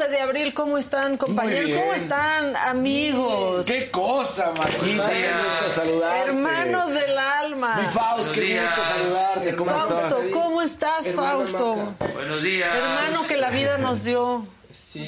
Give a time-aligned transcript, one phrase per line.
[0.00, 0.54] 12 de abril.
[0.54, 1.72] ¿Cómo están, compañeros?
[1.78, 3.66] ¿Cómo están, amigos?
[3.66, 5.10] ¡Qué cosa, Marquita!
[5.10, 6.28] Qué gusto saludarte.
[6.30, 7.76] Hermanos del alma.
[7.76, 9.56] Mi Faust, qué gusto saludarte.
[9.56, 10.26] ¿Cómo Fausto, estás?
[10.32, 11.94] ¿cómo estás, Fausto?
[12.14, 12.74] Buenos días.
[12.74, 14.46] Hermano que la vida nos dio.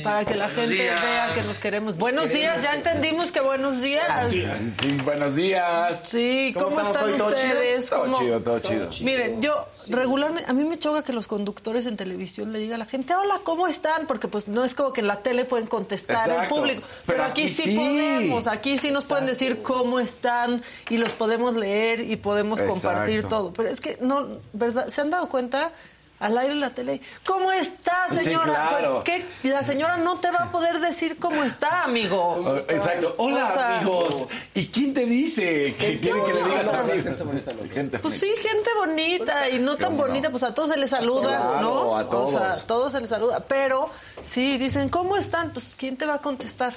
[0.03, 1.03] Para que la Buenos gente días.
[1.03, 1.97] vea que nos queremos.
[1.97, 4.29] Buenos días, ya entendimos que buenos días.
[4.29, 4.45] Sí,
[4.81, 6.03] sí, buenos días.
[6.09, 7.19] Sí, ¿cómo, estamos están hoy?
[7.19, 7.47] ¿Todo chido?
[7.49, 7.91] ustedes?
[7.91, 8.89] Todo ¿Cómo- chido, todo chido.
[9.03, 12.79] Miren, yo regularmente, a mí me choca que los conductores en televisión le digan a
[12.85, 14.07] la gente, hola, ¿cómo están?
[14.09, 16.55] Porque pues no es como que en la tele pueden contestar al Exacto.
[16.57, 16.83] público.
[17.07, 21.13] Pero, Pero aquí, aquí sí, podemos, aquí sí nos pueden decir cómo están y los
[21.13, 23.53] podemos leer y podemos compartir todo.
[23.53, 24.89] Pero es que no, ¿verdad?
[24.89, 25.71] ¿Se han dado cuenta?
[26.23, 27.01] Al aire en la tele.
[27.27, 28.45] ¿Cómo está, Sí, señora?
[28.71, 29.03] claro.
[29.05, 29.25] ¿Qué?
[29.43, 32.17] La señora no te va a poder decir cómo está, amigo.
[32.45, 33.15] Oh, Exacto.
[33.19, 34.29] Hola, O sea, amigos.
[34.55, 37.53] ¿Y quién te dice que quiere que le digas o sea, a Gente bonita.
[37.75, 41.29] Gente Pues sí, gente bonita y no tan bonita, pues a todos se les saluda,
[41.39, 41.97] Claro, ¿no?
[41.99, 42.35] a todos.
[42.35, 43.41] O sea, a todos se les saluda.
[43.49, 43.91] Pero
[44.23, 45.53] sí, dicen, ¿cómo están?
[45.53, 46.75] Pues ¿quién te va a contestar?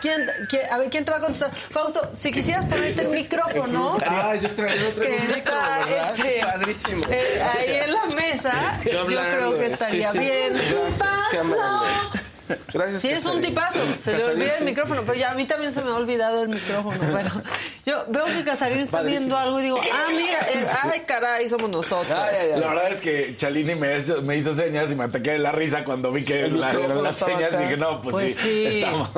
[0.00, 1.54] ¿Quién, quién- a ver, ¿quién te va a contestar?
[1.54, 3.96] Fausto, si quisieras ponerte el micrófono.
[4.06, 6.14] Ah, yo traigo otro que micro, está, ¿verdad?
[6.16, 7.02] este, Padrísimo.
[7.10, 10.18] eh, ahí en la mesa, yo, hablando, creo que estaría sí.
[10.18, 10.54] bien.
[10.54, 12.22] Gracias.
[12.72, 13.00] Gracias.
[13.02, 13.80] Sí, eres un tipazo.
[14.02, 16.48] Se le olvida el micrófono, pero ya a mí también se me ha olvidado el
[16.48, 16.98] micrófono.
[17.12, 17.30] Pero
[17.86, 19.18] yo veo que Casarín está Padrísimo.
[19.20, 22.12] viendo algo y digo, ah, mira, eh, ay, caray, somos nosotros.
[22.18, 22.60] Ay, ay, ay.
[22.60, 25.52] La verdad es que Chalini me hizo, me hizo señas y me ataqué de la
[25.52, 28.66] risa cuando vi que la, las señas y dije, no, pues, Pues sí.
[28.66, 29.08] estamos.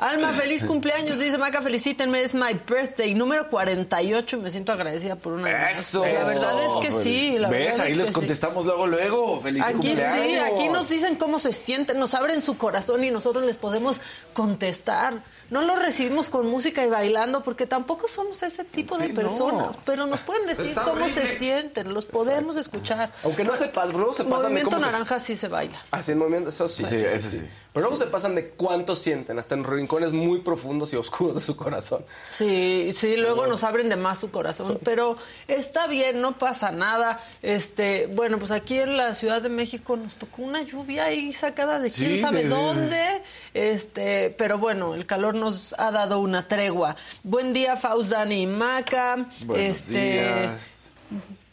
[0.00, 5.16] Alma, feliz cumpleaños, dice Maca, felicítenme, es my birthday, número 48 y me siento agradecida
[5.16, 5.78] por una vez más.
[5.78, 6.04] Eso.
[6.06, 7.66] La verdad es que sí, la ¿Ves?
[7.68, 8.14] verdad Ahí es les que sí.
[8.14, 9.40] contestamos luego, luego.
[9.42, 10.26] Feliz Aquí cumpleaños.
[10.26, 14.00] sí, aquí nos dicen cómo se sienten, nos abren su corazón y nosotros les podemos
[14.32, 15.22] contestar.
[15.50, 19.20] No lo recibimos con música y bailando porque tampoco somos ese tipo de Sí, no.
[19.20, 23.12] personas, pero nos pueden decir Está cómo se sienten, los podemos escuchar.
[23.24, 25.82] Aunque no sepas, bro, se pasan de Movimiento cómo se- naranja sí se baila.
[25.90, 26.84] Así en movimiento, eso sí.
[26.88, 27.46] Sí, ese sí.
[27.72, 31.40] Pero luego se pasan de cuánto sienten, hasta en rincones muy profundos y oscuros de
[31.40, 32.04] su corazón.
[32.30, 37.24] Sí, sí, luego nos abren de más su corazón, pero está bien, no pasa nada.
[37.42, 41.78] Este, bueno, pues aquí en la Ciudad de México nos tocó una lluvia ahí sacada
[41.78, 43.22] de quién Sí, sabe de- dónde.
[43.54, 46.96] Este, pero bueno, el calor nos ha dado una tregua.
[47.22, 49.26] Buen día, Faust, Dani y Maca.
[49.46, 50.88] Buenos este, días.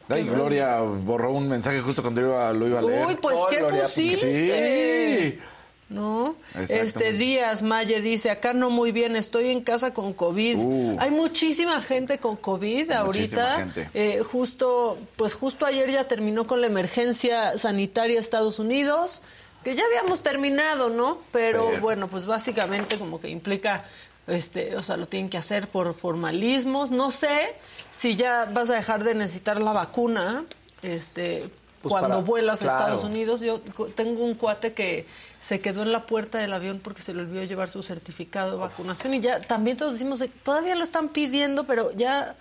[0.10, 3.06] Ay, Gloria borró un mensaje justo cuando iba, lo iba a leer.
[3.06, 5.32] Uy, pues Oh, qué Gloria, pues, pusiste.
[5.34, 5.40] Sí.
[5.90, 6.36] ¿No?
[6.68, 10.58] Este Díaz Maye dice, acá no muy bien, estoy en casa con COVID.
[10.58, 10.96] Uh.
[11.00, 13.70] Hay muchísima gente con COVID ahorita.
[13.94, 19.22] Eh, justo, pues justo ayer ya terminó con la emergencia sanitaria Estados Unidos,
[19.64, 21.20] que ya habíamos terminado, ¿no?
[21.32, 23.86] Pero bueno, pues básicamente como que implica,
[24.28, 26.92] este, o sea, lo tienen que hacer por formalismos.
[26.92, 27.56] No sé
[27.90, 30.44] si ya vas a dejar de necesitar la vacuna,
[30.82, 31.50] este,
[31.82, 32.66] Pues cuando para- vuelas a.
[32.66, 33.40] Estados Unidos.
[33.40, 33.60] Yo
[33.96, 35.06] tengo un cuate que
[35.40, 38.58] se quedó en la puerta del avión porque se le olvidó llevar su certificado de
[38.58, 42.36] vacunación y ya también todos decimos, eh, todavía lo están pidiendo, pero ya,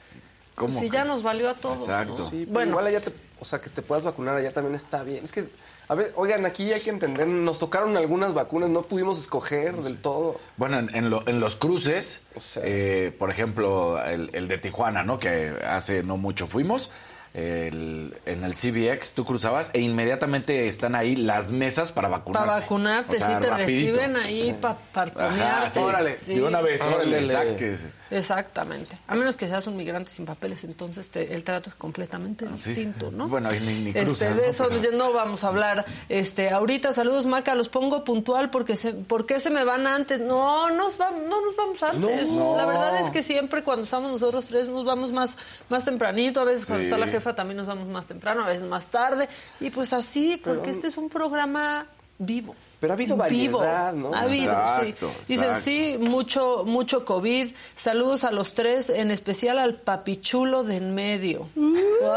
[0.54, 0.90] ¿Cómo si que?
[0.96, 1.80] ya nos valió a todos.
[1.80, 2.16] Exacto.
[2.18, 2.30] ¿no?
[2.30, 5.02] Sí, pero bueno, igual allá te, o sea, que te puedas vacunar allá también está
[5.02, 5.22] bien.
[5.24, 5.46] Es que,
[5.88, 9.98] a ver, oigan, aquí hay que entender, nos tocaron algunas vacunas, no pudimos escoger del
[9.98, 10.40] todo.
[10.56, 12.62] Bueno, en, en lo- en los cruces, O sea.
[12.64, 15.18] eh, por ejemplo, el, el de Tijuana, ¿no?
[15.18, 16.90] Que hace no mucho fuimos.
[17.36, 22.46] El- en el CBX tú cruzabas e inmediatamente están ahí las mesas para vacunarte.
[22.48, 23.98] para vacunarte, O sea, sí te rapidito.
[24.00, 25.70] reciben ahí para parponearte.
[25.70, 25.78] sí.
[25.80, 26.34] Órale, Sí.
[26.36, 27.90] De una vez, órale, sáquese.
[28.10, 28.98] Exactamente.
[29.06, 32.70] A menos que seas un migrante sin papeles, entonces te- el trato es completamente Sí.
[32.70, 33.28] distinto, ¿no?
[33.28, 34.40] Bueno, ahí ni- ni Este, de ¿no?
[34.42, 35.84] eso Pero- no vamos a hablar.
[36.08, 40.20] Este, ahorita saludos Maca, los pongo puntual porque se, ¿por qué se me van antes?
[40.20, 42.32] No, nos va- no nos vamos antes.
[42.32, 42.56] No.
[42.56, 45.36] La verdad es que siempre cuando estamos nosotros tres nos vamos más
[45.68, 48.68] más tempranito, a veces cuando está la jefa también nos vamos más temprano, a veces
[48.68, 49.28] más tarde
[49.60, 51.86] y pues así, porque este es un programa
[52.18, 52.54] vivo.
[52.80, 53.58] Pero ha habido Vivo.
[53.60, 54.12] variedad, ¿no?
[54.14, 55.32] Ha habido, Exacto, sí.
[55.34, 55.60] Dicen, exacto.
[55.64, 57.52] sí, mucho, mucho COVID.
[57.74, 61.48] Saludos a los tres, en especial al papichulo de en medio.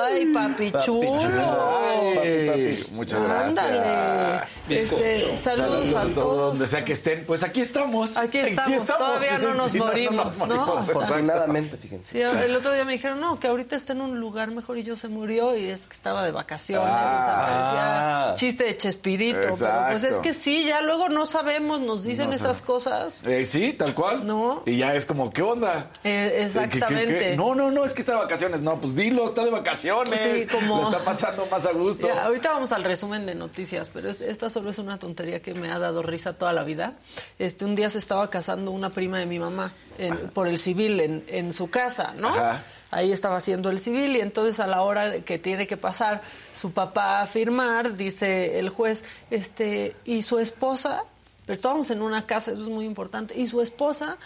[0.03, 1.79] Ay, papichulo.
[2.21, 3.57] Ay, muchas gracias.
[3.59, 4.43] Ándale.
[4.69, 6.51] Este, saludos a todos.
[6.51, 8.17] Donde sea que estén, pues aquí estamos.
[8.17, 10.77] Aquí estamos, todavía no nos Sí, morimos, ¿no?
[10.77, 12.11] Afortunadamente, fíjense.
[12.11, 14.83] Sí, el otro día me dijeron, no, que ahorita está en un lugar mejor y
[14.83, 16.85] yo se murió y es que estaba de vacaciones.
[16.85, 18.35] o sea, Ah.
[18.35, 19.39] chiste de Chespirito.
[19.57, 22.67] Pero pues es que sí, ya luego no sabemos, nos dicen No esas sabe.
[22.67, 23.21] cosas.
[23.25, 24.25] Eh, sí, tal cual.
[24.25, 24.63] No.
[24.65, 25.89] Y ya es como, ¿qué onda?
[26.03, 27.17] Eh, ¿Qué- qué- exactamente.
[27.17, 27.35] qué?
[27.37, 28.61] No, no, no, es que está de vacaciones.
[28.61, 30.19] No, pues dilo, está de vacaciones.
[30.21, 32.07] Sí, como- Lo está pasando más a gusto.
[32.07, 35.53] Ya, ahorita vamos al resumen de noticias, pero es- esta solo es una tontería que
[35.53, 36.93] me ha dado risa toda la vida.
[37.37, 40.99] Este, un día se estaba casando una prima de mi mamá en- por el civil
[40.99, 42.29] en, en su casa, ¿no?
[42.29, 42.63] Ajá.
[42.91, 46.21] Ahí estaba haciendo el civil y entonces a la hora que tiene que pasar
[46.53, 51.03] su papá a firmar, dice el juez, este, y su esposa,
[51.45, 54.17] pero estábamos en una casa, eso es muy importante, y su esposa,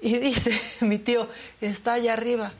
[0.00, 1.28] y dice mi tío,
[1.60, 2.52] está allá arriba.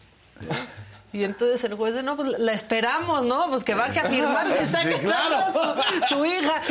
[1.10, 3.49] Y entonces el juez dice, no, pues la esperamos, ¿no?
[3.49, 5.76] Pues que baje a firmar si está Sí, casada claro.
[6.06, 6.62] su, su hija.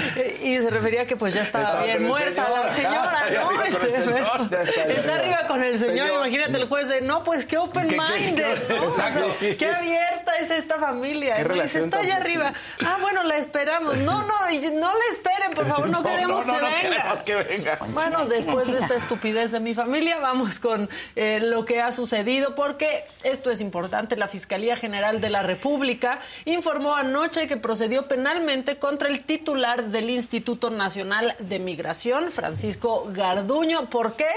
[0.43, 3.41] Y se refería a que pues ya estaba Estaba bien muerta señor, la señora, está
[3.41, 3.49] ¿no?
[3.49, 4.41] arriba con el Este, señor.
[4.41, 4.61] está
[4.93, 5.47] está, arriba.
[5.47, 6.07] con el señor.
[6.07, 6.11] Señor.
[6.27, 8.83] Imagínate el juez de, no, pues qué open ¿Qué- qué- minded, qué- ¿no?
[8.83, 9.25] Exacto.
[9.37, 11.35] O sea, Qué abierta es esta familia.
[11.35, 12.53] Y dice, relación está allá arriba.
[12.85, 13.97] Ah, bueno, la esperamos.
[13.97, 16.81] No, no, y no la esperen, por favor, no, queremos no, que no venga.
[16.81, 17.79] queremos que venga.
[17.89, 22.53] Bueno, después de esta estupidez de mi familia, vamos con eh, lo que ha sucedido,
[22.53, 24.15] porque esto es importante.
[24.15, 30.09] La Fiscalía General de la República informó anoche que procedió penalmente contra el titular del
[30.09, 33.89] Instituto Nacional de Migración, Francisco Garduño.
[33.89, 34.29] ¿Por qué?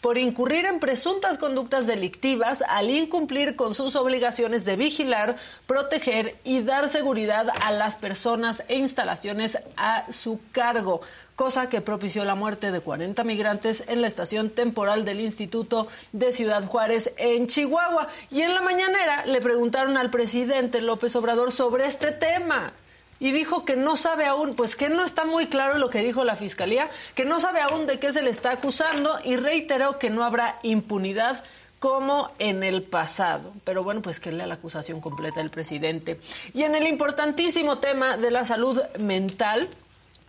[0.00, 5.36] Por incurrir en presuntas conductas delictivas al incumplir con sus obligaciones de vigilar,
[5.66, 11.00] proteger y dar seguridad a las personas e instalaciones a su cargo
[11.38, 16.32] cosa que propició la muerte de 40 migrantes en la estación temporal del Instituto de
[16.32, 18.08] Ciudad Juárez en Chihuahua.
[18.28, 22.72] Y en la mañanera le preguntaron al presidente López Obrador sobre este tema.
[23.20, 26.24] Y dijo que no sabe aún, pues que no está muy claro lo que dijo
[26.24, 30.10] la fiscalía, que no sabe aún de qué se le está acusando y reiteró que
[30.10, 31.44] no habrá impunidad
[31.78, 33.52] como en el pasado.
[33.62, 36.18] Pero bueno, pues que lea la acusación completa del presidente.
[36.52, 39.68] Y en el importantísimo tema de la salud mental,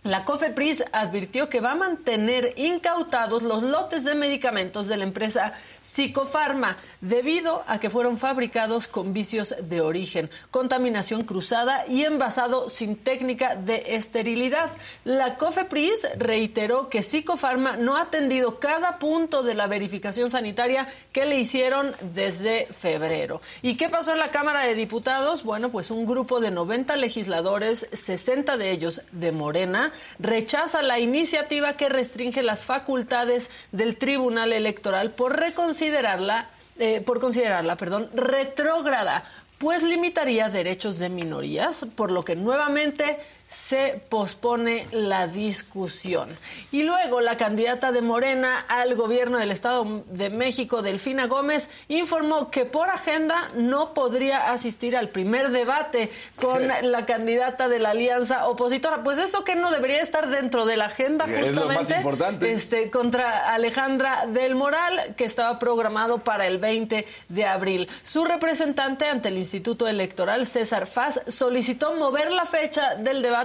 [0.02, 5.52] la COFEPRIS advirtió que va a mantener incautados los lotes de medicamentos de la empresa
[5.82, 12.96] Psicofarma debido a que fueron fabricados con vicios de origen, contaminación cruzada y envasado sin
[12.96, 14.70] técnica de esterilidad.
[15.04, 21.26] La COFEPRIS reiteró que Psicofarma no ha atendido cada punto de la verificación sanitaria que
[21.26, 23.42] le hicieron desde febrero.
[23.60, 25.44] ¿Y qué pasó en la Cámara de Diputados?
[25.44, 31.76] Bueno, pues un grupo de 90 legisladores, 60 de ellos de Morena, rechaza la iniciativa
[31.76, 39.24] que restringe las facultades del Tribunal Electoral por reconsiderarla, eh, por considerarla, perdón, retrógrada,
[39.58, 43.18] pues limitaría derechos de minorías, por lo que nuevamente
[43.50, 46.36] se pospone la discusión.
[46.70, 52.50] Y luego la candidata de Morena al gobierno del Estado de México, Delfina Gómez, informó
[52.52, 58.46] que por agenda no podría asistir al primer debate con la candidata de la alianza
[58.46, 59.02] opositora.
[59.02, 62.52] Pues eso que no debería estar dentro de la agenda Es lo más justamente importante.
[62.52, 67.88] este, contra Alejandra del Moral, que estaba programado para el 20 de abril.
[68.04, 73.39] Su representante ante el Instituto Electoral, César Faz, solicitó mover la fecha del debate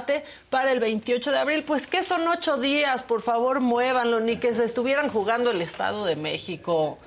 [0.49, 1.63] para el 28 de abril.
[1.63, 6.05] Pues que son ocho días, por favor, muévanlo, ni que se estuvieran jugando el Estado
[6.05, 6.97] de México.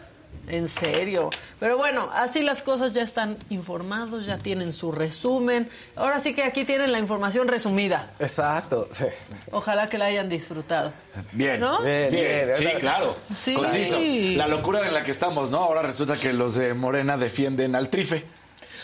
[0.47, 1.29] En serio.
[1.61, 5.69] Pero bueno, así las cosas ya están informados, ya tienen su resumen.
[5.95, 8.11] Ahora sí que aquí tienen la información resumida.
[8.19, 9.05] Exacto, sí.
[9.51, 10.93] Ojalá que la hayan disfrutado.
[11.33, 11.61] Bien.
[11.61, 11.81] ¿No?
[11.83, 12.49] Bien, Sí, bien.
[12.57, 13.15] sí, claro.
[13.37, 13.55] Sí.
[13.57, 13.99] Conciso.
[14.39, 15.59] La locura en la que estamos, ¿no?
[15.59, 18.25] Ahora resulta que los de Morena defienden al trife.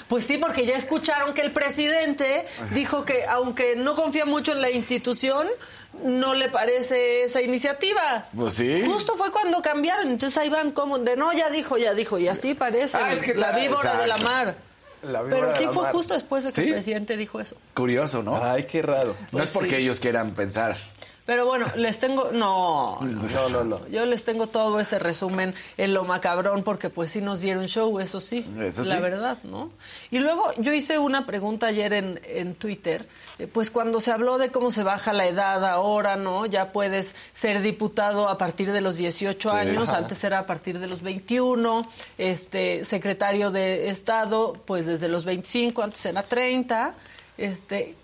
[0.08, 4.60] Pues sí, porque ya escucharon que el presidente dijo que aunque no confía mucho en
[4.60, 5.46] la institución,
[6.02, 8.26] no le parece esa iniciativa.
[8.36, 8.82] Pues sí.
[8.84, 12.28] Justo fue cuando cambiaron, entonces ahí van como de no, ya dijo, ya dijo, y
[12.28, 14.56] así parece Ah, es que la víbora de la mar.
[15.30, 15.92] Pero sí fue mar.
[15.92, 16.68] justo después de que ¿Sí?
[16.68, 17.56] el presidente dijo eso.
[17.74, 18.42] Curioso, ¿no?
[18.42, 19.14] Ay, qué raro.
[19.20, 19.82] no pues es porque sí.
[19.82, 20.76] ellos quieran pensar.
[21.26, 23.88] Pero bueno, les tengo, no, No, no, no.
[23.88, 27.98] Yo les tengo todo ese resumen en lo macabrón porque pues sí nos dieron show,
[27.98, 29.00] eso sí, Eso la sí.
[29.00, 29.70] verdad, ¿no?
[30.10, 34.36] Y luego yo hice una pregunta ayer en, en Twitter, eh, pues cuando se habló
[34.36, 36.44] de cómo se baja la edad ahora, ¿no?
[36.44, 39.56] Ya puedes ser diputado a partir de los 18 Sí.
[39.56, 39.98] años, Ajá.
[39.98, 41.88] antes era a partir de los 21,
[42.18, 46.94] este secretario de Estado pues desde los 25, antes era 30,
[47.38, 47.94] este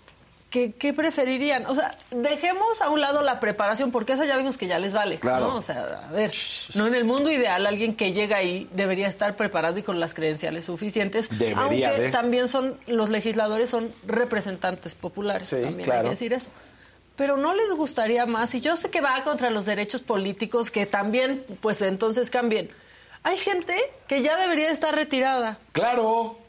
[0.51, 1.65] ¿Qué, qué preferirían?
[1.65, 4.91] O sea, dejemos a un lado la preparación, porque esa ya vimos que ya les
[4.91, 5.17] vale.
[5.17, 5.47] Claro.
[5.47, 5.55] ¿no?
[5.55, 6.33] O sea, a ver,
[6.75, 10.13] no en el mundo ideal alguien que llega ahí debería estar preparado y con las
[10.13, 11.29] credenciales suficientes.
[11.29, 12.09] Debería aunque de.
[12.11, 16.49] también son, los legisladores son representantes populares, Sí, también hay que decir eso.
[17.15, 20.85] Pero no les gustaría más, y yo sé que va contra los derechos políticos, que
[20.85, 22.69] también, pues entonces cambien.
[23.23, 23.77] Hay gente
[24.07, 26.40] que ya debería estar retirada, Claro.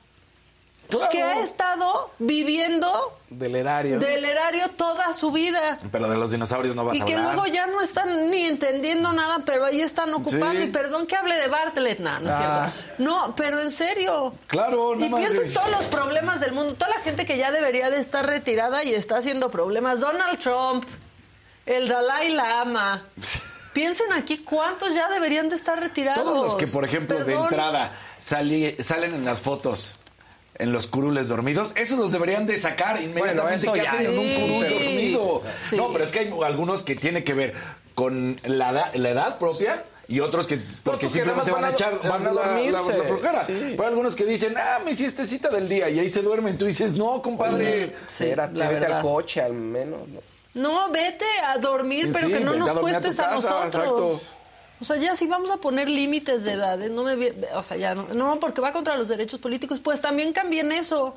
[0.99, 1.11] Claro.
[1.13, 3.99] que ha estado viviendo Del erario.
[3.99, 5.79] del erario toda su vida.
[5.91, 7.35] Pero de los dinosaurios no vas Y a que hablar.
[7.35, 10.61] luego ya no están ni entendiendo nada, pero ahí están ocupando.
[10.61, 10.67] Sí.
[10.69, 12.71] Y perdón que hable de Bartlett, no, no es Ah.
[12.73, 13.03] cierto.
[13.03, 14.35] No, pero en serio.
[14.47, 17.27] Claro, Y nada más piensa de- en todos los problemas del mundo, toda la gente
[17.27, 20.01] que ya debería de estar retirada y está haciendo problemas.
[20.01, 20.85] Donald Trump,
[21.67, 23.05] el Dalai Lama.
[23.73, 26.23] Piensen aquí cuántos ya deberían de estar retirados.
[26.25, 29.97] Todos los que, por ejemplo, de entrada sali- salen en las fotos
[30.63, 33.57] en los curules dormidos, esos los deberían de sacar inmediatamente.
[33.67, 35.43] eso ¿Qué ya hacen en un curul dormido?
[35.63, 35.77] Sí.
[35.77, 37.55] No, pero es que hay algunos que tiene que ver
[37.95, 42.27] con la, edad- la edad propia y otros que porque simplemente van a echar van
[42.27, 42.97] a- a la- la- dormirse.
[42.99, 43.45] la flojera.
[43.45, 43.53] Sí.
[43.71, 46.57] Pero hay algunos que dicen, ah, mi siestecita del día y ahí se duermen.
[46.59, 47.95] Tú dices, no, compadre.
[48.09, 48.97] Sí, la vete verdad.
[48.99, 50.01] al coche al menos.
[50.09, 50.21] ¿no?
[50.55, 53.65] No, vete a dormir, pero que no nos a a cuestes a, casa, nosotros.
[53.75, 54.21] exacto.
[54.83, 57.95] O sea, ya si vamos a poner límites de edades, no me, o sea, ya
[57.95, 61.17] no, no, porque va contra los derechos políticos, pues también cambien eso.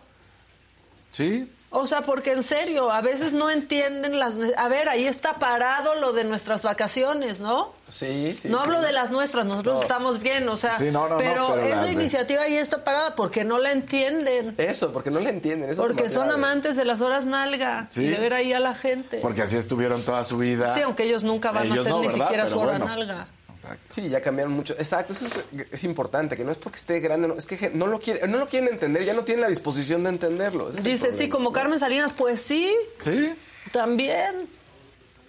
[1.12, 1.52] Sí.
[1.72, 4.36] O sea, porque en serio, a veces no entienden las...
[4.56, 7.74] A ver, ahí está parado lo de nuestras vacaciones, ¿no?
[7.88, 8.48] Sí, sí.
[8.50, 8.64] no sí.
[8.64, 9.82] hablo de las nuestras, nosotros No.
[9.82, 12.84] estamos bien, o sea, Sí, no, no, no, pero, pero esa de- iniciativa ahí está
[12.86, 14.54] parada porque no la entienden.
[14.58, 15.70] Eso, porque no le entienden.
[15.72, 16.36] eso Porque son grave.
[16.36, 18.04] amantes de las horas nalga Sí.
[18.04, 19.18] y de ver ahí a la gente.
[19.22, 20.70] Porque así estuvieron toda su vida.
[20.70, 22.12] Sí, aunque ellos nunca van a hacer ni ¿verdad?
[22.14, 22.86] siquiera Pero su hora bueno.
[22.86, 23.28] nalga.
[23.66, 23.96] Exacto.
[23.96, 24.74] Sí, ya cambiaron mucho.
[24.78, 27.88] Exacto, eso es, es importante, que no es porque esté grande, no, es que no
[27.88, 30.70] lo, quiere, no lo quieren entender, ya no tienen la disposición de entenderlo.
[30.70, 33.34] ese Dice, sí, como Carmen Salinas, pues sí, Sí.
[33.72, 34.48] también.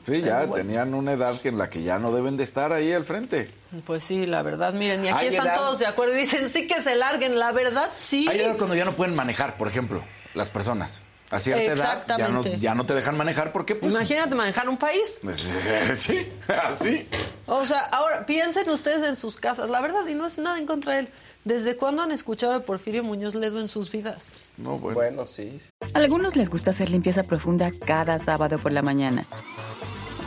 [0.07, 0.55] Sí, ya bueno.
[0.55, 3.49] tenían una edad que en la que ya no deben de estar ahí al frente.
[3.85, 6.69] Pues sí, la verdad, miren, y aquí están edad- todos de acuerdo y dicen, sí
[6.69, 8.27] que se larguen, la verdad, sí.
[8.29, 11.03] Hay edad cuando ya no pueden manejar, por ejemplo, las personas.
[11.31, 11.93] A cierta edad ya no,
[12.41, 12.59] Exactamente.
[12.61, 13.93] ya no te dejan manejar porque pues...
[13.95, 15.21] Imagínate manejar un país.
[15.95, 17.07] Sí, así.
[17.47, 20.67] O sea, ahora piensen ustedes en sus casas, la verdad, y no es nada en
[20.67, 21.09] contra de él.
[21.45, 24.31] ¿Desde cuándo han escuchado a Porfirio Muñoz Ledo en sus vidas?
[24.57, 24.95] No, bueno.
[24.95, 25.59] Bueno, sí.
[25.95, 29.27] algunos les gusta hacer limpieza profunda cada sábado por la mañana.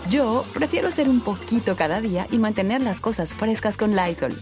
[0.10, 4.42] Yo prefiero hacer un poquito cada día y mantener las cosas frescas con Lysol.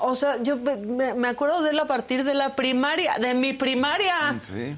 [0.00, 4.14] O sea, yo me, acuerdo de él a partir de la primaria, de mi primaria.
[4.40, 4.76] Sí,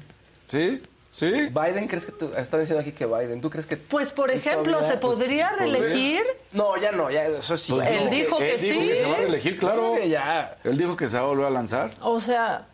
[0.49, 1.29] sí, sí.
[1.49, 2.31] Biden, ¿crees que tú...
[2.35, 3.39] Están diciendo aquí que Biden.
[3.41, 3.77] ¿Tú crees que...
[3.77, 6.21] Pues, por ejemplo, ¿se podría reelegir?
[6.51, 7.71] No, ya no, ya eso sí.
[7.73, 8.87] Pues Él no, dijo que él dijo sí.
[8.87, 9.97] que se va a reelegir, claro.
[10.03, 10.57] Ya.
[10.63, 11.89] Él dijo que se va a volver a lanzar.
[12.01, 12.67] O sea,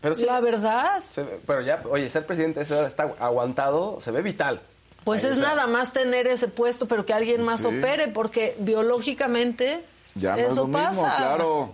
[0.00, 0.24] Pero sí.
[0.24, 4.60] la verdad, se pero ya, oye, ser presidente ese está aguantado, se ve vital.
[5.04, 7.66] pues Ahí, es o sea, nada más tener ese puesto, pero que alguien más Sí.
[7.66, 11.16] opere, porque biológicamente Ya no es eso lo mismo, pasa.
[11.16, 11.72] claro.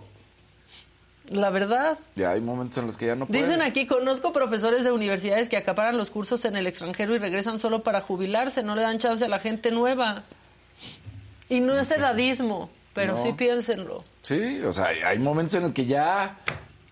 [1.29, 1.97] La verdad.
[2.15, 3.43] Ya hay momentos en los que ya no pueden.
[3.43, 7.57] Dicen aquí, conozco profesores de universidades que acaparan los cursos en el extranjero y regresan
[7.59, 10.23] solo para jubilarse, no le dan chance a la gente nueva.
[11.49, 13.23] Y no es edadismo, pero No.
[13.23, 14.03] sí piénsenlo.
[14.21, 16.37] Sí, o sea, hay momentos en los que ya...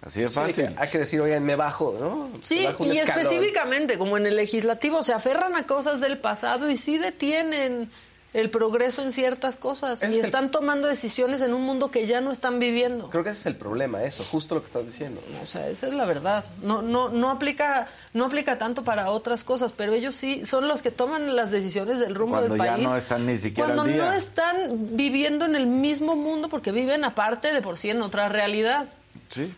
[0.02, 0.75] Así de sí, fácil.
[0.78, 2.30] hay que decir, oigan, me bajo, ¿no?
[2.42, 3.22] Sí, bajo y escalón.
[3.24, 7.90] específicamente, como en el legislativo, se aferran a cosas del pasado y sí detienen
[8.34, 11.92] el progreso en ciertas cosas Ese y es el- están tomando decisiones en un mundo
[11.92, 13.10] que ya no están viviendo.
[13.12, 15.22] Creo que ese es el problema, eso, justo lo que estás diciendo.
[15.42, 16.44] O sea, esa es la verdad.
[16.63, 20.82] No, no, no aplica, no aplica tanto para otras cosas, pero ellos sí son los
[20.82, 22.84] que toman las decisiones del rumbo Cuando del ya país.
[22.88, 24.06] no están ni siquiera Cuando al día.
[24.06, 24.56] no están
[24.98, 28.88] viviendo en el mismo mundo, porque viven aparte de por sí en otra realidad.
[29.30, 29.54] Sí.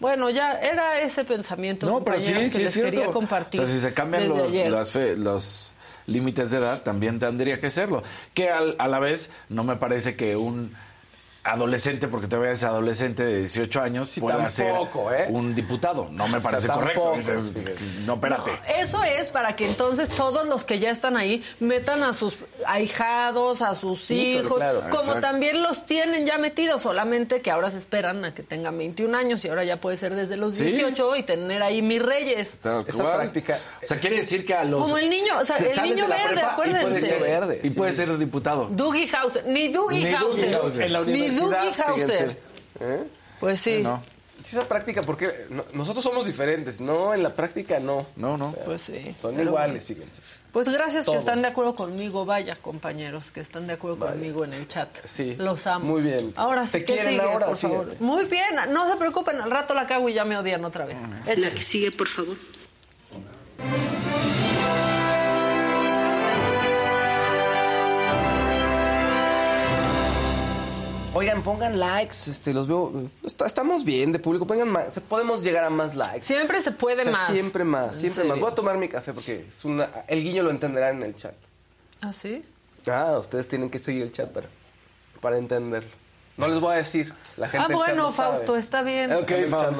[0.00, 2.90] Bueno, ya era ese pensamiento, No, pero sí, que sí es les cierto.
[2.90, 3.60] quería compartir.
[3.60, 4.70] O sea, si se cambian los, ayer.
[4.70, 5.71] las fe- los
[6.06, 8.02] límites de edad, también tendría que serlo.
[8.34, 10.74] Que al- a la vez no me parece que un
[11.44, 15.26] adolescente, porque todavía es adolescente de 18 años, Sí, pueda tampoco, ser ¿eh?
[15.30, 16.08] un diputado.
[16.10, 17.14] No me O sea, parece correcto.
[18.06, 18.52] no, espérate.
[18.78, 23.62] Eso es para que entonces todos los que ya están ahí metan a sus ahijados,
[23.62, 24.80] a sus hijos, claro.
[24.82, 25.20] como Exacto.
[25.20, 29.44] también los tienen ya metidos, solamente que ahora se esperan a que tengan 21 años
[29.44, 30.64] y ahora ya puede ser desde los Sí.
[30.64, 32.58] 18 y tener ahí mis reyes.
[32.62, 33.16] Tal Esa cual.
[33.16, 34.82] práctica- O sea, quiere decir que a los.
[34.82, 37.00] Como el niño, o sea, el niño verde, prepa y acuérdense.
[37.00, 37.76] ser- Verde, Y sí.
[37.76, 38.68] puede ser diputado.
[38.70, 40.82] Dougie Hauser, ni Dougie Ni Hauser, Dougie Hauser.
[40.82, 42.38] En la ni Dougie Hauser.
[42.80, 43.04] ¿Eh?
[43.40, 43.80] Pues sí.
[43.82, 44.02] No,
[44.42, 48.06] Sí, esa práctica, porque no- nosotros somos diferentes, no, en la práctica no.
[48.16, 48.50] no, no.
[48.64, 49.14] Pues sí.
[49.20, 50.20] Son iguales, fíjense.
[50.50, 51.14] Pues gracias Todos.
[51.14, 54.88] que están de acuerdo conmigo, vaya compañeros, que están de acuerdo conmigo en el chat.
[55.04, 55.36] Sí.
[55.38, 55.84] Los amo.
[55.84, 56.32] Muy bien.
[56.34, 57.46] Ahora sí, ¿Se ¿qué quieren sigue, ahora?
[57.46, 57.96] por favor?
[58.00, 60.96] Muy bien, no se preocupen, al rato la cago y ya me odian otra vez.
[61.36, 62.36] La que sigue, por favor.
[71.22, 75.62] Oigan, pongan likes, este, los veo, está- estamos bien de público, pongan más, podemos llegar
[75.62, 76.22] a más likes.
[76.22, 77.30] Siempre se puede O sea, más.
[77.32, 78.40] Siempre más, siempre más.
[78.40, 81.34] Voy a tomar mi café porque es una, el guiño lo entenderá en el chat.
[82.00, 82.44] ¿Ah, sí?
[82.90, 84.48] Ah, ustedes tienen que seguir el chat para,
[85.20, 85.88] para entenderlo.
[86.42, 87.14] No les voy a decir.
[87.38, 88.34] La gente Ah, bueno, sabe.
[88.34, 89.10] Fausto, está bien.
[89.12, 89.30] Ok,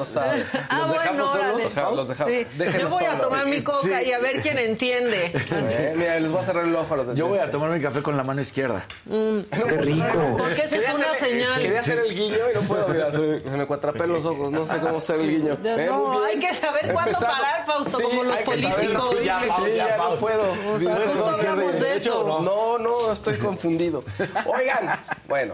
[0.05, 0.43] sabe.
[0.69, 1.95] Ah, ¿Los bueno, dejamos solos?
[1.95, 2.33] los dejamos.
[2.33, 2.47] Sí.
[2.79, 4.07] Yo voy a tomar mi coca Sí.
[4.09, 5.31] y a ver quién entiende.
[5.53, 7.69] Eh, mira, les voy a cerrar el ojo a los del Yo voy a tomar
[7.69, 8.83] mi café con la mano izquierda.
[9.07, 10.35] Qué rico.
[10.37, 11.59] Porque esa es una señal.
[11.61, 12.87] Quería hacer el guiño y no puedo.
[12.87, 14.51] Mira, se, se me cuatrapé los ojos.
[14.51, 15.55] No sé cómo hacer el guiño.
[15.57, 17.35] De- Eh, no, hay que saber cuándo Empezamos.
[17.39, 19.15] parar, Fausto, Sí, como los políticos.
[19.19, 20.19] Sí, ya, Sí, Fausto, ya, ya no Fausto.
[20.21, 20.51] puedo.
[20.73, 22.41] O sea, Sí, justo hablamos de eso.
[22.41, 24.03] No, no, estoy confundido.
[24.45, 25.53] Oigan, bueno,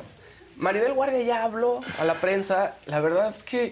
[0.60, 2.76] Maribel Guardia ya habló a la prensa.
[2.86, 3.72] La verdad es que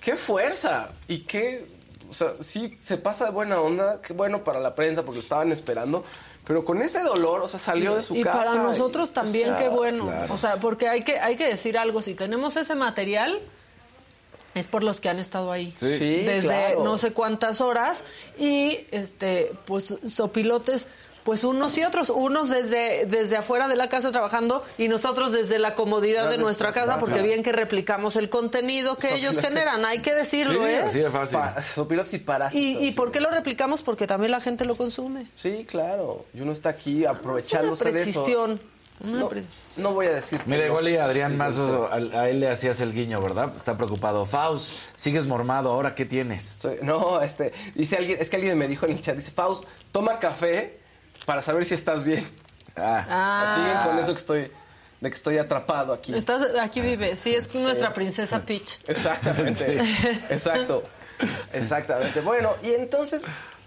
[0.00, 1.66] qué fuerza y qué,
[2.08, 5.22] o sea, sí se pasa de buena onda, qué bueno para la prensa porque lo
[5.22, 6.04] estaban esperando.
[6.44, 8.38] Pero con ese dolor, o sea, salió de su y casa.
[8.38, 10.32] para nosotros y, también o sea, qué bueno claro.
[10.32, 13.38] o sea porque hay que hay que decir algo si tenemos ese material
[14.54, 16.84] es por los que han estado ahí Sí, desde claro.
[16.84, 18.04] no sé cuántas horas
[18.38, 20.88] y este pues sopilotes
[21.24, 25.58] pues unos y otros, unos desde, desde afuera de la casa trabajando y nosotros desde
[25.58, 29.98] la comodidad de nuestra casa, porque bien que replicamos el contenido que ellos generan, hay
[30.00, 30.78] que decirlo, Sí, ¿eh?
[30.84, 31.38] así de fácil.
[31.38, 31.56] Pa-
[32.12, 32.54] y parásitos.
[32.82, 33.82] ¿Y, ¿Y por qué lo replicamos?
[33.82, 35.26] Porque también la gente lo consume.
[35.36, 36.24] Sí, claro.
[36.32, 38.12] Y uno está aquí Una aprovechándose de eso.
[38.22, 38.60] precisión.
[39.00, 39.82] Una No, precisión.
[39.84, 40.40] no voy a decir.
[40.46, 43.52] Mira, igual y Adrián Sí, Mazo, a, a él le hacías el guiño, ¿verdad?
[43.56, 44.24] Está preocupado.
[44.24, 46.56] Faust, sigues mormado, ¿ahora qué tienes?
[46.58, 49.64] Soy- no, este, dice alguien, es que alguien me dijo en el chat, dice, Faust,
[49.92, 50.77] toma café
[51.28, 52.26] para saber si estás bien.
[52.74, 53.54] Ah, Ah.
[53.54, 54.40] Siguen con eso que estoy,
[55.02, 56.14] de que estoy atrapado aquí.
[56.14, 58.78] Estás, aquí vive, sí, es nuestra princesa Peach.
[58.88, 59.76] Exactamente.
[60.30, 60.84] Exacto.
[61.52, 62.22] Exactamente.
[62.22, 63.20] Bueno, y entonces,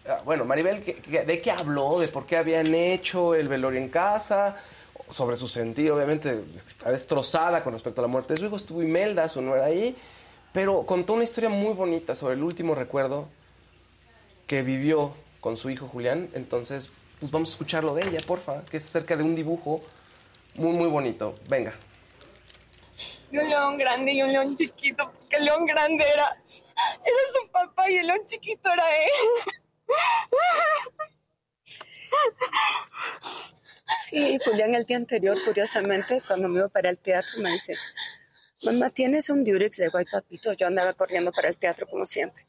[0.09, 1.99] ah, bueno, Maribel, ¿qué- qué- ¿de qué habló?
[1.99, 4.57] ¿De por qué habían hecho el velorio en casa?
[5.09, 8.55] sobre su sentir, obviamente está destrozada con respecto a la muerte de su hijo.
[8.55, 9.93] Estuvo Imelda, su nuera ahí,
[10.53, 13.27] pero contó una historia muy bonita sobre el último recuerdo
[14.47, 16.29] que vivió con su hijo Julián.
[16.33, 16.89] Entonces,
[17.21, 19.83] pues vamos a escucharlo de ella, porfa, que es acerca de un dibujo
[20.55, 21.35] muy, muy bonito.
[21.47, 21.71] Venga.
[23.29, 27.51] De un león grande y un león chiquito, porque el león grande era, era su
[27.51, 29.11] papá y el león chiquito era él.
[34.03, 37.75] Sí, Julián el día anterior, curiosamente, cuando me iba para el teatro, me dice,
[38.63, 39.77] mamá, ¿tienes un Durex?
[39.77, 42.47] Le digo, ay, papito, yo andaba corriendo para el teatro como siempre.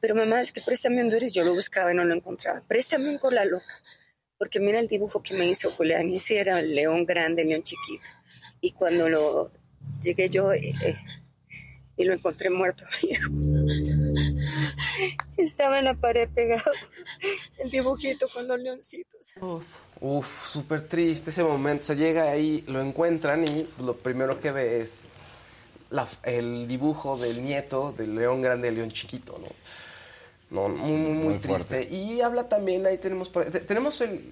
[0.00, 2.62] Pero mamá, es que préstame un Durex, yo lo buscaba y no lo encontraba.
[2.68, 3.82] Préstame un cola loca,
[4.42, 7.62] porque mira el dibujo que me hizo Julián, ese era el león grande, el león
[7.62, 8.02] chiquito.
[8.60, 9.52] Y cuando lo
[10.02, 10.96] llegué yo eh, eh,
[11.96, 13.30] y lo encontré muerto, viejo.
[15.36, 16.72] Estaba en la pared pegado
[17.58, 19.32] el dibujito con los leoncitos.
[19.40, 19.64] Uf.
[20.00, 21.84] Uf, súper triste ese momento.
[21.84, 25.10] Se llega ahí, lo encuentran y lo primero que ve es
[25.90, 29.46] la- el dibujo del nieto del león grande el león chiquito, ¿no?
[30.52, 31.48] No, muy, muy, muy, triste.
[31.48, 31.88] fuerte.
[31.94, 33.32] Y habla también, ahí tenemos,
[33.66, 34.22] tenemos el,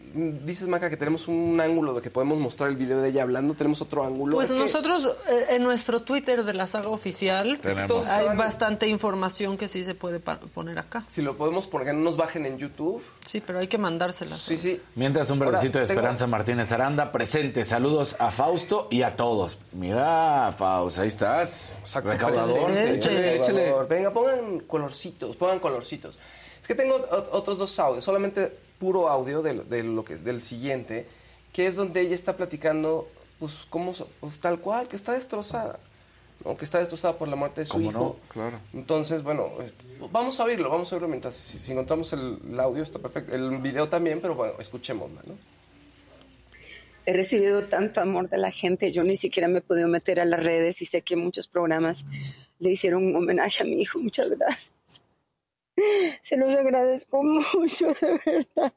[0.44, 3.54] dices Maca que tenemos un ángulo de que podemos mostrar el video de ella hablando,
[3.54, 4.36] tenemos otro ángulo.
[4.36, 8.06] Pues Es que- nosotros eh, en nuestro Twitter de la saga oficial Tenemos.
[8.08, 11.04] hay bastante información que sí se puede poner acá.
[11.08, 13.02] Si lo podemos poner, que no nos bajen en YouTube.
[13.24, 14.38] Sí, pero hay que mandárselas.
[14.40, 14.78] Sí, sí.
[14.96, 17.64] Mientras un Ahora, verdecito de tengo- Esperanza Martínez Aranda, presente.
[17.64, 19.58] Saludos a Fausto y a todos.
[19.72, 21.78] Mira, Fausto, ahí estás.
[22.04, 22.70] Recaudador.
[22.72, 23.36] Échale.
[23.36, 23.72] échale.
[23.88, 26.09] Venga, pongan colorcitos, pongan colorcitos.
[26.60, 30.16] Es que tengo ot- otros dos audios, solamente puro audio de, lo- de lo que
[30.16, 31.06] del siguiente,
[31.52, 35.78] que es donde ella está platicando, pues, cómo, so- pues tal cual, que está destrozada,
[36.44, 36.56] ¿no?
[36.56, 37.98] que está destrozada por la muerte de su ¿Cómo hijo.
[37.98, 38.32] no?
[38.32, 38.58] Claro.
[38.72, 39.72] Entonces, bueno, eh,
[40.10, 43.34] vamos a oírlo, vamos a oírlo mientras, si, si encontramos el, el audio está perfecto,
[43.34, 45.34] el video también, pero bueno, escuchémoslo, ¿no?
[47.06, 50.24] He recibido tanto amor de la gente, yo ni siquiera me he podido meter a
[50.26, 52.04] las redes y sé que muchos programas
[52.58, 53.98] le hicieron un homenaje a mi hijo.
[53.98, 54.72] Muchas gracias.
[56.22, 58.72] Se los agradezco mucho, de verdad.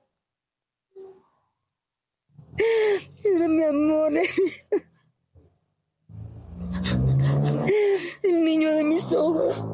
[3.23, 4.13] Era mi amor.
[8.23, 9.65] El niño de mis ojos.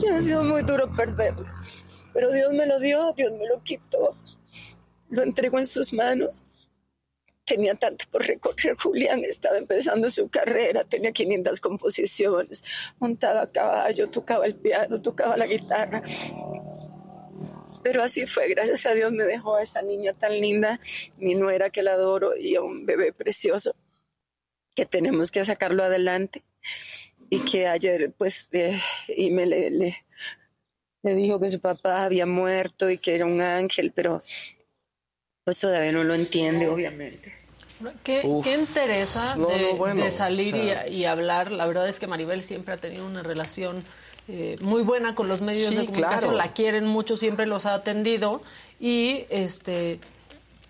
[0.00, 1.46] Y ha sido muy duro perderlo.
[2.12, 4.16] Pero Dios me lo dio, Dios me lo quitó.
[5.10, 6.44] Lo entrego en sus manos.
[7.46, 12.64] Tenía tanto por recorrer Julián, estaba empezando su carrera, tenía 500 composiciones,
[12.98, 16.02] montaba a caballo, tocaba el piano, tocaba la guitarra.
[17.84, 20.80] Pero así fue, gracias a Dios me dejó a esta niña tan linda,
[21.18, 23.76] mi nuera que la adoro y a un bebé precioso
[24.74, 26.44] que tenemos que sacarlo adelante
[27.30, 28.78] y que ayer pues eh,
[29.08, 30.04] y me le, le,
[31.02, 34.20] le dijo que su papá había muerto y que era un ángel, pero
[35.46, 37.32] pues todavía no lo entiende, obviamente.
[38.02, 38.44] ¿Qué, Uf.
[38.44, 41.52] qué interesa No, de, no, bueno, de salir o sea- y, y hablar?
[41.52, 43.84] La verdad es que Maribel siempre ha tenido una relación
[44.26, 46.36] eh, muy buena con los medios Sí, de comunicación, claro.
[46.36, 48.42] la quieren mucho, siempre los ha atendido
[48.80, 50.00] y este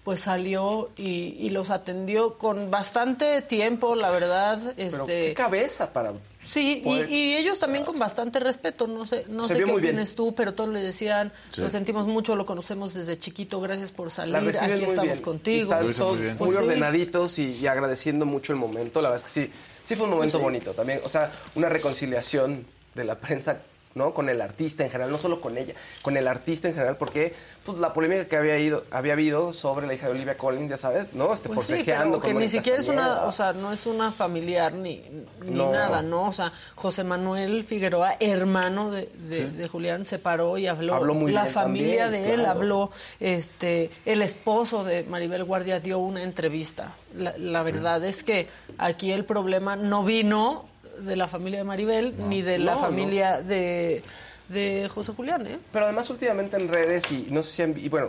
[0.04, 4.60] pues salió y, y los atendió con bastante tiempo, la verdad.
[4.76, 6.12] Pero Este, qué cabeza para...
[6.46, 9.70] Sí, y, poder- y ellos también con bastante respeto, no sé, no Se sé qué
[9.72, 11.60] opinas tú, pero todos le decían, Sí.
[11.60, 15.18] lo sentimos mucho, lo conocemos desde chiquito, gracias por salir, aquí muy estamos bien.
[15.22, 15.72] contigo.
[15.74, 16.62] Están todos muy Pues sí.
[16.62, 19.02] ordenaditos y, y agradeciendo mucho el momento.
[19.02, 19.52] La verdad es que sí,
[19.84, 21.00] sí fue un momento bonito también.
[21.04, 23.58] O sea, una reconciliación de la prensa,
[23.96, 24.14] ¿no?
[24.14, 27.34] Con el artista en general, no solo con ella, con el artista en general, porque
[27.64, 30.76] pues la polémica que había ido, había habido sobre la hija de Olivia Collins, ya
[30.76, 31.32] sabes, ¿no?
[31.34, 34.74] Este Pues sí, pero que ni siquiera es una, o sea, no es una familiar
[34.74, 35.02] ni,
[35.44, 35.72] ni No.
[35.72, 36.28] nada, ¿no?
[36.28, 40.94] O sea, José Manuel Figueroa, hermano de, de- de Julián, se paró y habló.
[40.94, 42.58] Habló muy la bien familia también, de él claro.
[42.60, 46.92] habló, este, el esposo de Maribel Guardia dio una entrevista.
[47.14, 50.66] La, la verdad es que aquí el problema no vino
[51.00, 54.02] de la familia de Maribel ni de la No, familia de,
[54.48, 55.58] de José Julián, ¿eh?
[55.72, 58.08] Pero además últimamente en redes y no sé si han y bueno,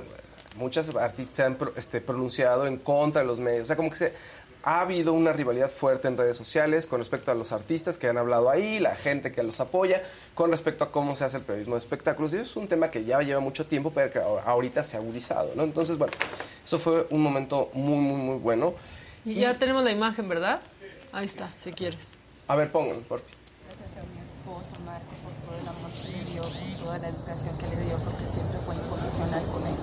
[0.55, 3.63] muchas artistas se han pro- este, pronunciado en contra de los medios.
[3.63, 4.13] O sea, como que se,
[4.63, 8.17] ha habido una rivalidad fuerte en redes sociales con respecto a los artistas que han
[8.17, 11.75] hablado ahí, la gente que los apoya, con respecto a cómo se hace el periodismo
[11.75, 12.33] de espectáculos.
[12.33, 14.97] Y eso es un tema que ya lleva mucho tiempo, pero que ahor- ahorita se
[14.97, 15.63] ha agudizado, ¿no?
[15.63, 16.11] Entonces, bueno,
[16.65, 18.73] eso fue un momento muy, muy, muy bueno.
[19.23, 20.59] Y ya tenemos la imagen, ¿verdad?
[21.13, 22.16] Ahí está, si quieres.
[22.49, 23.35] A ver, pónganlo, por favor.
[23.67, 27.09] Gracias a mi esposo Marco por todo el amor que le dio, por toda la
[27.09, 29.75] educación que le dio, porque siempre fue incondicional con él.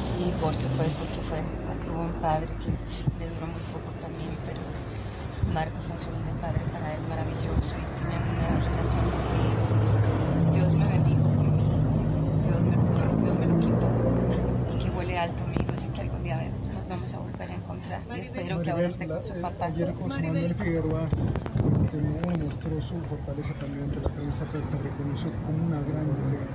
[0.00, 1.42] Sí, por supuesto que fue.
[1.84, 2.72] Tuvo un padre que
[3.20, 4.60] le duró muy poco también, pero
[5.52, 9.68] Marco fue un segundo padre para él maravilloso y tenían una relación increíble.
[10.50, 11.92] Dios me bendijo con mi hijo,
[12.40, 12.76] Dios me,
[13.20, 13.88] Dios me lo quitó
[14.72, 16.40] y que huele alto mi hijo, así que algún día
[16.88, 17.18] vamos a
[18.00, 18.16] volver a encontrar.
[18.16, 19.66] Y espero que ahora esté con su papá.
[19.66, 21.08] Ayer José Manuel Figueroa
[21.74, 26.06] este, no mostró su fortaleza también ante la prensa, pero te reconoció como una gran
[26.06, 26.48] mujer.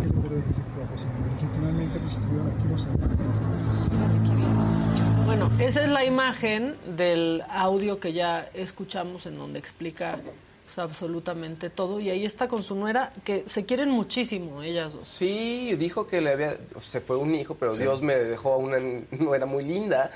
[0.00, 1.32] ¿Qué le puedes decir tú a José Manuel?
[1.32, 5.26] Afortunadamente pues, estuvieron aquí los Fíjate que bien.
[5.26, 10.18] Bueno, esa es la imagen del audio que ya escuchamos en donde explica
[10.64, 12.00] pues, absolutamente todo.
[12.00, 15.08] Y ahí está con su nuera, que se quieren muchísimo ellas dos.
[15.08, 18.78] Sí, dijo que le había, se fue un hijo, pero Dios me dejó a una
[19.10, 20.10] nuera muy linda,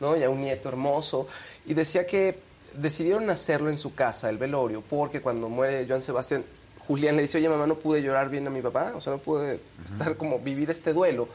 [0.00, 0.16] ¿no?
[0.16, 1.26] Y a un nieto hermoso.
[1.66, 2.38] Y decía que
[2.74, 6.44] decidieron hacerlo en su casa, el velorio, porque cuando muere Joan Sebastián,
[6.86, 9.18] Julián le dice, oye mamá, no pude llorar bien a mi papá, o sea, no
[9.18, 11.28] pude estar como vivir este duelo,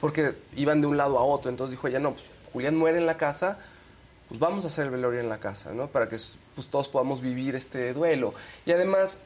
[0.00, 1.50] porque iban de un lado a otro.
[1.50, 3.58] Entonces dijo ella, no, pues Julián muere en la casa,
[4.28, 5.86] pues vamos a hacer el velorio en la casa, ¿no?
[5.88, 6.16] Para que
[6.54, 8.34] pues, todos podamos vivir este duelo.
[8.64, 9.20] Y además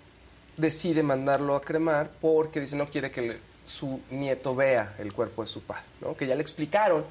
[0.57, 5.42] decide mandarlo a cremar porque dice no quiere que le- su nieto vea el cuerpo
[5.42, 6.16] de su padre, ¿no?
[6.16, 7.05] Que ya le explicaron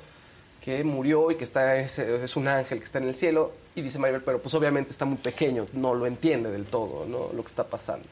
[0.63, 3.81] que murió y que está es, es un ángel que está en el cielo y
[3.81, 7.29] dice Maribel, pero pues obviamente está muy pequeño, no lo entiende del todo, ¿no?
[7.33, 8.05] Lo que está pasando.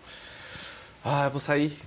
[1.03, 1.77] Ah, pues ahí,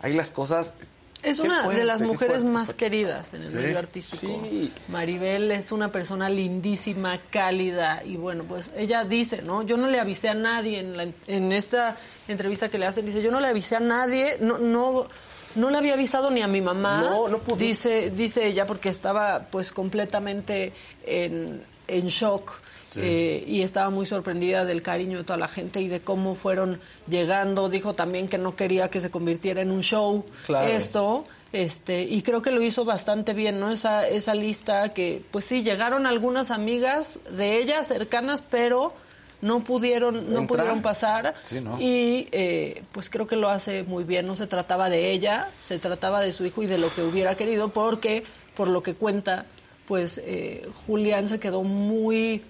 [0.00, 0.74] ahí las cosas.
[1.22, 2.84] Es una fuerte, de las mujeres fuerte, más fuerte.
[2.84, 3.56] queridas en el Sí.
[3.56, 4.20] medio artístico.
[4.48, 4.72] Sí.
[4.88, 9.62] Maribel es una persona lindísima, cálida y bueno, pues ella dice, ¿no?
[9.62, 11.96] Yo no le avisé a nadie en, la- en esta
[12.28, 15.08] entrevista que le hacen, dice, yo no le avisé a nadie, no, no,
[15.56, 16.98] no le había avisado ni a mi mamá.
[17.00, 17.56] No, no pudo.
[17.56, 20.72] Dice, dice ella porque estaba pues completamente
[21.04, 22.52] en, en shock.
[22.98, 26.80] eh, y estaba muy sorprendida del cariño de toda la gente y de cómo fueron
[27.08, 27.68] llegando.
[27.68, 30.66] Dijo también que no quería que se convirtiera en un show Claro.
[30.68, 33.70] esto, este, y creo que lo hizo bastante bien, ¿no?
[33.70, 38.94] Esa, esa lista que, pues sí, llegaron algunas amigas de ella cercanas, pero
[39.42, 40.46] no pudieron, no Entrar.
[40.46, 41.34] pudieron pasar.
[41.42, 41.78] Sí, ¿no?
[41.80, 44.26] Y eh, pues creo que lo hace muy bien.
[44.26, 47.34] No se trataba de ella, se trataba de su hijo y de lo que hubiera
[47.34, 49.46] querido, porque por lo que cuenta,
[49.86, 52.42] pues eh, Julián se quedó muy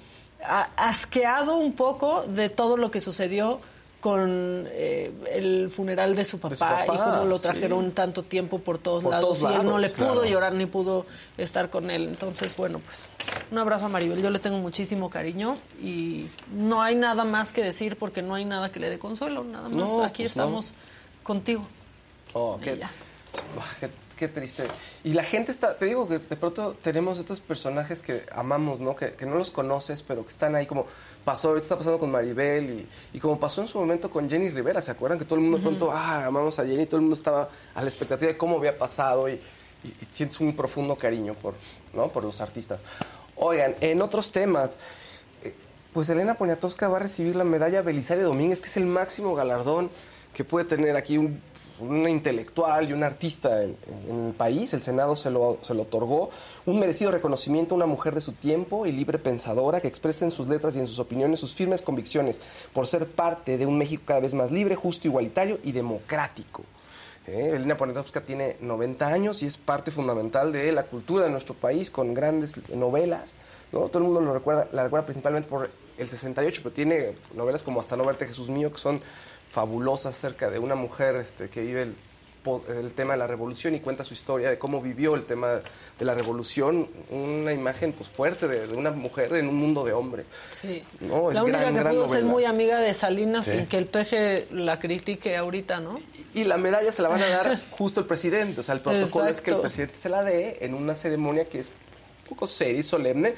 [0.44, 3.61] a- asqueado un poco de todo lo que sucedió
[4.07, 7.42] con eh, el funeral de su papá, su papá, y cómo lo sí.
[7.42, 10.25] trajeron tanto tiempo por todos Por lados todos y él no le pudo claro.
[10.27, 12.07] llorar ni pudo estar con él.
[12.07, 13.11] Entonces, bueno, pues
[13.51, 14.23] un abrazo a Maribel.
[14.23, 18.45] Yo le tengo muchísimo cariño y no hay nada más que decir porque no hay
[18.45, 19.42] nada que le dé consuelo.
[19.42, 20.45] Nada más No, aquí pues no.
[20.45, 20.75] estamos
[21.25, 21.66] contigo.
[22.33, 22.79] Oh, qué,
[24.17, 24.65] qué triste.
[25.05, 28.97] Y la gente está, te digo que de pronto tenemos estos personajes que amamos, ¿no?
[28.97, 30.87] Que, que no los conoces, pero que están ahí como
[31.25, 32.71] pasó, ahorita está pasando con Maribel
[33.13, 35.19] y, y como pasó en su momento con Jenny Rivera, ¿se acuerdan?
[35.19, 37.83] Que todo el mundo de pronto, ah, amamos a Jenny, todo el mundo estaba a
[37.83, 41.55] la expectativa de cómo había pasado y, y- y sientes un profundo cariño por,
[41.93, 42.09] ¿no?
[42.09, 42.81] por los artistas.
[43.37, 44.79] Oigan, en otros temas,
[45.45, 45.55] eh,
[45.93, 49.91] pues Elena Poniatowska va a recibir la medalla Belisario Domínguez, que es el máximo galardón
[50.37, 51.40] que puede tener aquí un,
[52.09, 53.77] intelectual y un artista en,
[54.11, 54.75] el país.
[54.75, 56.29] El Senado se lo, se lo otorgó.
[56.66, 60.31] Un merecido reconocimiento a una mujer de su tiempo y libre pensadora que expresa en
[60.31, 62.42] sus letras y en sus opiniones sus firmes convicciones
[62.75, 66.64] por ser parte de un México cada vez más libre, justo, igualitario y democrático.
[67.27, 67.53] ¿eh?
[67.55, 71.90] Elena Poniatowska tiene 90 años y es parte fundamental de la cultura de nuestro país
[71.90, 73.37] con grandes novelas.
[73.72, 73.88] ¿no?
[73.88, 77.81] Todo el mundo lo recuerda, la recuerda principalmente por el 68, pero tiene novelas como
[77.81, 79.01] Hasta no verte Jesús mío, que son
[79.57, 84.05] fabulosas acerca de una mujer este, que vive el, tema de la revolución y cuenta
[84.05, 85.62] su historia de cómo vivió el tema
[85.99, 89.95] de la revolución, una imagen pues fuerte de, de una mujer en un mundo de
[89.95, 90.27] hombres.
[90.51, 90.85] Sí.
[91.01, 93.53] No, es la única gran, que gran pudo ser muy amiga de Salinas Sí.
[93.53, 95.99] sin que el peje la critique ahorita, ¿no?
[96.35, 98.61] Y la medalla se la van a dar justo el presidente.
[98.61, 101.61] O sea, el protocolo es que el presidente se la dé en una ceremonia que
[101.61, 101.73] es
[102.25, 103.35] un poco seria y solemne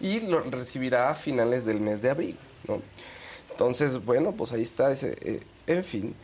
[0.00, 2.36] y lo recibirá a finales del mes de abril.
[2.66, 2.82] ¿no?
[3.60, 4.90] Entonces, bueno, pues ahí está.
[4.90, 6.14] Ese, eh, en fin.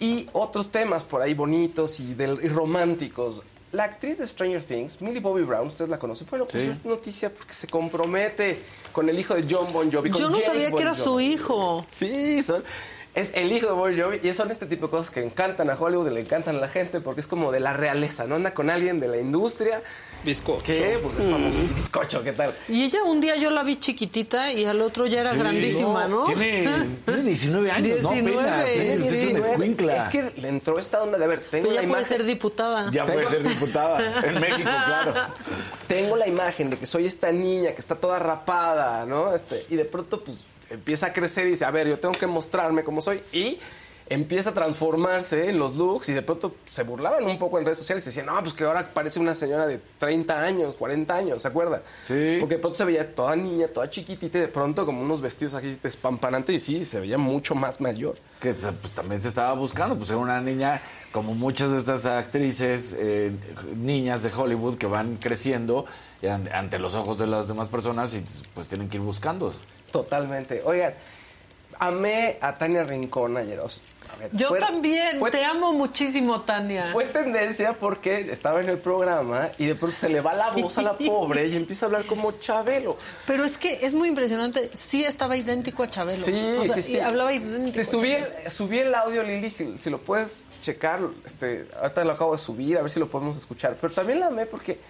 [0.00, 3.42] Y otros temas por ahí bonitos y, del- y románticos.
[3.72, 6.26] La actriz de Stranger Things, Millie Bobby Brown, ustedes la conocen.
[6.30, 6.70] Bueno, pues Sí.
[6.70, 10.08] es noticia porque se compromete con el hijo de John Bon Jovi.
[10.10, 11.84] con Yo no Jake sabía que era su hijo.
[11.90, 12.64] Sí, son,
[13.20, 15.74] es el hijo de Bon Jovi y son este tipo de cosas que encantan a
[15.74, 18.36] Hollywood y le encantan a la gente porque es como de la realeza, ¿no?
[18.36, 19.82] Anda con alguien de la industria
[20.24, 20.62] Bizcocho.
[20.64, 22.54] que pues es famoso, es bizcocho, ¿qué tal?
[22.68, 26.06] Y ella un día yo la vi chiquitita y al otro ya era Sí, grandísima,
[26.06, 26.24] ¿no?
[26.24, 28.10] Tiene, tiene 19 años, ¿no?
[28.10, 29.96] 19, Apenas, sí, es una escuincla.
[29.96, 32.18] Es que le entró esta onda de, a ver, tengo Pero la ya puede imagen...
[32.18, 32.90] ser diputada.
[32.92, 34.20] Ya puede ser diputada.
[34.28, 35.14] En México, claro.
[35.88, 39.34] Tengo la imagen de que soy esta niña que está toda rapada, ¿no?
[39.34, 42.26] Este, y de pronto, pues, empieza a crecer y dice, a ver, yo tengo que
[42.26, 43.22] mostrarme como soy.
[43.32, 43.58] Y
[44.10, 47.78] empieza a transformarse en los looks y de pronto se burlaban un poco en redes
[47.78, 51.42] sociales y decían, no, pues que ahora parece una señora de 30 años, 40 años,
[51.42, 51.82] ¿se acuerda?
[52.06, 52.36] Sí.
[52.40, 55.54] Porque de pronto se veía toda niña, toda chiquitita y de pronto como unos vestidos
[55.54, 58.16] aquí despampanantes y sí, se veía mucho más mayor.
[58.40, 60.80] Que pues, también se estaba buscando, pues era una niña,
[61.12, 63.32] como muchas de estas actrices, eh,
[63.76, 65.84] niñas de Hollywood que van creciendo
[66.52, 69.52] ante los ojos de las demás personas y pues tienen que ir buscando.
[69.90, 70.62] Totalmente.
[70.64, 70.94] Oigan,
[71.78, 73.58] amé a Tania Rincón ayer.
[74.18, 76.84] ver, Yo fue- también, fue- te amo muchísimo, Tania.
[76.92, 80.76] Fue tendencia porque estaba en el programa y de pronto se le va la voz
[80.78, 82.96] a la pobre y empieza a hablar como Chabelo.
[83.26, 84.70] Pero es que es muy impresionante.
[84.74, 86.24] Sí estaba idéntico a Chabelo.
[86.24, 87.00] Sí, O sea, sí, sí.
[87.00, 87.76] hablaba idéntico.
[87.76, 91.00] Te subí el, subí el audio, Lili, si, si lo puedes checar.
[91.24, 93.76] Este, ahorita lo acabo de subir, a ver si lo podemos escuchar.
[93.80, 94.80] Pero también la amé porque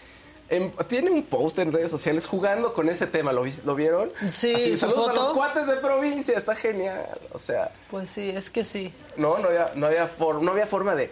[0.49, 3.33] em, tiene un post en redes sociales jugando con ese tema.
[3.33, 4.11] ¿Lo, vis- ¿lo vieron?
[4.29, 5.23] Sí, Así, saludos a foto.
[5.23, 7.07] los cuates de provincia, está genial.
[7.33, 8.93] O sea, Pues sí, es que sí.
[9.17, 11.11] no, no había, no había, for- no había forma de,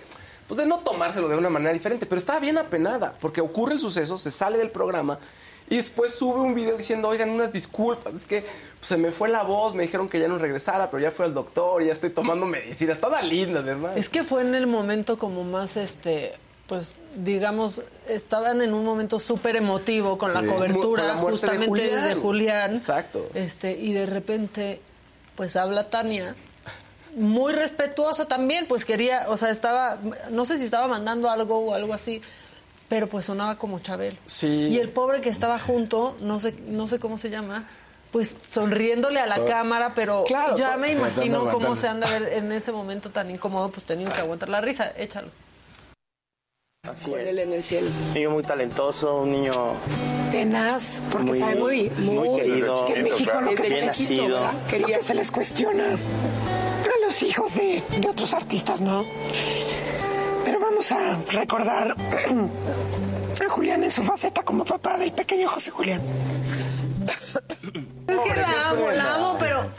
[0.49, 3.81] pues de no tomárselo de una manera diferente, pero estaba bien apenada, porque ocurre el
[3.81, 5.19] suceso, se sale del programa
[5.69, 9.29] y después sube un video diciendo, oigan, unas disculpas, es que pues, se me fue
[9.29, 12.11] la voz, me dijeron que ya no regresara, pero ya fui al doctor ya estoy
[12.11, 13.95] tomando medicina, estaba linda además.
[13.97, 16.35] Es que fue en el momento como más, este,
[16.67, 20.39] pues, digamos, estaban en un momento súper emotivo con Sí.
[20.41, 22.75] la cobertura Con la muerte de justamente de Julián.
[22.75, 23.29] Exacto.
[23.35, 24.81] Este, y de repente,
[25.37, 26.35] pues habla Tania.
[27.15, 29.99] Muy respetuosa también, pues quería, o sea, estaba,
[30.31, 32.21] no sé si estaba mandando algo o algo así,
[32.89, 34.19] pero pues sonaba como Chabelo.
[34.27, 34.69] Sí.
[34.71, 37.69] Y el pobre que estaba junto, no sé, no sé cómo se llama,
[38.13, 42.01] pues sonriéndole a la So- cámara, pero Claro, ya me imagino Aguantando, cómo se han
[42.01, 44.93] de ver en ese momento tan incómodo, pues teniendo que aguantar la risa.
[44.97, 45.29] Échalo.
[47.05, 47.89] Con él en el cielo.
[48.09, 49.53] Un niño muy talentoso, un niño
[50.33, 54.41] tenaz, porque Muy- sabe muy, muy querido, que en México lo que, bien se, nacido.
[54.79, 59.05] lo que se les cuestiona a los hijos de, de otros artistas, ¿no?
[60.45, 61.95] Pero vamos a recordar
[63.47, 66.01] a Julián en su faceta como papá del pequeño José Julián.
[68.09, 69.26] Es que la amo, la amo, pero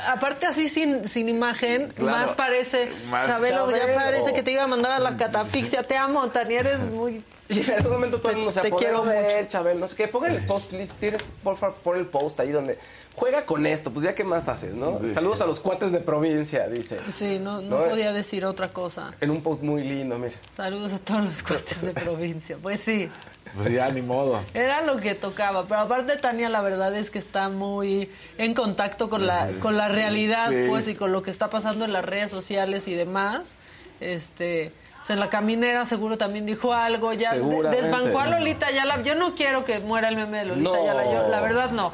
[0.07, 3.95] aparte así sin, sin imagen, más parece, Más Chabelo, ya Chabelo.
[3.97, 5.83] parece que te iba a mandar a la catafixia.
[5.83, 7.23] Te amo, Tania, eres muy...
[7.49, 9.37] Y en algún momento todo el mundo se Te quiero de mucho.
[9.37, 10.09] él, Chabel, no sé qué.
[10.09, 10.93] Pongan el post, please.
[10.99, 12.77] Tienes, por favor, pon el post ahí donde
[13.15, 13.89] juega con esto.
[13.93, 14.99] Pues ya, ¿qué más haces, no?
[15.13, 16.99] Saludos a los cuates de provincia, dice.
[17.09, 19.13] Sí, no, no, No, podía decir otra cosa.
[19.21, 20.35] En un post muy lindo, mira.
[20.57, 22.57] Saludos a todos los cuates de provincia.
[22.61, 23.09] Pues sí,
[23.55, 24.41] Pues ya, ni modo.
[24.53, 25.65] era lo que tocaba.
[25.67, 29.87] Pero aparte Tania, la verdad es que está muy en contacto con la, con la
[29.87, 30.65] realidad, Sí.
[30.69, 33.55] pues, y con lo que está pasando en las redes sociales y demás.
[33.99, 34.71] Este...
[35.03, 39.01] o sea, en la caminera seguro también dijo algo, ya desbancó a Lolita Yala.
[39.03, 40.85] Yo no quiero que muera el meme de Lolita No.
[40.85, 41.93] Yala, yo, la verdad no.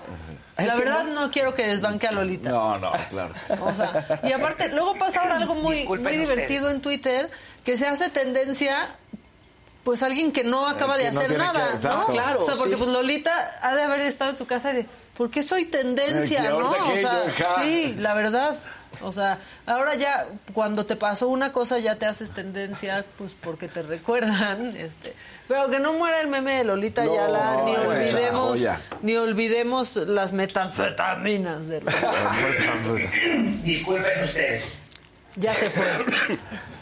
[0.58, 2.50] La verdad no- no quiero que desbanque a Lolita.
[2.52, 3.34] No, no, claro.
[3.62, 7.30] O sea, y aparte, luego pasa ahora algo muy, muy divertido en Twitter,
[7.64, 8.76] que se hace tendencia,
[9.84, 12.06] pues alguien que no acaba de que no hacer que- nada, ¿no?
[12.08, 12.78] Claro, O sea, porque sí.
[12.78, 14.86] pues Lolita ha de haber estado en su casa y de,
[15.18, 16.70] ¿por qué soy tendencia, Eh, no?
[16.70, 17.24] O sea,
[17.62, 18.56] sí, la verdad.
[19.02, 23.68] O sea, ahora ya cuando te pasó una cosa ya te haces tendencia, pues porque
[23.68, 25.14] te recuerdan, este,
[25.48, 28.80] pero que no muera el meme de Lolita No, Yala, ni olvidemos, joya.
[29.02, 32.12] ni olvidemos las metanfetaminas de Lolita.
[33.64, 34.80] Disculpen ustedes.
[35.36, 35.86] Ya se fue.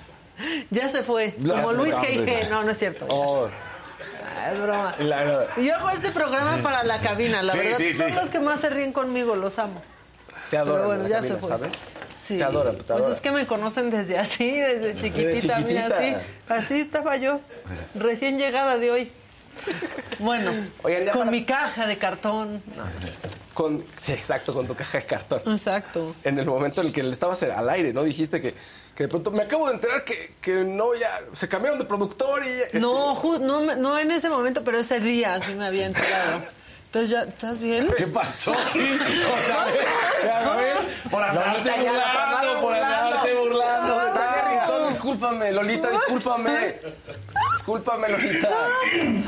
[0.69, 1.33] Ya se fue.
[1.35, 1.93] Como Luis.
[1.95, 2.49] G.I.G.
[2.49, 3.05] No, no es cierto.
[3.09, 3.49] Oh,
[4.43, 4.95] Ah, Es broma.
[4.99, 7.77] la- Y yo hago este programa para la cabina, la Sí, verdad.
[7.77, 8.15] sí, son sí.
[8.15, 9.81] los que más se ríen conmigo, los amo.
[10.49, 10.75] te adoran.
[10.77, 11.49] Pero bueno, en la ya se fue.
[11.49, 11.71] ¿sabes?
[12.17, 12.37] Sí.
[12.37, 15.63] Te adoran, te Pues es que me conocen desde así, desde chiquitita, así.
[15.67, 16.21] chiquitita.
[16.49, 17.39] Así estaba yo,
[17.95, 19.11] recién llegada de hoy.
[20.19, 20.51] Bueno,
[20.83, 22.63] Oigan, con para- mi caja de cartón.
[22.75, 22.83] No,
[23.61, 25.41] Con, sí, exacto, con tu caja de cartón.
[25.45, 26.15] exacto.
[26.23, 28.03] En el momento en el que le estabas al aire, ¿no?
[28.03, 28.55] Dijiste que,
[28.95, 32.43] que de pronto me acabo de enterar que, que no, ya se cambiaron de productor
[32.45, 32.77] y.
[32.79, 36.43] No, ju- no, me- no en ese momento, pero ese día sí me había enterado.
[36.85, 37.87] Entonces ya, ¿estás bien?
[37.95, 38.53] ¿Qué pasó?
[38.67, 39.63] Sí, o sea,
[40.51, 40.75] a ver,
[41.09, 43.50] por andarte burlando, por andarte burlando.
[45.11, 46.75] Discúlpame, Lolita, discúlpame.
[47.57, 48.49] Discúlpame, Lolita.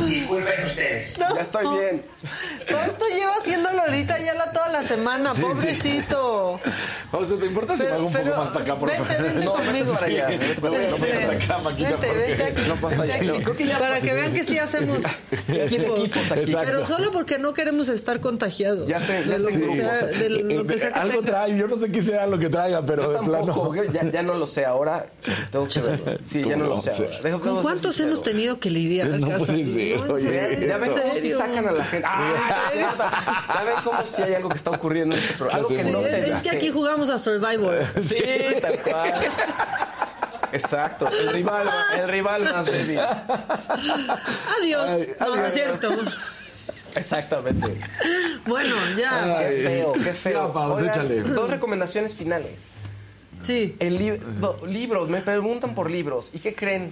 [0.08, 1.18] Disculpen ustedes.
[1.18, 2.06] Ya estoy bien.
[2.72, 5.48] Fausto lleva haciendo Lolita Yala toda la semana, Sí, sí.
[5.48, 6.60] pobrecito.
[7.12, 9.24] Fausto, ¿te importa si me hago un poco más para acá, por vente, favor?
[9.24, 9.94] vente No, conmigo.
[10.02, 12.62] vete para allá, Sí, vete acá, Maquita, vente aquí.
[12.68, 13.28] no pasa aquí.
[13.28, 15.00] Creo que ya Para que vean que sí hacemos
[15.48, 16.00] equipos.
[16.00, 16.40] equipos aquí.
[16.42, 16.62] Exacto.
[16.66, 18.88] Pero solo porque no queremos estar contagiados.
[18.88, 20.88] Ya sé, ya sé, sí.
[20.94, 23.92] Algo trae, yo no sé qué sea lo que traiga, pero Yo de tampoco, plano.
[23.92, 25.08] ya, ya no lo sé ahora.
[25.52, 25.68] Tengo
[26.26, 27.10] Sí, ya no lo sé
[27.42, 29.08] ¿Con cuántos hemos tenido que lidiar?
[29.24, 29.46] No Casa?
[29.46, 30.68] puede ser, oye.
[30.68, 32.08] Ya cómo si sacan a la gente.
[32.16, 33.46] Ah.
[33.56, 35.58] Ya ven cómo si hay algo que está ocurriendo en este programa.
[35.58, 37.86] Algo que no se es que aquí jugamos a Survivor.
[38.00, 38.22] Sí,
[38.62, 39.14] tal cual.
[40.52, 41.68] Exacto, el rival,
[42.00, 43.00] el rival más débil.
[43.00, 45.08] Adiós.
[45.20, 45.90] no, no es cierto.
[46.96, 47.82] Exactamente.
[48.46, 49.40] Bueno, ya.
[49.40, 50.80] Qué feo, qué feo.
[50.80, 51.22] Ya, échale.
[51.24, 52.68] Dos recomendaciones finales.
[53.44, 53.76] Sí.
[53.80, 54.20] El li-
[54.68, 56.32] libros, me preguntan por libros.
[56.34, 56.90] ¿Y qué creen?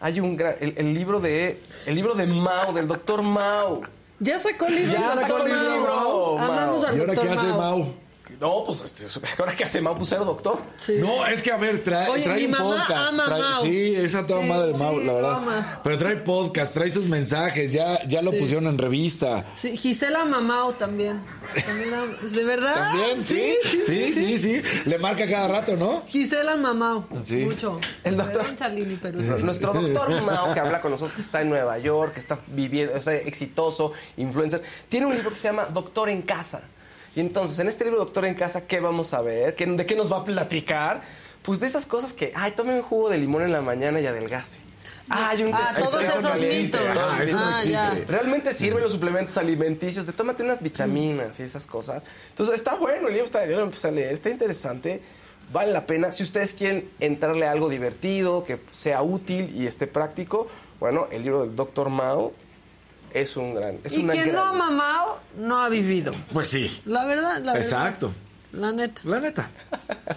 [0.00, 3.82] Hay un gran, el, el libro de el libro de Mao, del doctor Mao.
[4.18, 4.92] Ya sacó el libro.
[4.92, 5.70] Ya sacó el Mao.
[5.74, 6.86] libro, Amamos Mao.
[6.86, 7.94] al ¿Y ahora doctor qué hace Mau?
[8.40, 9.04] No, pues este,
[9.38, 10.58] ahora que hace Mao, pues ser doctor.
[10.78, 10.94] Sí.
[10.98, 13.08] No, es que a ver, trae, Oye, trae mi un mamá podcast.
[13.08, 13.62] ama trae- Mau.
[13.62, 15.34] Sí, esa toda Sí, madre de Mau, sí, la verdad.
[15.34, 15.80] ama.
[15.84, 18.38] Pero trae podcast, trae sus mensajes, ya, ya lo Sí.
[18.38, 19.44] pusieron en revista.
[19.56, 21.20] Sí, Gisela Mamao también.
[21.66, 22.74] También la- ¿De verdad?
[22.76, 26.02] También, sí, sí, sí, sí, Le marca cada rato, ¿no?
[26.06, 27.06] Gisela Mamao.
[27.22, 27.36] Sí.
[27.44, 27.78] Mucho.
[28.04, 29.28] El doctor- Chalini, pero sí.
[29.44, 32.94] Nuestro doctor Mao, que habla con nosotros, que está en Nueva York, que está viviendo,
[32.96, 36.62] o sea, exitoso, influencer, tiene un libro que se llama Doctor en Casa.
[37.16, 39.54] Y entonces, en este libro Doctor en Casa, ¿qué vamos a ver?
[39.54, 41.02] ¿Qué- ¿De qué nos va a platicar?
[41.42, 44.06] Pues de esas cosas que, ay, tome un jugo de limón en la mañana y
[44.06, 44.58] adelgace.
[45.08, 46.78] Ah, hay un Ah, todos eso no esos existe.
[46.78, 46.98] mitos.
[47.02, 47.42] Ah, eso no
[47.78, 47.94] Ah.
[48.06, 52.04] Realmente sirven los suplementos alimenticios, de tómate unas vitaminas y esas cosas.
[52.28, 55.02] Entonces está bueno, el libro está, yo lo empecé a leer, está interesante,
[55.52, 56.12] vale la pena.
[56.12, 60.46] Si ustedes quieren entrarle a algo divertido, que sea útil y esté práctico,
[60.78, 61.88] bueno, el libro del Dr.
[61.88, 62.32] Mao
[63.14, 63.78] es un gran...
[63.84, 66.12] Es Y una quien gran- no ha mamado, no ha vivido.
[66.32, 66.82] Pues sí.
[66.84, 67.56] La verdad, la verdad.
[67.56, 68.10] Exacto.
[68.52, 69.00] La neta.
[69.04, 69.48] La neta.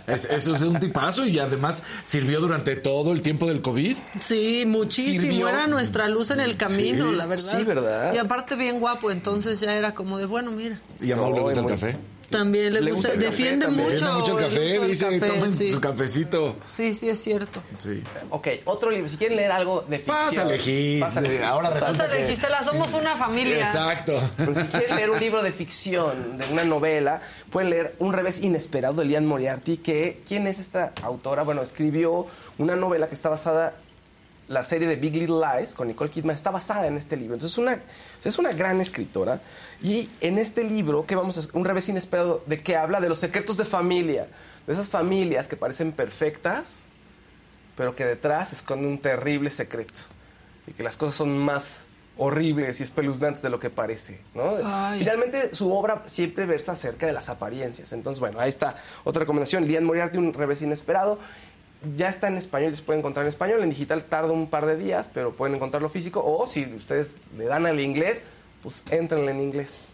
[0.07, 3.95] Es- eso es un tipazo y además sirvió durante todo el tiempo del COVID.
[4.19, 5.21] Sí, muchísimo.
[5.21, 5.49] Sirvió.
[5.49, 7.57] Era nuestra luz en el camino, Sí, la verdad.
[7.59, 8.13] sí, ¿verdad?
[8.13, 10.79] Y aparte bien guapo, entonces ya era como de, bueno, mira.
[10.99, 11.97] Y a Mau le No, gusta el muy- café.
[12.29, 13.91] También le, Le gusta, gusta el café defiende también.
[13.91, 14.13] mucho.
[14.13, 15.71] Mucho el café, del dice, café, tomen sí.
[15.71, 16.55] su cafecito.
[16.69, 17.61] Sí, sí, es cierto.
[17.79, 18.01] Sí.
[18.29, 19.07] Ok, otro libro.
[19.07, 20.17] Si quieren leer algo de ficción...
[20.17, 20.99] Pásale, Gis.
[21.01, 21.43] Pásale.
[21.43, 22.33] Ahora resulta Pásale, que...
[22.35, 23.59] Gisela, somos una familia.
[23.59, 24.19] Exacto.
[24.43, 27.21] Pues, si quieren leer un libro de ficción, de una novela,
[27.51, 31.43] pueden leer Un revés inesperado de Lian Moriarty, que ¿quién es esta autora?
[31.43, 32.25] Bueno, escribió
[32.57, 33.75] una novela que está basada
[34.47, 37.35] la serie de Big Little Lies con Nicole Kidman está basada en este libro.
[37.35, 37.79] Entonces es una,
[38.23, 39.41] es una gran escritora.
[39.81, 43.19] Y en este libro, que vamos a un revés inesperado, de que habla de los
[43.19, 44.27] secretos de familia,
[44.67, 46.79] de esas familias que parecen perfectas,
[47.75, 49.99] pero que detrás esconden un terrible secreto.
[50.67, 51.83] Y que las cosas son más
[52.17, 54.55] horribles y espeluznantes de lo que parece, ¿no?
[54.63, 54.99] Ay.
[54.99, 57.91] Finalmente, su obra siempre versa acerca de las apariencias.
[57.91, 59.65] Entonces, bueno, ahí está otra recomendación.
[59.65, 61.17] Lian Moriarty, un revés inesperado.
[61.95, 63.61] Ya está en español, se puede encontrar en español.
[63.63, 66.23] En digital tarda un par de días, pero pueden encontrarlo físico.
[66.25, 68.21] O si ustedes le dan al inglés,
[68.61, 69.89] pues entrenle en inglés.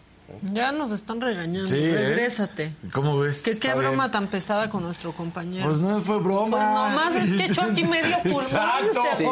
[0.52, 1.66] Ya nos están regañando.
[1.66, 1.92] Sí, ¿eh?
[1.92, 2.72] Regrésate.
[2.92, 3.42] ¿Cómo ves?
[3.42, 4.12] Que qué Está broma bien.
[4.12, 5.66] tan pesada con nuestro compañero.
[5.66, 6.56] Pues no fue broma.
[6.56, 8.44] Pues nomás es que echó aquí medio pulmón.
[8.44, 9.02] Exacto.
[9.16, 9.24] Sí,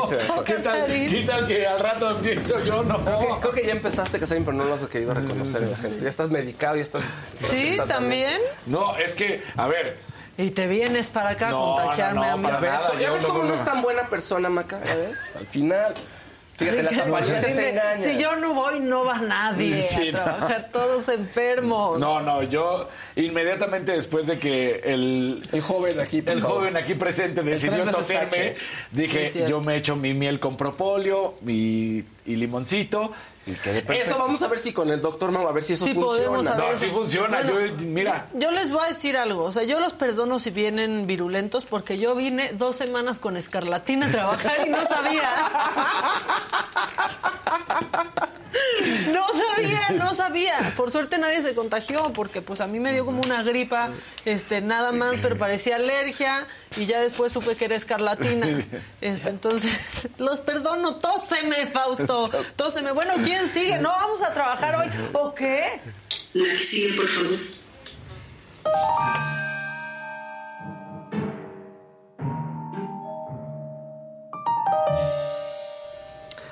[0.45, 2.83] ¿Qué tal, qué tal que al rato empiezo yo?
[2.83, 2.99] No.
[3.05, 6.01] Creo que, creo que ya empezaste, Casarín, pero no lo has querido reconocer la gente.
[6.03, 7.05] Ya estás medicado, ya estás...
[7.33, 8.41] Sí, estás también.
[8.67, 9.99] No, es que, a ver,
[10.39, 12.43] Y te vienes para acá a No, contagiarme no, no, a mí.
[12.45, 13.55] para ¿Ya ves, nada, ¿Ya yo ves no- cómo no no.
[13.55, 14.81] es tan buena persona, Maca?
[14.85, 15.19] ¿Ya ves?
[15.37, 15.95] Al final,
[16.57, 17.99] fíjate, las apariencias se engañan.
[17.99, 20.65] Si yo no voy, no va nadie Sí, a no.
[20.73, 21.99] todos enfermos.
[21.99, 26.59] no, no, yo inmediatamente después de que el, El joven aquí, el favor.
[26.59, 28.55] joven aquí presente decidió toserme,
[28.93, 33.13] dije, Sí, yo me echo mi miel con propóleo mi, y limoncito
[33.47, 33.53] y.
[33.95, 36.17] Eso vamos a ver si con el doctor Mau, a ver si eso Sí, funciona.
[36.27, 36.77] podemos No, saber.
[36.77, 37.43] sí funciona.
[37.43, 40.51] Bueno, yo, mira, Yo les voy a decir algo, o sea, yo los perdono si
[40.51, 45.51] vienen virulentos porque yo vine dos semanas con escarlatina a trabajar y no sabía.
[49.13, 50.73] No sabía, no sabía.
[50.77, 53.91] Por suerte nadie se contagió porque pues a mí me dio como una gripa,
[54.25, 58.47] este, nada más, pero parecía alergia y ya después supe que era escarlatina.
[59.01, 62.18] Este, entonces, los perdono, tóseme, Fausto,
[62.57, 62.93] tóseme.
[62.93, 63.79] Bueno, ¿quién sigue?
[63.79, 65.81] No vamos a trabajar hoy, ¿o qué?
[66.35, 67.39] La que sigue, por favor.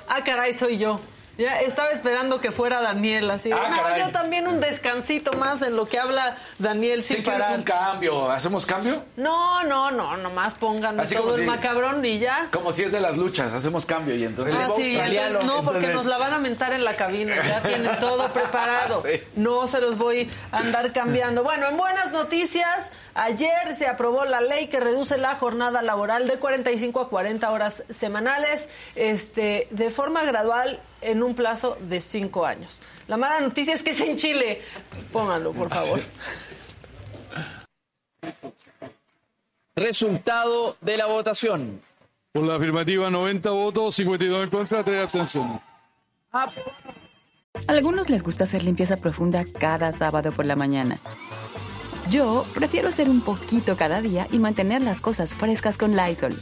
[0.07, 0.99] Ah, caray, soy yo.
[1.37, 3.51] Ya estaba esperando que fuera Daniel, así.
[3.51, 4.01] Ah, no, caray.
[4.01, 7.57] yo también un descansito más en lo que habla Daniel si sin quieres parar.
[7.59, 9.03] un cambio, ¿hacemos cambio?
[9.17, 12.47] No, no, no, nomás pónganme Así todo el si- macabrón y ya.
[12.51, 14.55] Como si es de las luchas, hacemos cambio y entonces...
[14.57, 17.99] Ah, sí, entonces- no, porque nos la van a mentar en la cabina, ya tienen
[17.99, 19.01] todo preparado.
[19.01, 19.21] Sí.
[19.35, 21.43] No se los voy a andar cambiando.
[21.43, 26.39] Bueno, en buenas noticias, ayer se aprobó la ley que reduce la jornada laboral de
[26.39, 32.81] 45 a 40 horas semanales, este, de forma gradual en un plazo de 5 años.
[33.07, 34.61] La mala noticia es que es en Chile.
[35.11, 36.01] Pónganlo, por favor.
[39.75, 41.81] Resultado de la votación.
[42.31, 45.61] Por la afirmativa, 90 votos, 52 en contra, 3 abstenciones.
[46.31, 46.45] A
[47.67, 50.99] algunos les gusta hacer limpieza profunda cada sábado por la mañana.
[52.09, 56.41] Yo prefiero hacer un poquito cada día y mantener las cosas frescas con Lysol.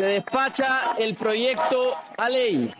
[0.00, 2.72] Se despacha el proyecto a ley.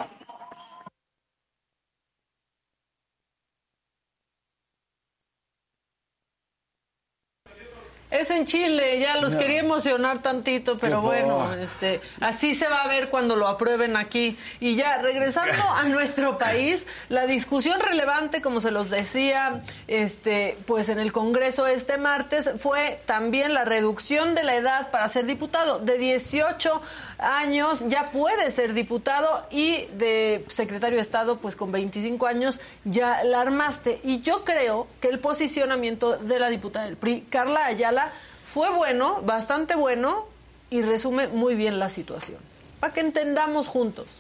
[8.10, 9.38] Es en Chile, ya los No.
[9.38, 13.96] quería emocionar tantito, pero Qué bueno, este, así se va a ver cuando lo aprueben
[13.96, 14.36] aquí.
[14.58, 20.88] Y ya, regresando a nuestro país, la discusión relevante, como se los decía, este, pues
[20.88, 25.78] en el Congreso este martes, fue también la reducción de la edad para ser diputado.
[25.78, 26.82] De 18
[27.20, 33.22] años ya puede ser diputado y de secretario de Estado, pues con 25 años ya
[33.24, 34.00] la armaste.
[34.04, 38.12] Y yo creo que el posicionamiento de la diputada del PRI, Carla Ayala,
[38.52, 40.26] fue bueno, bastante bueno
[40.70, 42.38] y resume muy bien la situación.
[42.80, 44.18] Para que entendamos juntos.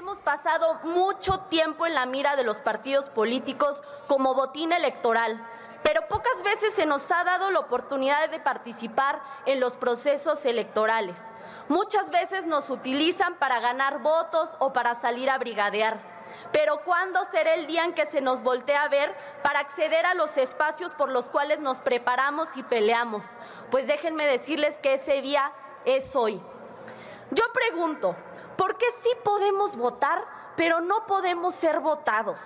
[0.00, 5.46] Hemos pasado mucho tiempo en la mira de los partidos políticos como botín electoral,
[5.82, 11.18] pero pocas veces se nos ha dado la oportunidad de participar en los procesos electorales.
[11.68, 15.98] Muchas veces nos utilizan para ganar votos o para salir a brigadear.
[16.52, 20.14] Pero ¿cuándo será el día en que se nos voltee a ver para acceder a
[20.14, 23.24] los espacios por los cuales nos preparamos y peleamos?
[23.70, 25.52] Pues déjenme decirles que ese día
[25.84, 26.40] es hoy.
[27.30, 28.16] Yo pregunto,
[28.56, 30.24] ¿por qué sí podemos votar,
[30.56, 32.40] pero no podemos ser votados?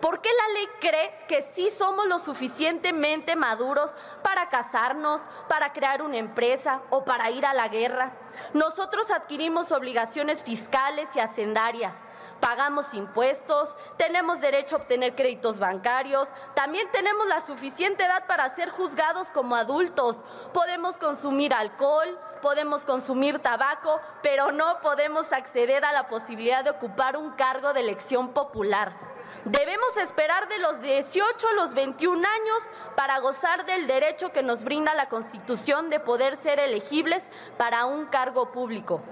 [0.00, 3.92] ¿Por qué la ley cree que sí somos lo suficientemente maduros
[4.22, 8.12] para casarnos, para crear una empresa o para ir a la guerra?
[8.52, 11.96] Nosotros adquirimos obligaciones fiscales y hacendarias.
[12.40, 18.68] Pagamos impuestos, tenemos derecho a obtener créditos bancarios, también tenemos la suficiente edad para ser
[18.70, 20.18] juzgados como adultos.
[20.52, 27.16] Podemos consumir alcohol, podemos consumir tabaco, pero no podemos acceder a la posibilidad de ocupar
[27.16, 29.13] un cargo de elección popular.
[29.44, 32.58] Debemos esperar de los 18 a los 21 años
[32.96, 37.22] para gozar del derecho que nos brinda la Constitución de poder ser elegibles
[37.58, 39.02] para un cargo público.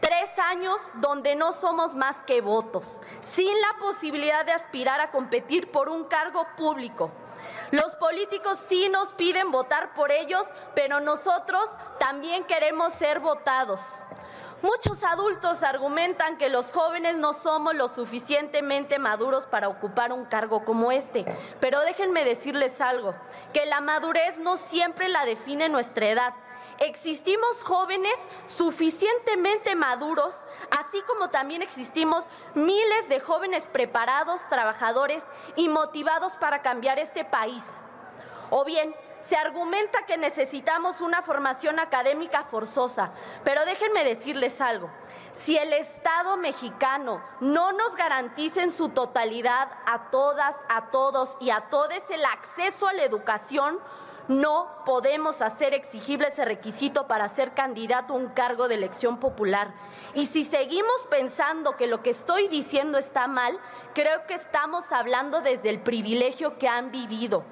[0.00, 5.70] Tres años donde no somos más que votos, sin la posibilidad de aspirar a competir
[5.70, 7.12] por un cargo público.
[7.70, 11.64] Los políticos sí nos piden votar por ellos, pero nosotros
[12.00, 13.82] también queremos ser votados.
[14.60, 20.64] Muchos adultos argumentan que los jóvenes no somos lo suficientemente maduros para ocupar un cargo
[20.64, 21.24] como este,
[21.60, 23.14] pero déjenme decirles algo,
[23.52, 26.34] que la madurez no siempre la define nuestra edad.
[26.80, 28.14] Existimos jóvenes
[28.46, 30.34] suficientemente maduros,
[30.78, 37.64] así como también existimos miles de jóvenes preparados, trabajadores y motivados para cambiar este país.
[38.50, 38.94] O bien,
[39.28, 43.10] se argumenta que necesitamos una formación académica forzosa,
[43.44, 44.90] pero déjenme decirles algo.
[45.34, 51.50] Si el Estado mexicano no nos garantiza en su totalidad a todas, a todos y
[51.50, 53.78] a todos el acceso a la educación,
[54.28, 59.72] no podemos hacer exigible ese requisito para ser candidato a un cargo de elección popular.
[60.14, 63.58] Y si seguimos pensando que lo que estoy diciendo está mal,
[63.94, 67.44] creo que estamos hablando desde el privilegio que han vivido.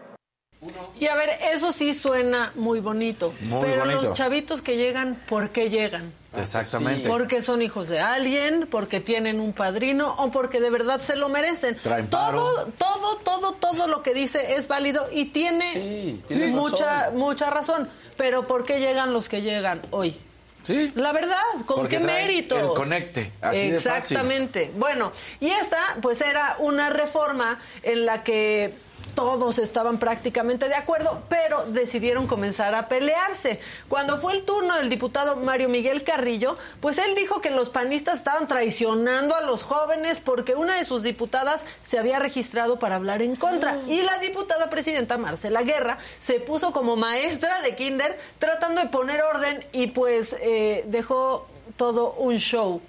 [0.98, 3.34] Y a ver, eso sí suena muy bonito.
[3.40, 4.02] Muy pero bonito.
[4.02, 6.12] los chavitos que llegan, ¿por qué llegan?
[6.36, 7.08] Exactamente.
[7.08, 11.28] Porque son hijos de alguien, porque tienen un padrino o porque de verdad se lo
[11.28, 11.76] merecen.
[11.76, 12.68] Traen todo, paro.
[12.78, 17.16] todo, todo, todo lo que dice es válido y tiene tiene mucha, razón.
[17.16, 17.90] mucha razón.
[18.16, 20.18] Pero ¿por qué llegan los que llegan hoy?
[20.62, 20.90] Sí.
[20.96, 22.58] La verdad, ¿con Porque qué méritos?
[22.58, 24.16] el conecte, así de fácil.
[24.16, 24.72] Exactamente.
[24.74, 28.74] Bueno, y esta pues era una reforma en la que
[29.16, 33.58] todos estaban prácticamente de acuerdo, pero decidieron comenzar a pelearse.
[33.88, 38.18] Cuando fue el turno del diputado Mario Miguel Carrillo, pues él dijo que los panistas
[38.18, 43.22] estaban traicionando a los jóvenes porque una de sus diputadas se había registrado para hablar
[43.22, 43.80] en contra.
[43.86, 49.22] Y la diputada presidenta Marcela Guerra se puso como maestra de kinder tratando de poner
[49.22, 52.82] orden y pues eh, dejó todo un show.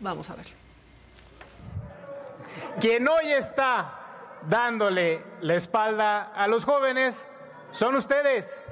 [0.00, 0.46] Vamos a ver.
[2.80, 4.03] Quien hoy está
[4.48, 7.28] dándole la espalda a los jóvenes
[7.70, 8.64] son ustedes.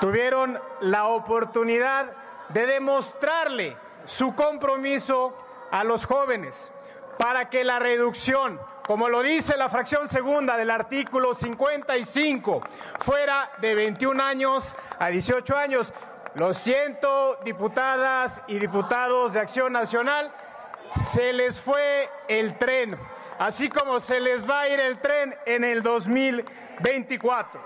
[0.00, 2.12] Tuvieron la oportunidad
[2.48, 5.34] de demostrarle su compromiso
[5.70, 6.72] a los jóvenes
[7.18, 12.60] para que la reducción, como lo dice la fracción segunda del artículo 55,
[13.00, 15.92] fuera de 21 años a 18 años.
[16.34, 20.32] Lo siento, diputadas y diputados de Acción Nacional,
[20.96, 22.98] se les fue el tren,
[23.42, 27.60] así como se les va a ir el tren en el 2024.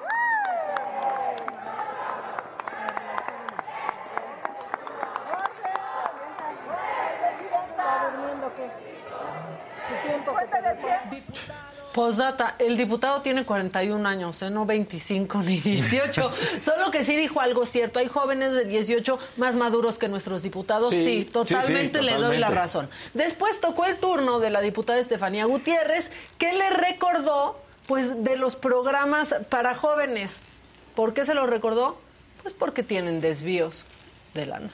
[11.96, 14.50] Posdata, el diputado tiene 41 años, ¿eh?
[14.50, 16.30] no 25 ni 18.
[16.60, 18.00] Solo que sí dijo algo cierto.
[18.00, 20.90] Hay jóvenes de 18 más maduros que nuestros diputados.
[20.90, 22.90] Sí, Sí, totalmente sí, sí, le doy la razón.
[23.14, 28.56] Después tocó el turno de la diputada Estefanía Gutiérrez, que le recordó, pues, de los
[28.56, 30.42] programas para jóvenes.
[30.94, 31.98] ¿Por qué se los recordó?
[32.42, 33.86] Pues porque tienen desvíos
[34.34, 34.70] de lana.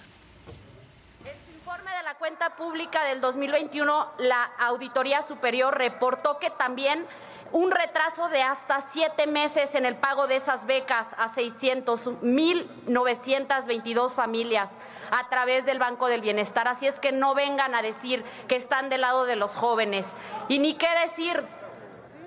[2.23, 7.05] Cuenta pública del 2021, la Auditoría Superior reportó que también
[7.51, 14.77] un retraso de hasta siete meses en el pago de esas becas a 600.922 familias
[15.11, 16.68] a través del Banco del Bienestar.
[16.68, 20.14] Así es que no vengan a decir que están del lado de los jóvenes.
[20.47, 21.45] Y ni qué decir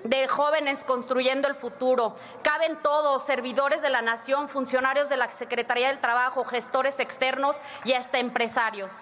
[0.04, 2.14] de jóvenes construyendo el futuro.
[2.42, 7.94] Caben todos, servidores de la nación, funcionarios de la Secretaría del Trabajo, gestores externos y
[7.94, 8.92] hasta empresarios.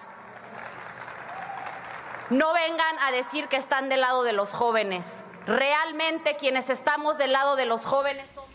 [2.29, 5.23] No vengan a decir que están del lado de los jóvenes.
[5.45, 8.49] Realmente quienes estamos del lado de los jóvenes somos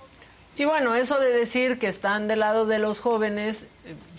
[0.56, 3.68] Y bueno, eso de decir que están del lado de los jóvenes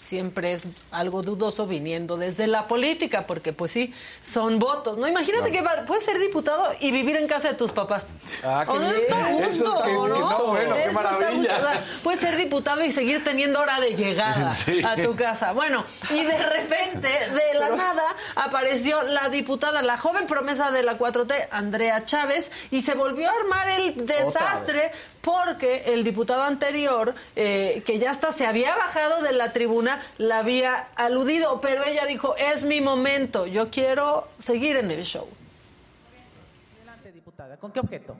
[0.01, 4.97] siempre es algo dudoso viniendo desde la política, porque pues sí, son votos.
[4.97, 8.05] No, imagínate que va- puedes ser diputado y vivir en casa de tus papás.
[8.43, 10.03] Ah, O está gusto, que- ¿no?
[10.37, 11.55] que bueno, qué gusto.
[11.55, 14.81] O sea, puedes ser diputado y seguir teniendo hora de llegada Sí.
[14.83, 15.53] a tu casa.
[15.53, 18.03] Bueno, y de repente, de la nada,
[18.35, 23.33] apareció la diputada, la joven promesa de la 4T, Andrea Chávez, y se volvió a
[23.33, 24.91] armar el desastre
[25.21, 30.39] porque el diputado anterior, eh, que ya hasta se había bajado de la tribuna, la
[30.39, 35.27] había aludido, pero ella dijo, es mi momento, yo quiero seguir en el show.
[37.13, 37.57] diputada.
[37.57, 38.15] ¿Con qué objeto?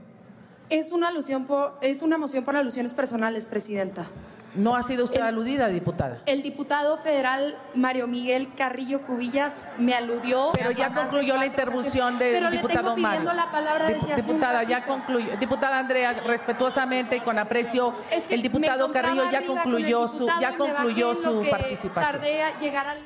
[0.70, 4.08] Es una alusión por, es una moción por alusiones personales, presidenta.
[4.56, 6.20] No ha sido usted El- aludida, diputada.
[6.26, 10.52] El diputado federal Mario Miguel Carrillo Cubillas me aludió.
[10.54, 14.14] Pero ya concluyó la intervención del Pero le diputado tengo pidiendo la palabra Dip- desde
[14.14, 15.38] hace un Diputada, ya concluyó.
[15.38, 20.58] Diputada Andrea, respetuosamente y con aprecio, Es que el diputado Carrillo ya concluyó su, ya
[20.58, 22.12] concluyó su participación.
[22.14, 22.98] Tardé a llegar al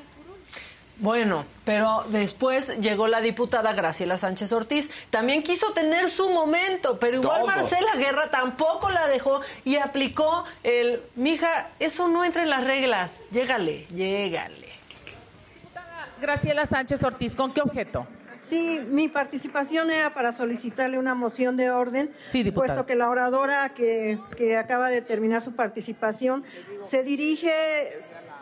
[0.98, 4.90] Bueno, pero después llegó la diputada Graciela Sánchez Ortiz.
[5.10, 7.46] También quiso tener su momento, pero igual Todo.
[7.46, 13.20] Marcela Guerra tampoco la dejó y aplicó el, mija, eso no entra en las reglas.
[13.30, 14.66] Llégale, llégale.
[16.20, 18.06] Graciela Sánchez Ortiz, ¿con qué objeto?
[18.40, 22.54] Sí, mi participación era para solicitarle una moción de orden, diputada.
[22.54, 26.44] puesto que la oradora que, que acaba de terminar su participación
[26.84, 27.50] se dirige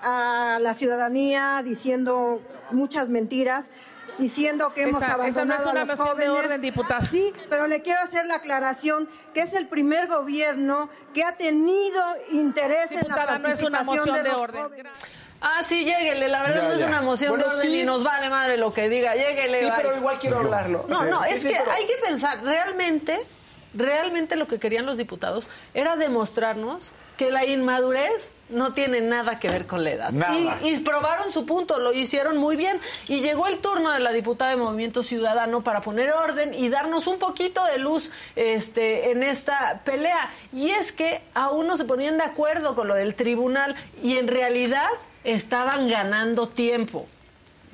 [0.05, 2.41] a la ciudadanía diciendo
[2.71, 3.71] muchas mentiras,
[4.19, 6.45] diciendo que hemos Esa- esa no abandonado es una a los moción de jóvenes.
[6.47, 7.05] orden, diputada.
[7.05, 12.01] Sí, pero le quiero hacer la aclaración que es el primer gobierno que ha tenido
[12.31, 14.63] interés en la Diputada, no es una participación moción de, de los orden.
[14.63, 14.93] jóvenes.
[15.41, 16.87] Ah, sí, lléguele, la verdad Ya, no es ya.
[16.87, 17.81] una moción Bueno, de orden sí.
[17.81, 19.61] y nos vale madre lo que diga, lléguele.
[19.61, 20.85] Sí, pero igual quiero hablar, ¿no?
[20.89, 23.27] No, Sí, no, sí, es sí, que pero- hay que pensar, realmente,
[23.75, 29.49] realmente lo que querían los diputados era demostrarnos que la inmadurez no tiene nada que
[29.49, 30.11] ver con la edad.
[30.11, 30.59] Nada.
[30.63, 32.81] Y, y probaron su punto, lo hicieron muy bien.
[33.09, 37.07] Y llegó el turno de la diputada de Movimiento Ciudadano para poner orden y darnos
[37.07, 40.31] un poquito de luz este, en esta pelea.
[40.53, 44.29] Y es que aún no se ponían de acuerdo con lo del tribunal y en
[44.29, 44.89] realidad
[45.25, 47.07] estaban ganando tiempo.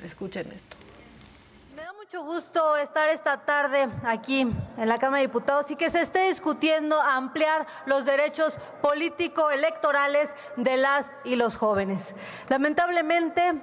[0.03, 0.80] Escuchen esto.
[2.11, 6.27] Mucho gusto estar esta tarde aquí en la Cámara de Diputados y que se esté
[6.27, 12.13] discutiendo ampliar los derechos político-electorales de las y los jóvenes.
[12.49, 13.53] Lamentablemente,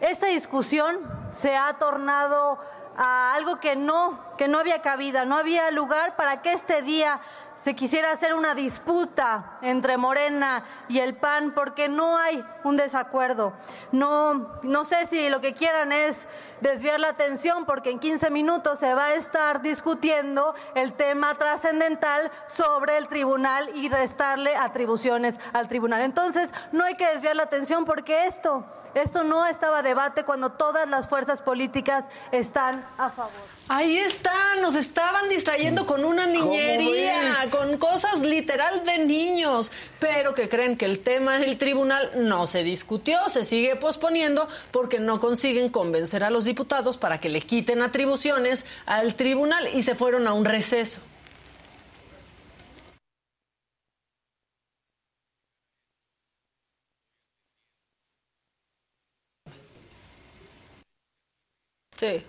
[0.00, 0.98] esta discusión
[1.32, 2.58] se ha tornado
[2.96, 7.20] a algo que no, que no había cabida, no había lugar para que este día
[7.62, 13.52] se quisiera hacer una disputa entre Morena y el PAN porque no hay un desacuerdo.
[13.92, 16.26] No, no sé si lo que quieran es
[16.62, 22.30] desviar la atención porque en 15 minutos se va a estar discutiendo el tema trascendental
[22.48, 26.00] sobre el tribunal y restarle atribuciones al tribunal.
[26.00, 30.52] Entonces, no hay que desviar la atención porque esto, esto no estaba a debate cuando
[30.52, 33.49] todas las fuerzas políticas están a favor.
[33.72, 40.48] Ahí está, nos estaban distrayendo con una niñería, con cosas literal de niños, pero que
[40.48, 45.68] creen que el tema del tribunal no se discutió, se sigue posponiendo porque no consiguen
[45.68, 50.32] convencer a los diputados para que le quiten atribuciones al tribunal y se fueron a
[50.32, 51.00] un receso.
[61.96, 62.24] Sí.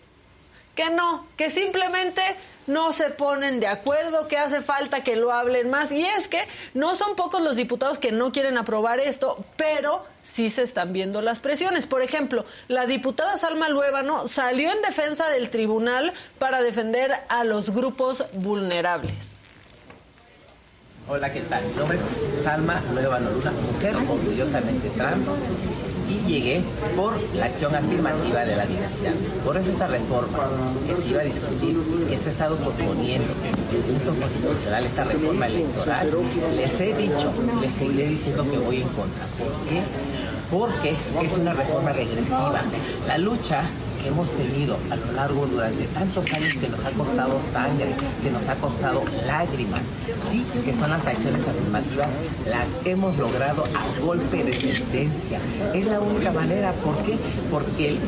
[0.75, 2.21] Que no, que simplemente
[2.67, 5.91] no se ponen de acuerdo, que hace falta que lo hablen más.
[5.91, 6.39] Y es que
[6.73, 11.21] no son pocos los diputados que no quieren aprobar esto, pero sí se están viendo
[11.21, 11.85] las presiones.
[11.85, 17.71] Por ejemplo, la diputada Salma Luébano salió en defensa del tribunal para defender a los
[17.71, 19.37] grupos vulnerables.
[21.07, 21.65] Hola, ¿qué tal?
[21.65, 25.27] Mi nombre es Salma Luébano mujer orgullosamente trans
[26.11, 26.61] y llegué
[26.95, 29.13] por la acción afirmativa de la diversidad.
[29.45, 30.39] Por eso esta reforma
[30.87, 31.77] que se iba a discutir,
[32.09, 33.27] que se ha estado posponiendo
[33.71, 36.09] el punto constitucional, esta reforma electoral,
[36.55, 37.31] les he dicho,
[37.61, 39.25] les seguiré diciendo que voy en contra.
[40.51, 40.95] ¿Por qué?
[41.13, 42.61] Porque es una reforma regresiva.
[43.07, 43.61] La lucha
[44.01, 47.93] que hemos tenido a lo largo durante tantos años que nos ha costado sangre,
[48.23, 49.81] que nos ha costado lágrimas,
[50.29, 52.07] sí, que son las acciones afirmativas,
[52.47, 55.39] las hemos logrado a golpe de sentencia.
[55.73, 57.17] Es la única manera, ¿por qué?
[57.49, 57.99] Porque el,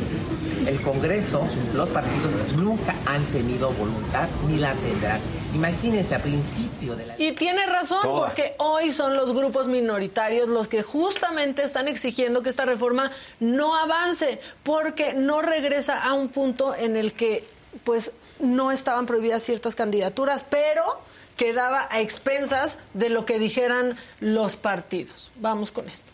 [0.66, 5.20] el Congreso, los partidos nunca han tenido voluntad ni la tendrán.
[5.54, 7.14] Imagínense, a principio de la...
[7.18, 8.26] Y tiene razón, Toda.
[8.26, 13.76] porque hoy son los grupos minoritarios los que justamente están exigiendo que esta reforma no
[13.76, 17.44] avance, porque no regresa a un punto en el que
[17.84, 20.82] pues no estaban prohibidas ciertas candidaturas, pero
[21.36, 25.30] quedaba a expensas de lo que dijeran los partidos.
[25.36, 26.13] Vamos con esto.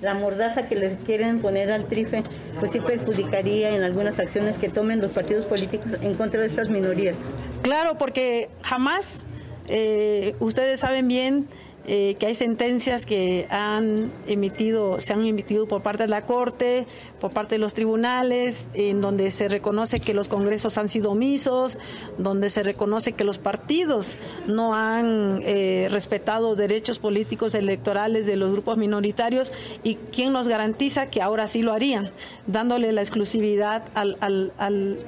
[0.00, 2.22] La mordaza que les quieren poner al trife,
[2.60, 6.70] pues sí perjudicaría en algunas acciones que tomen los partidos políticos en contra de estas
[6.70, 7.16] minorías.
[7.62, 9.26] Claro, porque jamás,
[9.66, 11.48] eh, ustedes saben bien
[11.90, 16.86] eh, que hay sentencias que han emitido, se han emitido por parte de la Corte,
[17.18, 21.78] por parte de los tribunales, en donde se reconoce que los congresos han sido omisos,
[22.18, 28.52] donde se reconoce que los partidos no han eh, respetado derechos políticos electorales de los
[28.52, 29.50] grupos minoritarios
[29.82, 32.10] y quién nos garantiza que ahora sí lo harían,
[32.46, 34.98] dándole la exclusividad al,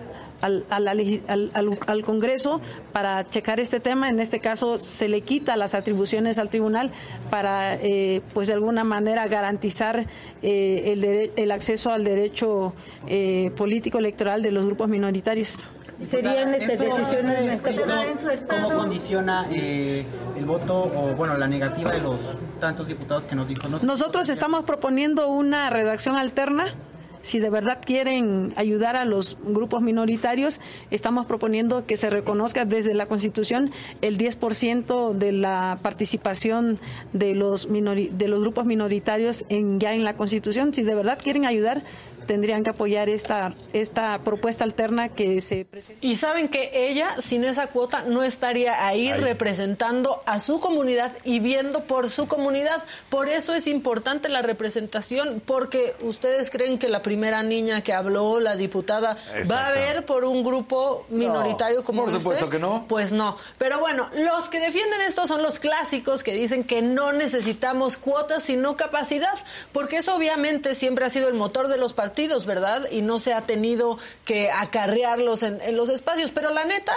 [0.40, 2.60] al, a la legi- al- al- al Congreso
[2.92, 4.08] para checar este tema.
[4.08, 6.90] En este caso se le quita las atribuciones al tribunal
[7.30, 10.06] para, eh, pues de alguna manera, garantizar
[10.42, 12.72] eh, el, dere- el acceso al derecho
[13.06, 15.64] eh, político electoral de los grupos minoritarios.
[16.10, 20.02] Serían este, decisiones en su ¿Cómo condiciona eh,
[20.38, 22.16] el voto o, bueno, la negativa de los
[22.58, 23.68] tantos diputados que nos dijo?
[23.68, 26.74] No Nosotros estamos proponiendo una redacción alterna.
[27.22, 30.60] Si de verdad quieren ayudar a los grupos minoritarios,
[30.90, 36.78] estamos proponiendo que se reconozca desde la Constitución el 10% de la participación
[37.12, 40.74] de los de los grupos minoritarios en ya en la Constitución.
[40.74, 41.82] Si de verdad quieren ayudar,
[42.26, 46.06] tendrían que apoyar esta esta propuesta alterna que se presenta.
[46.06, 51.40] Y saben que ella, sin esa cuota, no estaría ahí, representando a su comunidad y
[51.40, 52.82] viendo por su comunidad.
[53.08, 58.40] Por eso es importante la representación, porque ustedes creen que la primera niña que habló,
[58.40, 59.16] la diputada,
[59.50, 62.86] va a ver por un grupo minoritario como por supuesto que no.
[62.88, 63.36] Pues no.
[63.58, 68.42] Pero bueno, los que defienden esto son los clásicos que dicen que no necesitamos cuotas,
[68.42, 69.38] sino capacidad,
[69.72, 72.09] porque eso obviamente siempre ha sido el motor de los partidos,
[72.46, 72.86] ¿verdad?
[72.90, 76.30] Y no se ha tenido que acarrearlos en, en los espacios.
[76.30, 76.92] Pero la neta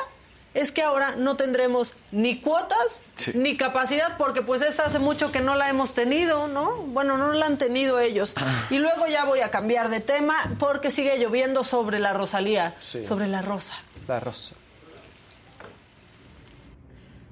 [0.54, 3.02] es que ahora no tendremos ni cuotas
[3.34, 6.72] ni capacidad, porque pues esta hace mucho que no la hemos tenido, ¿no?
[6.88, 8.36] Bueno, no la han tenido ellos.
[8.70, 13.04] Y luego ya voy a cambiar de tema porque sigue lloviendo sobre la Rosalía, Sí.
[13.06, 13.74] sobre la rosa.
[14.08, 14.54] La rosa.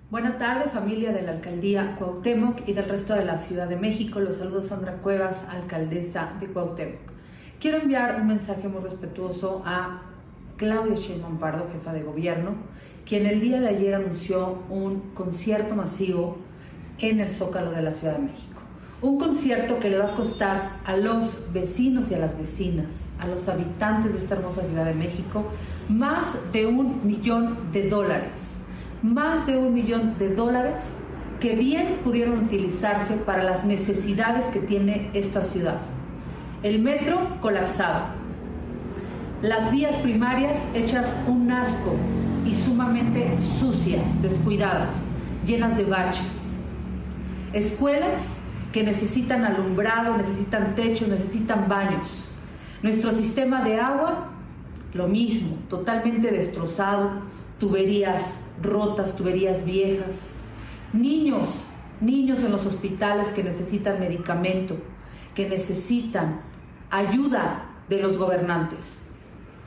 [0.10, 4.20] Buenas tardes, familia de la alcaldía Cuauhtémoc y del resto de la Ciudad de México.
[4.20, 7.11] Los saluda Sandra Cuevas, alcaldesa de Cuauhtémoc.
[7.62, 10.02] Quiero enviar un mensaje muy respetuoso a
[10.58, 12.56] Claudia Sheinbaum Pardo, jefa de gobierno,
[13.06, 16.38] quien el día de ayer anunció un concierto masivo
[16.98, 18.64] en el Zócalo de la Ciudad de México.
[19.04, 23.28] Un concierto que le va a costar a los vecinos y a las vecinas, a
[23.28, 25.46] los habitantes de esta hermosa Ciudad de México,
[25.88, 28.62] más de un millón de dólares.
[29.04, 30.98] Más de un millón de dólares
[31.40, 35.78] que bien pudieron utilizarse para las necesidades que tiene esta ciudad.
[36.64, 38.06] El metro colapsado,
[39.42, 41.96] las vías primarias hechas un asco
[42.46, 45.04] y sumamente sucias, descuidadas,
[45.44, 46.50] llenas de baches.
[47.52, 48.38] Escuelas
[48.72, 52.30] que necesitan alumbrado, necesitan techo, necesitan baños.
[52.84, 54.30] Nuestro sistema de agua
[54.94, 57.22] lo mismo, totalmente destrozado,
[57.60, 60.36] tuberías rotas, tuberías viejas,
[60.94, 61.66] niños,
[62.02, 64.76] niños en los hospitales que necesitan medicamento,
[65.36, 66.42] que necesitan
[66.90, 69.06] ayuda de los gobernantes.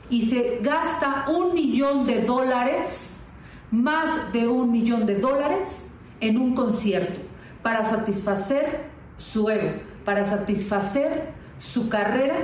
[0.09, 3.27] Y se gasta un millón de dólares,
[3.71, 7.19] más de un millón de dólares, en un concierto
[7.61, 8.83] para satisfacer
[9.17, 12.35] su ego, para satisfacer su carrera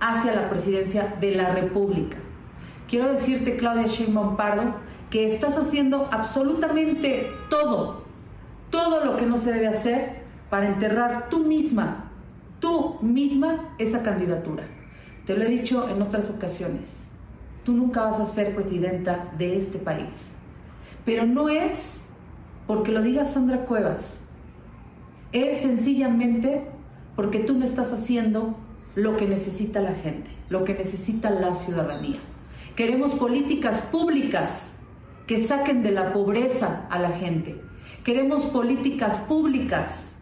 [0.00, 2.18] hacia la presidencia de la República.
[2.88, 4.76] Quiero decirte, Claudia Sheinbaum Pardo,
[5.10, 8.04] que estás haciendo absolutamente todo,
[8.70, 12.03] todo lo que no se debe hacer para enterrar tú misma,
[12.64, 14.64] tú misma esa candidatura.
[15.26, 17.08] Te lo he dicho en otras ocasiones,
[17.62, 20.32] tú nunca vas a ser presidenta de este país.
[21.04, 22.06] Pero no es
[22.66, 24.24] porque lo diga Sandra Cuevas,
[25.32, 26.66] es sencillamente
[27.16, 28.56] porque tú no estás haciendo
[28.94, 32.20] lo que necesita la gente, lo que necesita la ciudadanía.
[32.76, 34.78] Queremos políticas públicas
[35.26, 37.60] que saquen de la pobreza a la gente.
[38.04, 40.13] Queremos políticas públicas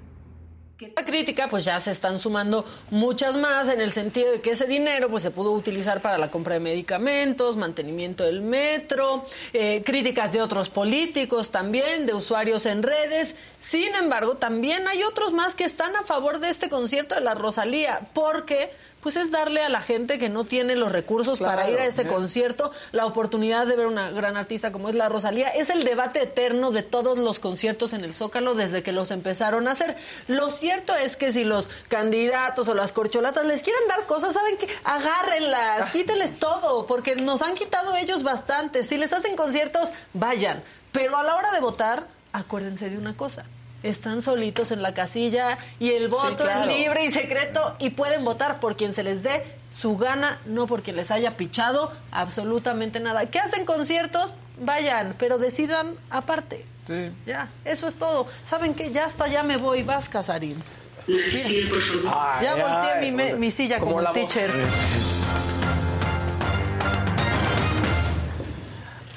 [0.89, 4.67] la crítica, pues ya se están sumando muchas más en el sentido de que ese
[4.67, 10.33] dinero pues se pudo utilizar para la compra de medicamentos, mantenimiento del metro, eh, críticas
[10.33, 13.37] de otros políticos también, de usuarios en redes.
[13.59, 17.35] Sin embargo, también hay otros más que están a favor de este concierto de la
[17.35, 18.71] Rosalía, porque
[19.03, 22.07] pues es darle a la gente que no tiene los recursos para ir a ese
[22.07, 25.49] concierto la oportunidad de ver una gran artista como es la Rosalía.
[25.49, 29.67] Es el debate eterno de todos los conciertos en el Zócalo desde que los empezaron
[29.67, 29.97] a hacer.
[30.29, 34.57] Lo cierto es que si los candidatos o las corcholatas les quieren dar cosas, saben
[34.57, 38.85] que agárrenlas, quítenles todo, porque nos han quitado ellos bastante.
[38.85, 40.63] Si les hacen conciertos, vayan.
[40.93, 43.47] Pero a la hora de votar, acuérdense de una cosa
[43.83, 48.61] están solitos en la casilla y el voto es libre y secreto y pueden votar
[48.61, 53.27] por quien se les dé su gana, no por quien les haya pichado absolutamente nada.
[53.27, 54.35] ¿Qué hacen conciertos?
[54.61, 56.65] Vayan, pero decidan aparte.
[56.87, 57.11] Sí.
[57.27, 58.27] Ya, eso es todo.
[58.45, 58.93] ¿Saben qué?
[58.93, 59.83] Ya hasta ya me voy.
[59.83, 60.63] Vas, Casarín.
[61.07, 62.43] Sí, por favor.
[62.43, 64.51] ya volteé mi, mi, silla como, como teacher.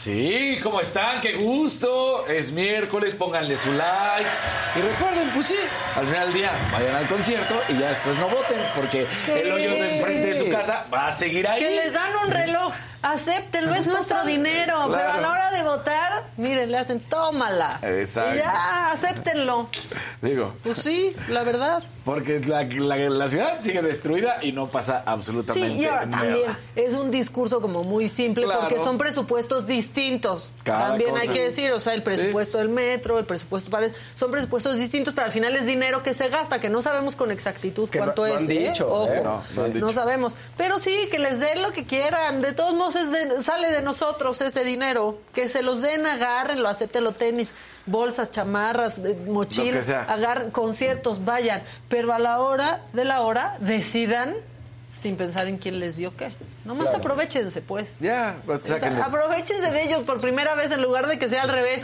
[0.06, 1.20] Sí, ¿cómo están?
[1.20, 2.28] ¡Qué gusto!
[2.28, 4.30] Es miércoles, pónganle su like.
[4.76, 5.56] Y recuerden, pues sí,
[5.96, 9.72] al final del día vayan al concierto y ya después no voten, porque el hoyo
[9.72, 11.60] de enfrente de su casa va a seguir ahí.
[11.60, 12.72] Que les dan un reloj
[13.14, 14.74] acéptenlo, es nuestro dinero.
[14.92, 17.80] Pero a la hora de votar, miren, le hacen, tómala.
[17.82, 18.36] Exacto.
[18.36, 19.70] Y ya, acéptenlo.
[20.22, 20.54] Digo.
[20.64, 21.84] Pues sí, la verdad.
[22.04, 25.76] Porque la, la, ciudad sigue destruida y no pasa absolutamente nada.
[25.76, 26.24] Sí, y ahora nada.
[26.24, 30.52] también es un discurso como muy simple porque son presupuestos distintos.
[30.64, 33.88] también hay que decir, o sea, el presupuesto del metro, el presupuesto para...
[34.16, 37.32] Son presupuestos distintos, pero al final es dinero que se gasta, que no sabemos con
[37.32, 38.38] exactitud cuánto es.
[38.38, 39.22] Han dicho, Ojo, ¿eh?
[39.24, 40.36] no, no, no sabemos.
[40.58, 42.42] Pero sí, que les den lo que quieran.
[42.42, 42.95] De todos modos,
[43.42, 45.20] sale de nosotros ese dinero.
[45.34, 47.54] Que se los den, agárrenlo, acéptenlo tenis,
[47.86, 51.64] bolsas, chamarras, eh, mochilas, agarren conciertos, vayan.
[51.90, 54.36] Pero a la hora de la hora, decidan
[55.02, 56.32] sin pensar en quién les dio qué.
[56.64, 57.00] Nomás Claro.
[57.00, 57.98] aprovechense, pues.
[58.00, 59.04] Ya, pues, O sea, sáquenle.
[59.04, 61.84] aprovechense de ellos por primera vez en lugar de que sea al revés.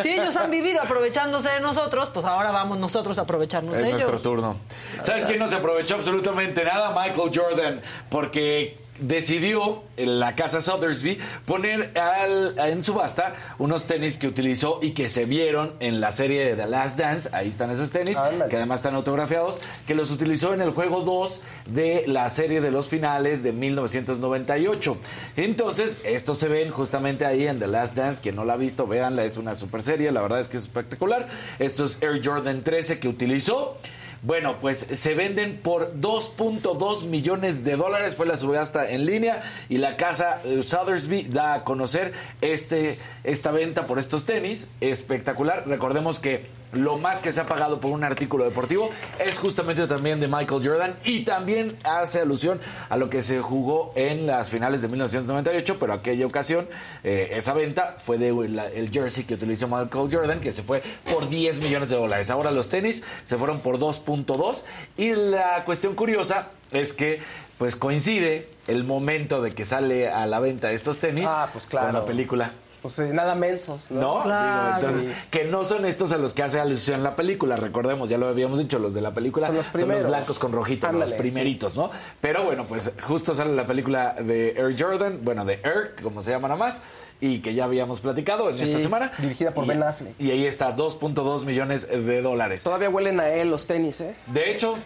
[0.00, 3.88] Si ellos han vivido aprovechándose de nosotros, pues ahora vamos nosotros a aprovecharnos Es de
[3.88, 4.02] ellos.
[4.02, 4.56] nuestro turno.
[5.02, 6.90] ¿Sabes quién no se aprovechó absolutamente nada?
[6.90, 7.80] Michael Jordan,
[8.10, 14.92] porque decidió en la casa Sothersby poner al- en subasta unos tenis que utilizó y
[14.92, 17.28] que se vieron en la serie de The Last Dance.
[17.32, 18.16] Ahí están esos tenis,
[18.48, 22.70] que además están autografiados, que los utilizó en el juego 2 de la serie de
[22.70, 24.96] los finales de 1998.
[25.36, 28.20] Entonces, estos se ven justamente ahí en The Last Dance.
[28.22, 30.64] Quien no la ha visto, véanla, es una super serie, la verdad es que es
[30.64, 31.26] espectacular.
[31.58, 33.76] Estos Air Jordan 13 que utilizó.
[34.24, 38.14] Bueno, pues se venden por 2.2 millones de dólares.
[38.14, 43.50] Fue la subasta en línea y la casa eh, Sothersby da a conocer este, esta
[43.50, 44.68] venta por estos tenis.
[44.80, 45.64] Espectacular.
[45.66, 50.20] Recordemos que lo más que se ha pagado por un artículo deportivo es justamente también
[50.20, 54.82] de Michael Jordan y también hace alusión a lo que se jugó en las finales
[54.82, 56.66] de 1998, pero aquella ocasión
[57.04, 60.82] eh, esa venta fue de la- el jersey que utilizó Michael Jordan, que se fue
[61.12, 62.30] por 10 millones de dólares.
[62.30, 64.64] Ahora los tenis se fueron por 2.2
[64.96, 67.20] y la cuestión curiosa es que
[67.58, 71.86] pues coincide el momento de que sale a la venta estos tenis Ah, pues claro.
[71.88, 72.52] con la película.
[72.82, 74.00] Pues eh, nada mensos, ¿no?
[74.16, 74.22] ¿No?
[74.22, 74.76] Claro.
[74.78, 77.54] Digo, entonces, que no son estos a los que hace alusión la película.
[77.54, 80.06] Recordemos, ya lo habíamos dicho, los de la película Son los primeros.
[80.08, 81.90] blancos con rojito, Ándale, los primeritos, ¿no?
[82.20, 86.32] Pero bueno, pues justo sale la película de Air Jordan, bueno, de Air, como se
[86.32, 86.82] llama nada más,
[87.20, 89.12] y que ya habíamos platicado en Sí, esta semana.
[89.18, 90.20] dirigida por Y- Ben Affleck.
[90.20, 92.64] Y ahí está, 2.2 millones de dólares.
[92.64, 94.16] Todavía huelen a él los tenis, ¿eh?
[94.26, 94.76] De hecho,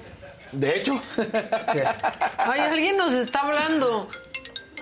[0.53, 1.01] de hecho,
[2.36, 4.09] Ay, alguien nos está hablando.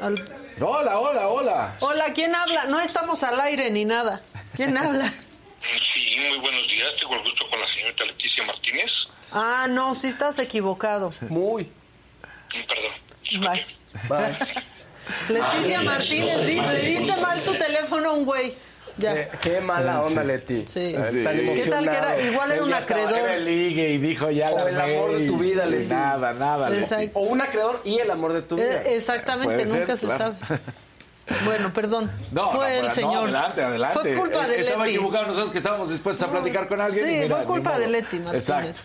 [0.01, 0.25] Al-
[0.61, 1.77] Hola, hola, hola.
[1.81, 2.67] Hola, ¿quién habla?
[2.67, 4.23] No estamos al aire ni nada.
[4.55, 5.13] ¿Quién habla?
[5.61, 6.95] Sí, muy buenos días.
[7.01, 9.09] Tengo el gusto con la señorita Leticia Martínez.
[9.33, 11.13] Ah, no, sí estás equivocado.
[11.29, 11.65] Muy.
[11.65, 13.51] Mm, Perdón.
[13.53, 13.67] Bye.
[14.09, 14.37] Bye.
[15.29, 18.55] Leticia Martínez, di- le diste mal tu teléfono a un güey.
[18.97, 19.13] Ya.
[19.15, 20.27] Qué, qué mala onda, Sí.
[20.29, 20.65] Leti.
[20.67, 20.97] Sí.
[21.11, 21.25] Sí.
[21.25, 22.21] ¿Qué tal que era?
[22.21, 23.19] Igual era un estaba- acreedor.
[23.19, 25.87] Era el ligue y dijo ya O la el amor de tu vida, Leti.
[25.87, 26.69] Nada, nada.
[26.71, 27.11] Leti.
[27.15, 28.83] O un acreedor y el amor de tu vida.
[28.83, 30.35] Eh, exactamente, Puede ser, nunca se claro.
[30.47, 30.61] sabe.
[31.47, 32.13] Bueno, perdón.
[32.33, 33.23] No, fue no, el no, señor.
[33.25, 33.99] adelante, adelante.
[33.99, 34.97] Fue culpa de Eh, Estaba Leti.
[34.97, 37.07] equivocado nosotros que estábamos dispuestos a platicar con alguien.
[37.07, 38.43] Sí, y mira, fue culpa de Leti Martínez.
[38.43, 38.79] Exacto.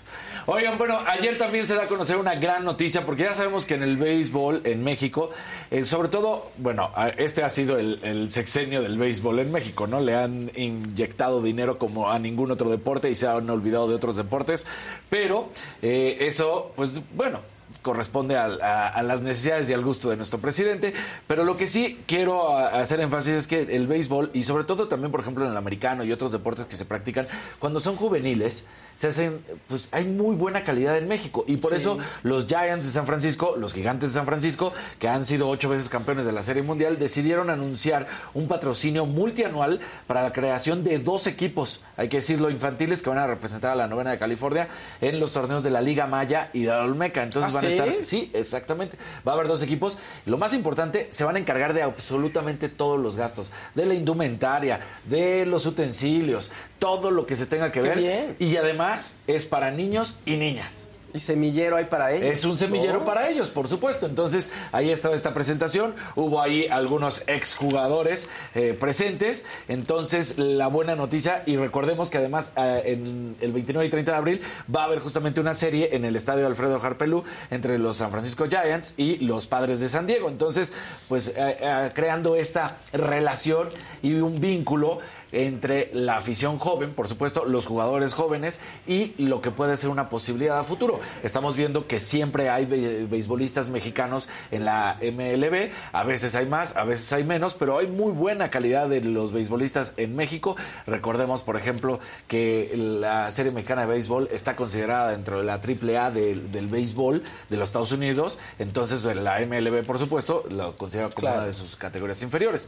[0.52, 3.76] Oigan, bueno, ayer también se da a conocer una gran noticia porque ya sabemos que
[3.76, 5.30] en el béisbol en México,
[5.70, 10.00] eh, sobre todo, bueno, este ha sido el, sexenio del béisbol en México, ¿no?
[10.00, 14.16] Le han inyectado dinero como a ningún otro deporte y se han olvidado de otros
[14.16, 14.66] deportes,
[15.12, 15.50] pero
[15.84, 17.42] eh, eso, pues bueno,
[17.84, 20.96] corresponde a, a- las necesidades y al gusto de nuestro presidente.
[21.28, 25.12] Pero lo que sí quiero hacer énfasis es que el béisbol, y sobre todo también,
[25.12, 27.28] por ejemplo, en el americano y otros deportes que se practican,
[27.60, 28.66] cuando son juveniles,
[29.00, 29.40] se hacen,
[29.70, 31.46] pues hay muy buena calidad en México.
[31.48, 31.78] Y por Sí.
[31.78, 35.70] eso los Giants de San Francisco, los Gigantes de San Francisco, que han sido ocho
[35.70, 41.00] veces campeones de la Serie Mundial, decidieron anunciar un patrocinio multianual para la creación de
[41.00, 44.68] dos equipos, hay que decirlo, infantiles, que van a representar a la novena de California
[45.00, 47.24] en los torneos de la Liga Maya y de la Olmeca.
[47.24, 48.98] Entonces ¿Ah, van a estar, sí, exactamente.
[49.26, 49.98] Va a haber dos equipos.
[50.26, 54.82] Lo más importante, se van a encargar de absolutamente todos los gastos, de la indumentaria,
[55.06, 57.98] de los utensilios, todo lo que se tenga que Qué ver.
[57.98, 58.36] bien.
[58.40, 60.86] Y además es para niños y niñas.
[61.14, 62.30] Y semillero hay para ellos.
[62.30, 63.06] Es un semillero ¿no?
[63.06, 64.06] para ellos, por supuesto.
[64.06, 65.96] Entonces, ahí estaba esta presentación.
[66.16, 69.44] Hubo ahí algunos exjugadores eh, presentes.
[69.68, 74.18] Entonces, la buena noticia, y recordemos que además eh, en el 29 y 30 de
[74.18, 74.42] abril
[74.74, 78.46] va a haber justamente una serie en el estadio Alfredo Harpelú entre los San Francisco
[78.48, 80.30] Giants y los padres de San Diego.
[80.30, 80.72] Entonces,
[81.08, 83.70] pues eh, eh, creando esta relación
[84.04, 85.00] y un vínculo
[85.32, 90.10] entre la afición joven, por supuesto, los jugadores jóvenes y lo que puede ser una
[90.10, 91.00] posibilidad a futuro.
[91.24, 96.76] Estamos viendo que siempre hay be- beisbolistas mexicanos en la MLB, a veces hay más,
[96.76, 100.56] a veces hay menos, pero hay muy buena calidad de los beisbolistas en México.
[100.88, 106.12] Recordemos, por ejemplo, que la Serie Mexicana de Béisbol está considerada dentro de la AAA
[106.12, 111.20] del, del béisbol de los Estados Unidos, entonces la MLB, por supuesto, lo considera como
[111.20, 111.38] Claro.
[111.38, 112.68] una de sus categorías inferiores.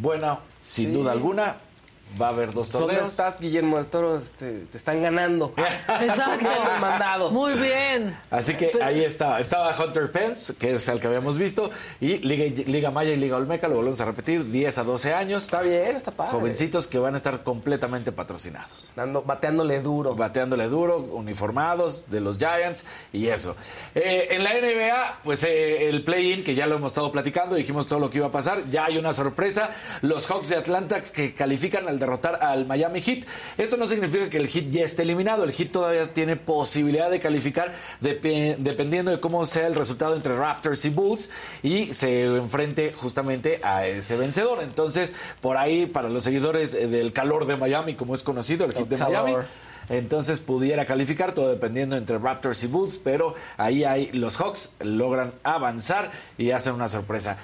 [0.00, 0.92] Bueno, sin Sí.
[0.94, 1.56] duda alguna,
[2.20, 3.08] va a haber dos ¿Dónde torneos.
[3.08, 4.16] estás, Guillermo del Toro?
[4.16, 5.52] Este, te están ganando.
[6.00, 6.48] Exacto.
[6.80, 7.30] Mandado.
[7.30, 8.16] Muy bien.
[8.30, 9.38] Así que ahí está.
[9.38, 13.36] Estaba Hunter Pence, que es el que habíamos visto, y Liga, Liga Maya y Liga
[13.36, 15.44] Olmeca, lo volvemos a repetir, 10 a 12 años.
[15.44, 16.32] Está bien, está padre.
[16.32, 18.90] Jovencitos que van a estar completamente patrocinados.
[18.96, 20.14] Dando, bateándole duro.
[20.14, 23.56] Bateándole duro, uniformados de los Giants y eso.
[23.94, 27.86] Eh, en la NBA, pues eh, el play-in, que ya lo hemos estado platicando, dijimos
[27.86, 29.70] todo lo que iba a pasar, ya hay una sorpresa.
[30.02, 33.24] Los Hawks de Atlanta que califican al derrotar al Miami Heat.
[33.56, 35.44] Esto no significa que el Heat ya esté eliminado.
[35.44, 37.72] El Heat todavía tiene posibilidad de calificar
[38.02, 41.30] depe- dependiendo de cómo sea el resultado entre Raptors y Bulls
[41.62, 44.60] y se enfrente justamente a ese vencedor.
[44.62, 48.72] Entonces, por ahí, para los seguidores eh, del calor de Miami, como es conocido, el
[48.72, 48.96] Heat de.
[48.96, 49.32] Miami.
[49.88, 55.32] Entonces pudiera calificar, todo dependiendo entre Raptors y Bulls, pero ahí hay los Hawks, logran
[55.42, 57.38] avanzar y hacen una sorpresa.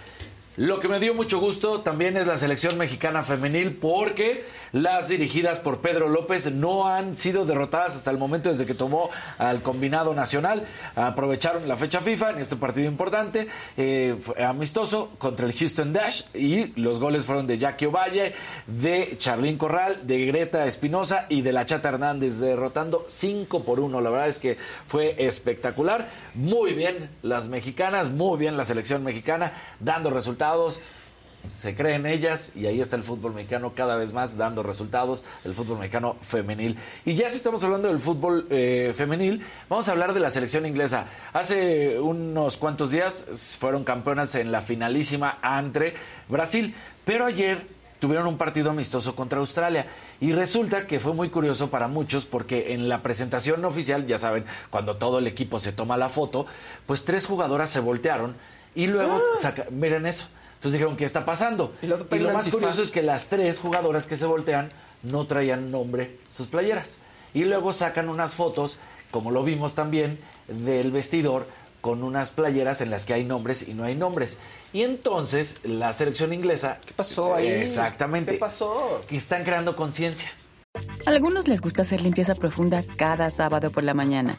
[0.57, 5.59] Lo que me dio mucho gusto también es la selección mexicana femenil porque las dirigidas
[5.61, 10.15] por Pedro López no han sido derrotadas hasta el momento desde que tomó al combinado
[10.15, 10.65] nacional.
[10.95, 16.69] Aprovecharon la fecha FIFA en este partido importante, eh, amistoso contra el Houston Dash y
[16.81, 18.33] los goles fueron de Jackie Ovalle,
[18.67, 24.01] de Charlín Corral, de Greta Espinosa y de la Chata Hernández derrotando 5 por 1.
[24.01, 26.09] La verdad es que fue espectacular.
[26.33, 30.46] Muy bien las mexicanas, muy bien la selección mexicana dando resultados
[31.51, 35.55] se creen ellas y ahí está el fútbol mexicano cada vez más dando resultados, el
[35.55, 36.77] fútbol mexicano femenil.
[37.05, 40.67] Y ya si estamos hablando del fútbol eh, femenil, vamos a hablar de la selección
[40.67, 41.07] inglesa.
[41.33, 45.95] Hace unos cuantos días fueron campeonas en la finalísima entre
[46.29, 46.75] Brasil,
[47.05, 47.61] pero ayer
[47.99, 49.87] tuvieron un partido amistoso contra Australia
[50.21, 54.45] y resulta que fue muy curioso para muchos porque en la presentación oficial, ya saben,
[54.71, 56.47] cuando todo el equipo se toma la foto,
[56.87, 58.37] pues tres jugadoras se voltearon
[58.77, 60.29] y luego saca, miren eso.
[60.55, 61.75] Entonces dijeron, ¿qué está pasando?
[61.83, 64.69] Y, otro trae lo más curioso es que las tres jugadoras que se voltean
[65.03, 66.99] no traían nombre sus playeras.
[67.35, 68.79] Y luego sacan unas fotos,
[69.11, 70.19] como lo vimos también,
[70.49, 71.47] del vestidor
[71.81, 74.39] con unas playeras en las que hay nombres y no hay nombres.
[74.73, 76.81] Y entonces la selección inglesa...
[76.85, 77.47] ¿Qué pasó ahí?
[77.49, 78.33] Exactamente.
[78.33, 79.03] ¿Qué pasó?
[79.09, 80.31] Que están creando conciencia.
[81.07, 84.39] A algunos les gusta hacer limpieza profunda cada sábado por la mañana.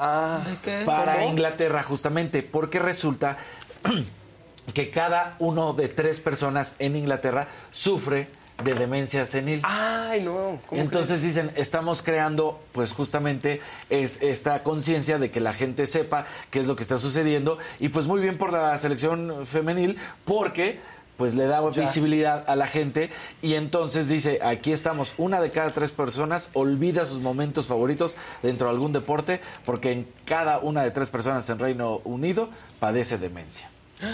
[0.00, 0.40] Ah,
[0.84, 1.30] para ¿cómo?
[1.30, 3.38] Inglaterra justamente, porque resulta
[4.74, 8.28] que cada uno de tres personas en Inglaterra sufre
[8.62, 9.60] de demencia senil.
[9.62, 10.60] Ay, no.
[10.66, 16.26] ¿cómo Entonces dicen, estamos creando pues justamente es, esta conciencia de que la gente sepa
[16.50, 20.80] qué es lo que está sucediendo y pues muy bien por la selección femenil porque
[21.18, 21.82] pues le da Ya.
[21.82, 23.10] visibilidad a la gente
[23.42, 28.68] y entonces dice, aquí estamos, una de cada tres personas olvida sus momentos favoritos dentro
[28.68, 32.48] de algún deporte porque en cada una de tres personas en Reino Unido
[32.80, 33.68] padece demencia.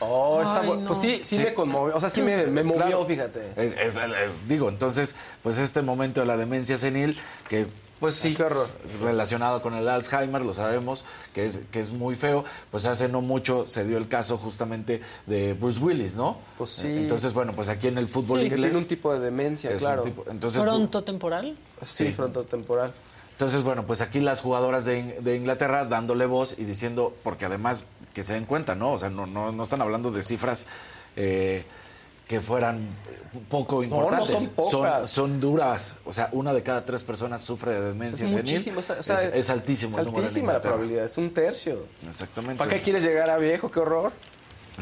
[0.00, 0.84] Oh, está Ay, no.
[0.84, 1.42] Pues sí, sí, Sí.
[1.42, 1.96] me conmovió.
[1.96, 3.04] O sea, sí me, me movió, Claro.
[3.04, 3.40] fíjate.
[3.56, 3.96] Es- es-
[4.46, 7.18] digo, entonces, pues este momento de la demencia senil,
[7.48, 7.66] que
[8.00, 8.36] pues sí,
[9.02, 13.20] relacionado con el Alzheimer, lo sabemos, que es, que es muy feo, pues hace no
[13.20, 16.38] mucho se dio el caso justamente de Bruce Willis, ¿no?
[16.56, 16.86] Pues sí.
[16.86, 18.70] Entonces, bueno, pues aquí en el fútbol Sí, que inglés...
[18.70, 20.02] tiene un tipo de demencia, claro.
[20.02, 21.56] tipo- entonces, ¿Pronto temporal?
[21.82, 22.12] Sí, Sí.
[22.12, 22.92] frontotemporal.
[23.32, 27.44] Entonces, bueno, pues aquí las jugadoras de, In- de Inglaterra dándole voz y diciendo, porque
[27.44, 28.92] además que se den cuenta, ¿no?
[28.92, 30.66] O sea, no, no, no están hablando de cifras
[31.14, 31.64] eh,
[32.28, 32.86] que fueran
[33.48, 34.28] poco no importantes.
[34.30, 35.10] son pocas.
[35.10, 35.96] son duras.
[36.04, 38.44] O sea, una de cada tres personas sufre de demencia Es senil.
[38.52, 38.80] muchísimo.
[38.80, 41.04] o sea, o sea, es, es altísimo Es el altísima la probabilidad.
[41.04, 41.86] Es un tercio.
[42.08, 42.58] Exactamente.
[42.58, 43.70] ¿Para qué quieres llegar a viejo?
[43.70, 44.12] Qué horror.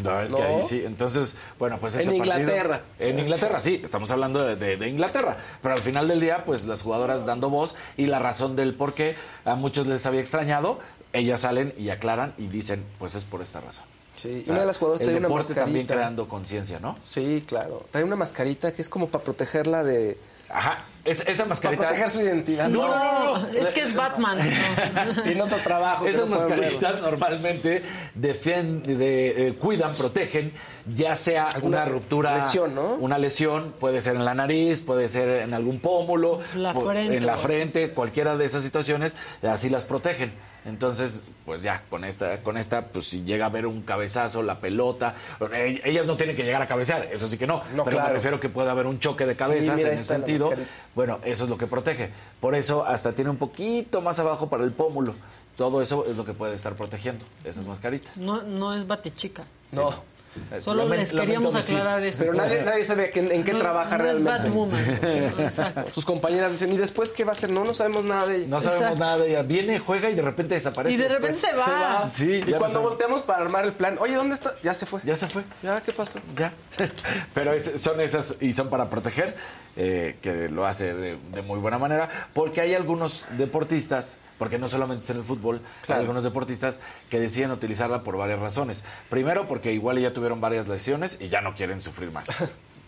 [0.02, 0.36] No, es No.
[0.36, 0.82] que ahí sí.
[0.84, 2.82] Entonces, bueno, pues este En partido- Inglaterra.
[2.98, 3.80] en Inglaterra, sí.
[3.82, 5.38] Estamos hablando de, de- de Inglaterra.
[5.62, 8.92] Pero al final del día, pues las jugadoras dando voz y la razón del por
[8.92, 9.16] qué
[9.46, 10.80] a muchos les había extrañado,
[11.14, 13.84] ellas salen y aclaran y dicen, pues es por esta razón.
[14.16, 15.94] Sí, O sea, una de las jugadoras el trae una deporte también mascarita.
[15.94, 16.96] creando conciencia, ¿no?
[17.04, 17.84] Sí, claro.
[17.90, 20.18] Trae una mascarita que es como para protegerla de...
[20.48, 20.84] Ajá.
[21.04, 21.82] Es- esa mascarita...
[21.82, 22.68] Para proteger su identidad.
[22.68, 22.96] No, no,
[23.34, 23.48] no, no.
[23.48, 24.38] Es que es Batman.
[25.24, 26.06] Tiene otro trabajo.
[26.06, 27.82] Esas no mascaritas normalmente
[28.14, 30.52] defienden, de, eh, cuidan, protegen,
[30.94, 32.94] ya sea Alguna una ruptura, lesión, ¿no?
[32.94, 37.26] una lesión, puede ser en la nariz, puede ser en algún pómulo, La frente, en
[37.26, 40.32] la frente, cualquiera de esas situaciones, así las protegen.
[40.66, 44.58] Entonces, pues ya, con esta, con esta, pues si llega a haber un cabezazo, la
[44.58, 45.14] pelota,
[45.52, 48.08] eh, ellas no tienen que llegar a cabecear, eso sí que no, No, pero claro.
[48.08, 50.50] me refiero que puede haber un choque de cabezas mira, en ese sentido.
[50.94, 52.10] Bueno, eso es lo que protege.
[52.40, 55.14] Por eso hasta tiene un poquito más abajo para el pómulo.
[55.56, 58.18] Todo eso es lo que puede estar protegiendo, esas mascaritas.
[58.18, 59.44] No, no es batichica.
[59.72, 60.15] No.
[60.60, 62.18] Solo Lamen- les queríamos aclarar eso.
[62.20, 64.48] Pero nadie, nadie sabe que- en qué No, trabaja no es realmente.
[64.48, 65.00] Batwoman.
[65.00, 65.92] Sí, exacto.
[65.92, 67.50] Sus compañeras dicen, ¿y después qué va a hacer?
[67.50, 68.46] No, no sabemos nada de ella.
[68.48, 69.04] No sabemos Exacto.
[69.04, 69.42] nada de ella.
[69.42, 70.94] Viene, juega y de repente desaparece.
[70.94, 71.22] Y de después.
[71.42, 72.10] repente se va.
[72.10, 74.54] Sí, y cuando volteamos para armar el plan, oye, ¿dónde está?
[74.62, 75.00] Ya se fue.
[75.04, 75.42] Ya se fue.
[75.62, 76.18] Ya, ¿qué pasó?
[76.36, 76.52] Ya.
[77.34, 79.36] Pero es- son esas y son para proteger,
[79.76, 84.68] eh, que lo hace de, de muy buena manera, porque hay algunos deportistas, porque no
[84.68, 85.98] solamente es en el fútbol, Claro.
[85.98, 86.80] hay algunos deportistas
[87.10, 88.84] que deciden utilizarla por varias razones.
[89.10, 92.28] Primero, porque igual ya tuvieron varias lesiones y ya no quieren sufrir más.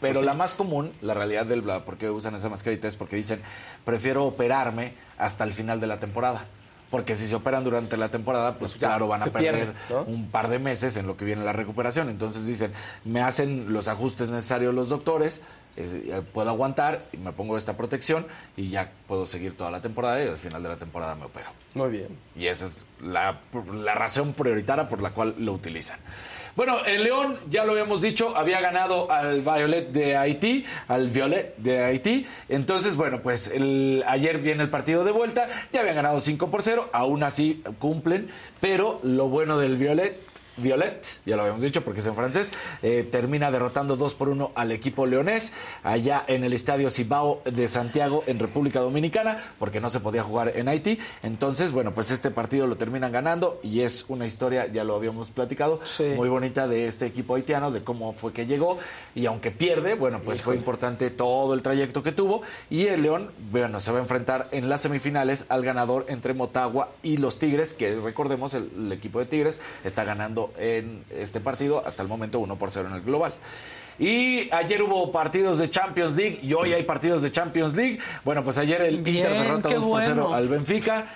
[0.01, 0.27] Pero Pues sí.
[0.27, 3.41] la más común, la realidad del por qué usan esa mascarita es porque dicen,
[3.85, 6.45] prefiero operarme hasta el final de la temporada.
[6.91, 10.03] Porque si se operan durante la temporada, pues, Pues claro, van a perder pierde, ¿no?
[10.05, 12.09] un par de meses en lo que viene la recuperación.
[12.09, 12.73] Entonces dicen,
[13.05, 15.43] me hacen los ajustes necesarios los doctores,
[15.79, 18.27] es- eh, puedo aguantar y me pongo esta protección
[18.57, 21.47] y ya puedo seguir toda la temporada y al final de la temporada me opero.
[21.75, 22.09] Muy bien.
[22.37, 23.41] Y esa es la,
[23.75, 25.99] la razón prioritaria por la cual lo utilizan.
[26.57, 31.57] Bueno, el León, ya lo habíamos dicho, había ganado al Violet de Haití, al Violet
[31.59, 32.27] de Haití.
[32.49, 36.63] Entonces, bueno, pues el, ayer viene el partido de vuelta, ya habían ganado 5 por
[36.65, 38.29] 0, aún así cumplen,
[38.61, 40.21] pero lo bueno del Violet
[40.59, 42.53] Violet, ya lo habíamos dicho porque es en francés,
[42.83, 45.53] eh, termina derrotando 2 por 1 al equipo leonés
[45.83, 50.53] allá en el estadio Cibao de Santiago en República Dominicana porque no se podía jugar
[50.57, 50.99] en Haití.
[51.23, 55.31] Entonces, bueno, pues este partido lo terminan ganando y es una historia, ya lo habíamos
[55.31, 55.81] platicado,
[56.17, 58.79] muy bonita de este equipo haitiano, de cómo fue que llegó.
[59.15, 62.43] Y aunque pierde, bueno, pues fue importante todo el trayecto que tuvo.
[62.71, 66.91] Y el León, bueno, se va a enfrentar en las semifinales al ganador entre Motagua
[67.03, 71.83] y los Tigres, que recordemos, el, el equipo de Tigres está ganando en este partido
[71.87, 73.33] hasta el momento 1 por 0 en el global.
[73.99, 77.99] Y ayer hubo partidos de Champions League y hoy hay partidos de Champions League.
[78.25, 80.35] Bueno, pues ayer el Bien, Inter derrota qué 2 por 0 bueno.
[80.35, 81.07] al Benfica.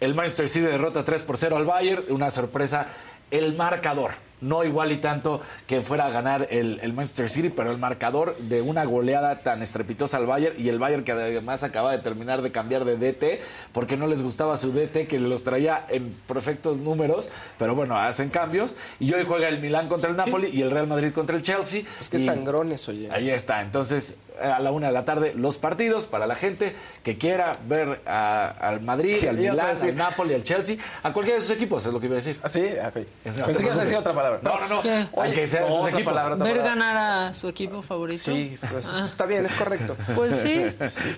[0.00, 2.04] El Manchester City derrota 3 por 0 al Bayern.
[2.08, 2.88] Una sorpresa.
[3.30, 4.12] El marcador.
[4.44, 8.36] No igual y tanto que fuera a ganar el, el Manchester City, pero el marcador
[8.38, 12.42] de una goleada tan estrepitosa al Bayern y el Bayern que además acaba de terminar
[12.42, 13.40] de cambiar de DT
[13.72, 18.28] porque no les gustaba su DT que los traía en perfectos números, pero bueno, hacen
[18.28, 18.76] cambios.
[19.00, 21.82] Y hoy juega el Milán contra el Napoli y el Real Madrid contra el Chelsea.
[22.00, 23.08] Es que sangrones, oye.
[23.10, 23.62] Ahí está.
[23.62, 28.00] Entonces, a la una de la tarde, los partidos para la gente que quiera ver
[28.04, 31.86] a- al Madrid, ¿Qué al Milán, al Napoli, al Chelsea, a cualquiera de sus equipos,
[31.86, 32.38] es lo que iba a decir.
[32.42, 32.60] ¿Ah, sí?
[32.86, 32.96] Ok.
[33.24, 34.33] No, Pensé que ibas a decir otra palabra.
[34.42, 34.82] No, no, no.
[34.82, 35.06] ¿Qué?
[35.16, 36.12] Aunque sea de sus equipos.
[36.14, 38.22] palabra, Ver ganar a su equipo favorito.
[38.22, 39.04] Sí, pues Ah.
[39.04, 39.96] está bien, es correcto.
[40.14, 40.64] Pues sí.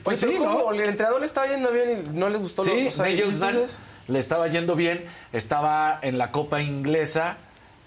[0.03, 0.45] Pues sí, sí, ¿no?
[0.65, 0.73] ¿no?
[0.73, 3.79] El entrenador le estaba yendo bien y no le gustó Sí, lo o sea, entonces-
[4.09, 7.39] le estaba yendo bien, estaba en la Copa Inglesa,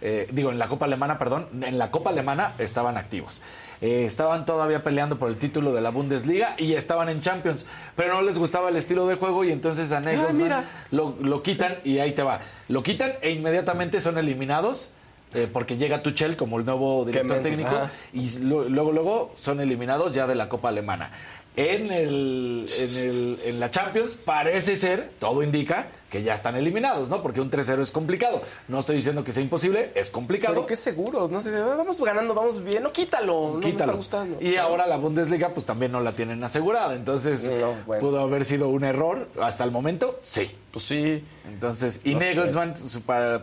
[0.02, 3.42] eh, digo, en la Copa Alemana, perdón, en la Copa Alemana estaban activos.
[3.82, 7.66] Eh, estaban todavía peleando por el título de la Bundesliga y estaban en Champions,
[7.96, 11.78] pero no les gustaba el estilo de juego y entonces a Nagelsmann lo, lo quitan
[11.86, 12.42] y ahí te va.
[12.68, 14.90] Lo quitan e inmediatamente son eliminados.
[15.34, 17.92] Eh, porque llega Tuchel como el nuevo director técnico ajá.
[18.14, 21.12] y luego luego son eliminados ya de la Copa Alemana.
[21.56, 27.10] En, el, en, el- en la Champions parece ser, todo indica, que ya están eliminados,
[27.10, 27.22] ¿no?
[27.22, 28.42] Porque un 3-0 es complicado.
[28.70, 30.54] No estoy diciendo que sea imposible, es complicado.
[30.54, 33.92] Pero qué seguros, no sé, "Ah, vamos ganando, vamos bien, no quítalo, no me Quítalo.
[33.92, 34.38] está gustando.
[34.42, 36.96] Y ahora la Bundesliga pues también no la tienen asegurada.
[36.96, 37.50] Entonces,
[37.86, 38.00] bueno.
[38.00, 40.20] ¿pudo haber sido un error hasta el momento?
[40.24, 40.50] Sí.
[40.72, 41.26] Pues sí.
[41.46, 42.20] Entonces, y No.
[42.22, 42.74] Nagelsmann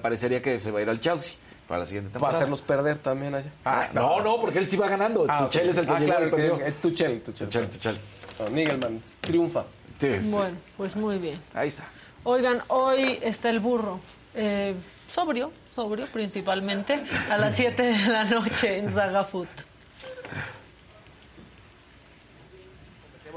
[0.01, 1.35] parecería que se va a ir al Chelsea
[1.67, 2.39] para la siguiente Para temporada.
[2.39, 3.51] hacerlos perder también allá.
[3.65, 5.27] Ah, no, no, porque él sí va ganando.
[5.29, 6.67] Ah, Tuchel es el que ah, llegó claro, el que- perdió.
[6.67, 7.47] eh, Tuchel, Tuchel.
[7.49, 8.01] Tuchel, Tuchel.
[8.39, 9.65] No, Nigelman triunfa.
[10.01, 10.31] Sí, sí.
[10.35, 11.41] Bueno, pues muy bien.
[11.55, 11.85] Ahí está.
[12.25, 14.01] Oigan, hoy está el burro.
[14.35, 14.75] eh,
[15.09, 19.47] sobrio, sobrio principalmente, a las 7 de la noche en Saga Food.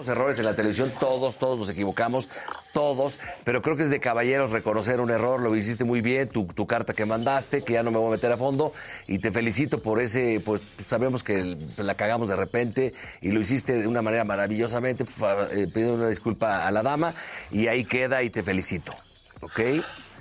[0.08, 2.30] Errores en la televisión, todos, todos nos equivocamos,
[2.74, 6.46] todos, pero creo que es de caballeros reconocer un error, lo hiciste muy bien, tu,
[6.46, 8.74] tu carta que mandaste, que ya no me voy a meter a fondo,
[9.08, 13.74] y te felicito por ese, pues sabemos que la cagamos de repente, y lo hiciste
[13.74, 17.14] de una manera maravillosamente, eh, pidiendo una disculpa a la dama,
[17.52, 18.94] y ahí queda y te felicito,
[19.42, 19.60] ¿ok?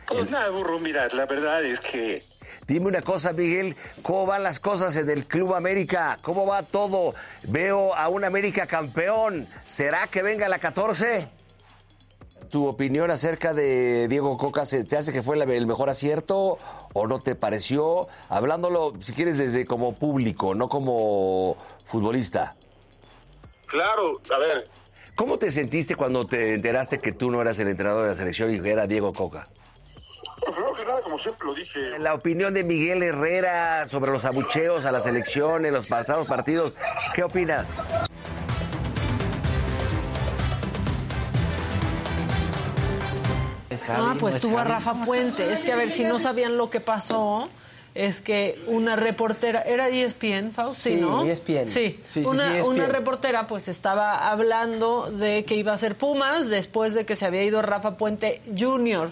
[0.09, 2.25] Pues nada, burro, mira, la verdad es que
[2.69, 6.19] Dime una cosa, Miguel, ¿cómo van las cosas en el Club América?
[6.21, 7.15] ¿Cómo va todo?
[7.45, 9.49] Veo a un América campeón.
[9.67, 11.29] ¿Será que venga la 14?
[12.51, 16.59] ¿Tu opinión acerca de Diego Coca se- te hace que fue el mejor acierto
[16.93, 18.07] o no te pareció?
[18.29, 22.55] Hablándolo, si quieres, desde como público, no como futbolista.
[23.67, 24.69] Claro, a ver.
[25.15, 28.55] ¿Cómo te sentiste cuando te enteraste que tú no eras el entrenador de la selección
[28.55, 29.49] y que era Diego Coca?
[30.45, 34.85] Primero que nada, como siempre lo dije, La opinión de Miguel Herrera sobre los abucheos
[34.85, 36.73] a la selección en los pasados partidos,
[37.15, 37.67] ¿qué opinas?
[43.89, 45.53] Ah, pues tuvo a Rafa Puente.
[45.53, 47.49] Es que a ver, si no sabían lo que pasó,
[47.95, 50.81] es que una reportera, ¿era E ESPN, Faust?
[50.81, 51.25] Sí, Sí, ¿no?
[51.25, 51.69] ESPN.
[51.69, 52.69] Sí, Sí, sí, una, sí, ESPN.
[52.73, 57.27] una reportera pues estaba hablando de que iba a ser Pumas después de que se
[57.27, 59.11] había ido Rafa Puente Jr.,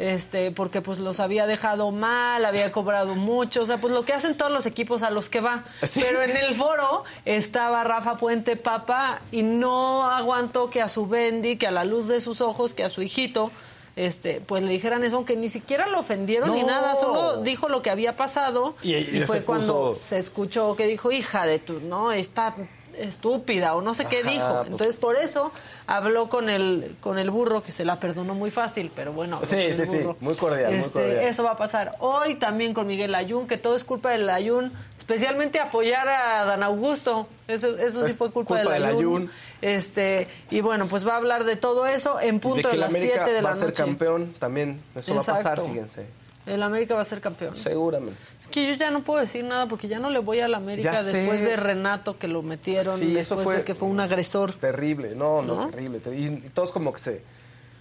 [0.00, 4.14] este, porque pues los había dejado mal, había cobrado mucho, o sea, pues lo que
[4.14, 5.64] hacen todos los equipos a los que va.
[5.94, 11.56] Pero en el foro estaba Rafa Puente Papa y no aguantó que a su Bendy,
[11.56, 13.50] que a la luz de sus ojos, que a su hijito,
[13.96, 17.82] este, pues le dijeran eso, aunque ni siquiera lo ofendieron ni nada, solo dijo lo
[17.82, 21.44] que había pasado Y- y y, se fue cuando puso- se escuchó que dijo, hija
[21.44, 22.54] de tu, no, está
[23.00, 24.56] estúpida o no sé qué Ajá, dijo.
[24.58, 25.52] pues- Entonces por eso
[25.86, 29.40] habló con el con el burro que se la perdonó muy fácil, pero bueno.
[29.44, 30.16] Sí, sí, sí, burro.
[30.20, 31.24] muy cordial, muy Este, cordial.
[31.24, 34.72] Eso va a pasar hoy también con Miguel Ayun, que todo es culpa del Ayun,
[34.98, 37.26] especialmente apoyar a Dan Augusto.
[37.48, 39.30] Eso, eso sí fue culpa, culpa del del Ayun.
[39.60, 42.80] Este, y bueno, pues va a hablar de todo eso en de punto que de,
[42.80, 43.82] las América 7 de va la a ser noche.
[43.82, 44.80] campeón también.
[44.94, 46.06] Eso va a pasar, fíjense.
[46.50, 47.56] El América va a ser campeón.
[47.56, 48.18] Seguramente.
[48.40, 50.56] Es que yo ya no puedo decir nada porque ya no le voy a la
[50.58, 51.16] América Ya sé.
[51.18, 54.54] después de Renato que lo metieron, Sí, después eso fue de que fue un agresor.
[54.54, 55.68] Terrible, no, no, ¿No?
[55.70, 56.00] terrible.
[56.00, 57.22] ter- Y, y todos como que se...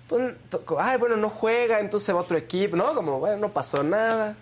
[0.07, 2.93] pues, to- ay, bueno, no juega, entonces se va otro equipo, ¿no?
[2.95, 4.35] Como, bueno, no pasó nada.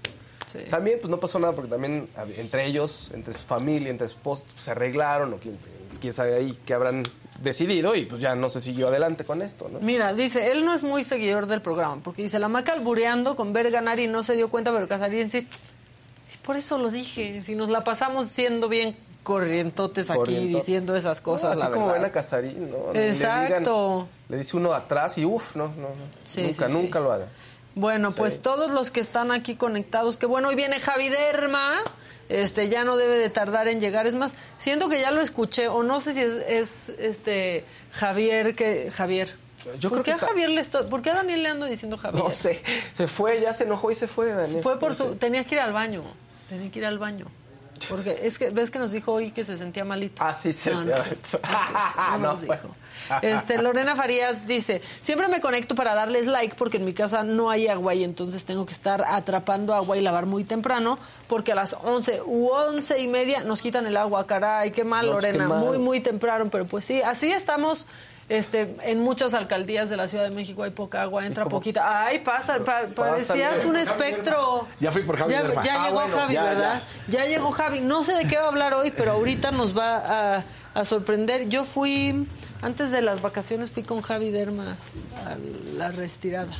[0.70, 4.14] También, pues no pasó nada porque también hab- entre ellos, entre su familia, entre su
[4.16, 5.58] esposo, pues, se arreglaron o quién,
[6.00, 7.04] quién sabe ahí qué habrán
[7.42, 9.80] decidido y pues ya no se siguió adelante con esto, ¿no?
[9.80, 13.54] Mira, dice, él no es muy seguidor del programa, porque dice, la maca albureando con
[13.54, 15.48] ver ganar y no se dio cuenta, pero Casarín sí,
[16.24, 20.66] sí, por eso lo dije, si nos la pasamos siendo bien corrientotes aquí Corrientotes.
[20.66, 22.02] diciendo esas cosas, No, la así como verdad.
[22.02, 22.94] ven a Casarín, ¿no?
[22.94, 24.08] Le Exacto.
[24.08, 25.90] digan- Le, dice uno atrás y uff, no, no, no.
[26.24, 26.82] Sí, nunca, sí, sí.
[26.82, 27.28] nunca lo haga.
[27.76, 31.74] Bueno, pues todos los que están aquí conectados, que bueno, hoy viene Javi Derma,
[32.30, 34.08] este, ya no debe de tardar en llegar.
[34.08, 38.56] Es más, siento que ya lo escuché, o no sé si es, es, este Javier
[38.56, 38.92] que.
[38.92, 39.36] Javier.
[39.80, 41.50] Yo ¿Por creo qué que a está- Javier le estoy, ¿Por qué a Daniel le
[41.50, 42.24] ando diciendo Javier?
[42.24, 42.62] No sé,
[42.94, 44.62] se fue, ya se enojó y se fue, Daniel.
[44.64, 45.16] Fue por su.
[45.16, 46.04] Tenía que ir al baño.
[46.48, 47.26] Tenía que ir al baño.
[47.90, 50.22] Porque es que, ves que nos dijo hoy que se sentía malito.
[50.24, 50.98] Ah, sí, se No, no, no,
[52.12, 52.62] no, nos bueno.
[52.64, 52.76] dijo.
[53.22, 57.50] Este, Lorena Farías dice, siempre me conecto para darles like porque en mi casa no
[57.50, 60.98] hay agua y entonces tengo que estar atrapando agua y lavar muy temprano
[61.28, 64.28] porque a las 11 u 11 y media nos quitan el agua.
[64.28, 65.48] Caray, qué mal, No, pues, qué Lorena.
[65.50, 65.60] mal.
[65.66, 67.88] Muy, muy temprano, pero pues sí, así estamos.
[68.30, 72.06] Este, en muchas alcaldías de la Ciudad de México hay poca agua, entra como- poquita.
[72.06, 74.68] Ay, pasa, pa- parecías un espectro.
[74.82, 76.82] Ya fui por Javi Ya, Ah, llegó bueno, Javi, ya, ¿verdad?
[77.08, 77.26] Ya.
[77.26, 77.80] llegó Javi.
[77.80, 80.44] No sé de qué va a hablar hoy, pero ahorita nos va a,
[80.74, 81.48] a sorprender.
[81.48, 82.28] Yo fui,
[82.62, 84.76] antes de las vacaciones, fui con Javi Derma
[85.26, 85.38] a
[85.78, 86.52] la retirada.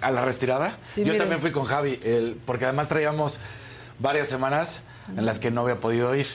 [0.00, 0.76] ¿A la retirada?
[0.88, 1.18] Sí, Yo miren.
[1.20, 3.38] también fui con Javi, el- porque además traíamos
[4.00, 4.82] varias semanas
[5.16, 6.26] en las que no había podido ir.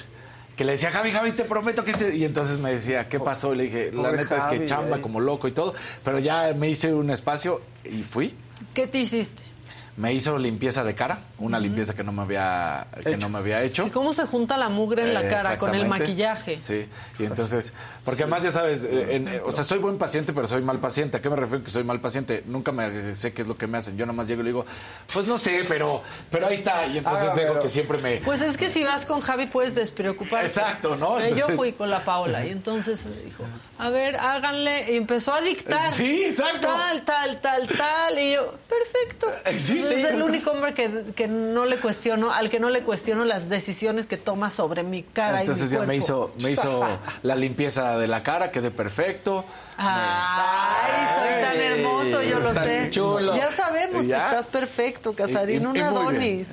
[0.57, 2.15] Que le decía, Javi, Javi, te prometo que este...
[2.15, 3.53] Y entonces me decía, ¿qué pasó?
[3.53, 5.01] Y le dije, la Pobre neta es que chamba eh.
[5.01, 5.75] como loco y todo.
[6.03, 8.35] Pero ya me hice un espacio y fui.
[8.73, 9.43] ¿Qué te hiciste?
[9.97, 13.63] Me hizo limpieza de cara, una limpieza que no me había, que no me había
[13.63, 13.87] hecho.
[13.87, 16.61] ¿Y cómo se junta la mugre en la Eh, cara con el maquillaje?
[16.61, 16.87] Sí,
[17.17, 17.73] y entonces,
[18.05, 20.79] porque además ya sabes, eh, en- eh, o sea, soy buen paciente, pero soy mal
[20.79, 21.17] paciente.
[21.17, 22.43] ¿A qué me refiero que soy mal paciente?
[22.45, 23.97] Nunca me sé qué es lo que me hacen.
[23.97, 24.65] Yo nomás llego y le digo,
[25.11, 26.85] pues no sé, pero, pero ahí está.
[26.85, 28.17] Y entonces Ah, dejo pero- que siempre me...
[28.17, 30.45] Pues es que si vas con Javi puedes despreocuparte.
[30.45, 31.19] Exacto, ¿no?
[31.19, 33.43] Eh, Yo fui con la Paola y entonces dijo,
[33.79, 34.93] a ver, háganle.
[34.93, 35.91] Y empezó a dictar.
[35.91, 36.67] Sí, exacto.
[36.67, 38.19] Tal, tal, tal, tal.
[38.19, 39.27] Y yo, perfecto.
[39.57, 39.95] Sí, sí.
[39.95, 43.49] es el único hombre que, que no le cuestiono, al que no le cuestiono las
[43.49, 46.03] decisiones que toma sobre mi cara Entonces y mi ya me cuerpo.
[46.05, 49.45] hizo, me hizo la limpieza de la cara, quedé perfecto.
[49.77, 52.87] Ay, soy tan hermoso, yo lo sé.
[52.91, 53.35] chulo.
[53.35, 54.19] Ya sabemos ¿Ya?
[54.19, 56.49] que estás perfecto, Casarín, un Adonis.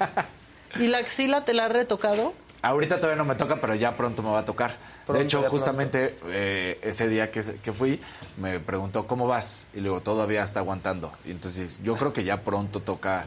[0.78, 2.34] ¿Y la axila te la ha retocado?
[2.62, 4.76] Ahorita todavía no me toca, pero ya pronto me va a tocar.
[5.04, 8.00] Pronto, de hecho, justamente eh, ese día que, que fui,
[8.38, 9.66] me preguntó, ¿cómo vas?
[9.72, 11.12] Y le digo, todavía está aguantando.
[11.24, 13.26] Y entonces, yo creo que ya pronto toca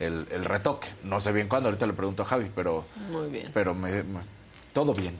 [0.00, 0.88] el, el retoque.
[1.02, 3.50] No sé bien cuándo, ahorita le pregunto a Javi, pero, Muy bien.
[3.54, 4.20] pero me, me-
[4.72, 5.16] todo bien.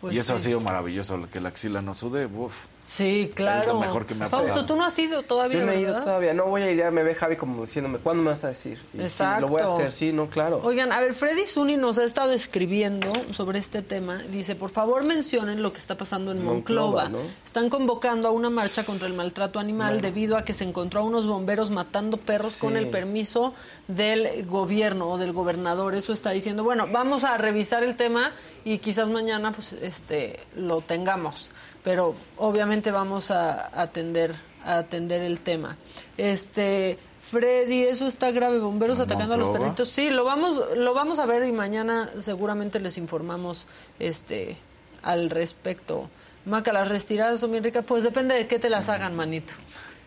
[0.00, 0.44] Pues y eso sí.
[0.44, 2.54] ha sido maravilloso, que la axila no sude, uf.
[2.90, 3.60] Sí, claro.
[3.60, 4.66] Es lo mejor que me ha Fausto, pasado.
[4.66, 6.04] tú no has ido todavía, Yo no he ido ¿verdad?
[6.04, 8.48] todavía, no voy a ir, ya me ve Javi como diciéndome, ¿cuándo me vas a
[8.48, 8.80] decir?
[8.92, 9.42] Y sí, Exacto.
[9.42, 10.60] lo voy a hacer, sí, no, claro.
[10.64, 14.18] Oigan, a ver, Freddy Zuni nos ha estado escribiendo sobre este tema.
[14.18, 17.04] Dice, por favor mencionen lo que está pasando en Monclova.
[17.04, 17.18] Monclova, ¿no?
[17.44, 21.04] Están convocando a una marcha contra el maltrato animal debido a que se encontró a
[21.04, 22.60] unos bomberos matando perros Sí.
[22.60, 23.54] con el permiso
[23.86, 25.94] del gobierno o del gobernador.
[25.94, 26.64] Eso está diciendo.
[26.64, 28.32] Bueno, vamos a revisar el tema
[28.64, 31.52] y quizás mañana pues este lo tengamos.
[31.82, 34.34] Pero obviamente vamos a atender,
[34.64, 35.76] a atender el tema.
[36.16, 36.98] Este...
[37.22, 38.58] Freddy, eso está grave.
[38.58, 39.88] Bomberos ¿En atacando a los perritos.
[39.88, 43.66] Sí, lo vamos, lo vamos a ver y mañana seguramente les informamos
[44.00, 44.56] este
[45.02, 46.08] al respecto.
[46.44, 47.84] Maca, las retiradas son bien ricas.
[47.86, 49.52] Pues depende de qué te las hagan, manito.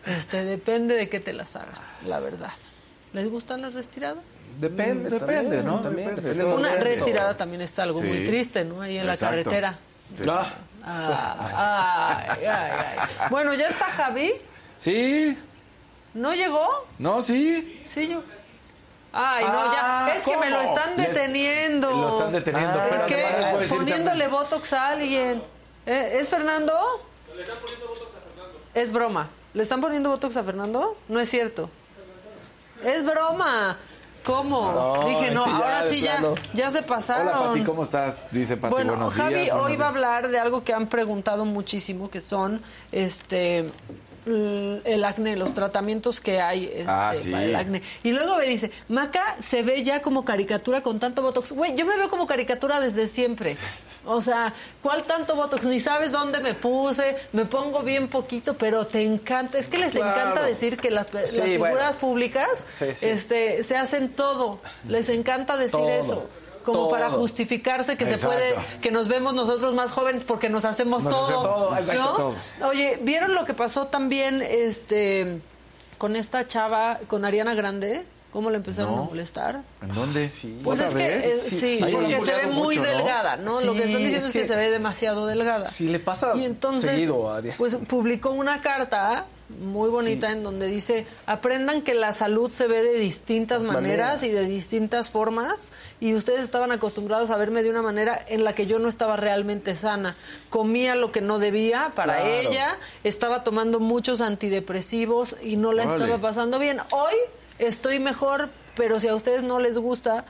[0.06, 2.52] Este, depende de qué te las hagan, la verdad.
[3.14, 4.24] ¿Les gustan las retiradas?
[4.60, 5.80] Depende, Depende, también, ¿no?
[5.80, 8.06] También, Depende, depende Una retirada también es algo Sí.
[8.06, 8.82] muy triste, ¿no?
[8.82, 9.78] Ahí en la carretera.
[10.14, 10.22] Sí.
[10.28, 10.46] Ah,
[10.86, 13.08] Ah, ay, ay, ay.
[13.30, 14.34] Bueno, ¿ya está Javi?
[14.76, 15.36] Sí,
[16.12, 16.86] ¿No llegó?
[16.98, 17.82] no, sí.
[17.92, 18.22] Sí, yo.
[19.12, 19.80] Ay, no, ya.
[20.06, 21.90] Ah, Es que me lo están Les- deteniendo.
[21.90, 23.14] Lo están deteniendo, Ah, pero ¿Qué?
[23.24, 25.42] además les voy a decir Poniéndole también- botox a alguien.
[25.86, 26.18] ¿Eh?
[26.20, 26.74] ¿Es Fernando?
[28.74, 29.28] Es broma.
[29.54, 30.96] ¿Le están poniendo botox a Fernando?
[31.08, 31.70] No es cierto.
[32.84, 33.78] Es broma.
[34.24, 34.72] ¿Cómo?
[34.72, 36.22] No, Dije, no, sí, ya, ahora sí ya,
[36.54, 37.28] ya se pasaron.
[37.28, 38.28] Hola, Pati, ¿cómo estás?
[38.30, 39.54] Dice Pati, Bueno, buenos Javi días.
[39.54, 43.70] hoy buenos va a hablar de algo que han preguntado muchísimo, que son este
[44.26, 47.30] el acné, los tratamientos que hay este, Ah, sí.
[47.30, 47.82] para el acné.
[48.02, 51.52] Y luego me dice, Maca se ve ya como caricatura con tanto botox.
[51.52, 53.56] Güey, yo me veo como caricatura desde siempre.
[54.06, 54.52] O sea,
[54.82, 55.66] ¿cuál tanto botox?
[55.66, 59.58] Ni sabes dónde me puse, me pongo bien poquito, pero te encanta.
[59.58, 60.10] Es que les Claro.
[60.20, 61.98] encanta decir que las, Sí, las figuras bueno.
[61.98, 62.86] públicas sí.
[63.02, 64.60] Este, se hacen todo.
[64.88, 65.88] Les encanta decir Todo.
[65.90, 66.28] eso.
[66.64, 71.04] Como para justificarse que se puede, que nos vemos nosotros más jóvenes porque nos hacemos
[71.04, 71.72] Nos todo.
[71.72, 72.36] hacemos todo, ¿no?
[72.36, 75.40] exacto, Oye, ¿vieron lo que pasó también este
[75.98, 78.04] con esta chava, con Ariana Grande?
[78.32, 79.02] cómo le empezaron No.
[79.02, 79.62] a molestar.
[79.80, 80.28] ¿En dónde?
[80.64, 82.88] Pues ¿Otra es que eh, sí, porque se ve muy mucho, ¿no?
[82.88, 83.60] delgada, ¿no?
[83.60, 85.66] Lo que Sí, están diciendo es es que, se ve demasiado delgada.
[85.66, 87.54] Sí, le pasa y entonces, seguido a Ariel.
[87.56, 89.26] pues publicó una carta
[89.60, 94.22] muy bonita en donde dice aprendan que la salud se ve de distintas maneras, maneras.
[94.22, 98.54] y de distintas formas y ustedes estaban acostumbrados a verme de una manera en la
[98.54, 100.16] que yo no estaba realmente sana
[100.48, 102.30] comía lo que no debía para Claro.
[102.30, 107.14] ella estaba tomando muchos antidepresivos y no la estaba pasando bien hoy
[107.58, 110.24] estoy mejor pero si a ustedes no les gusta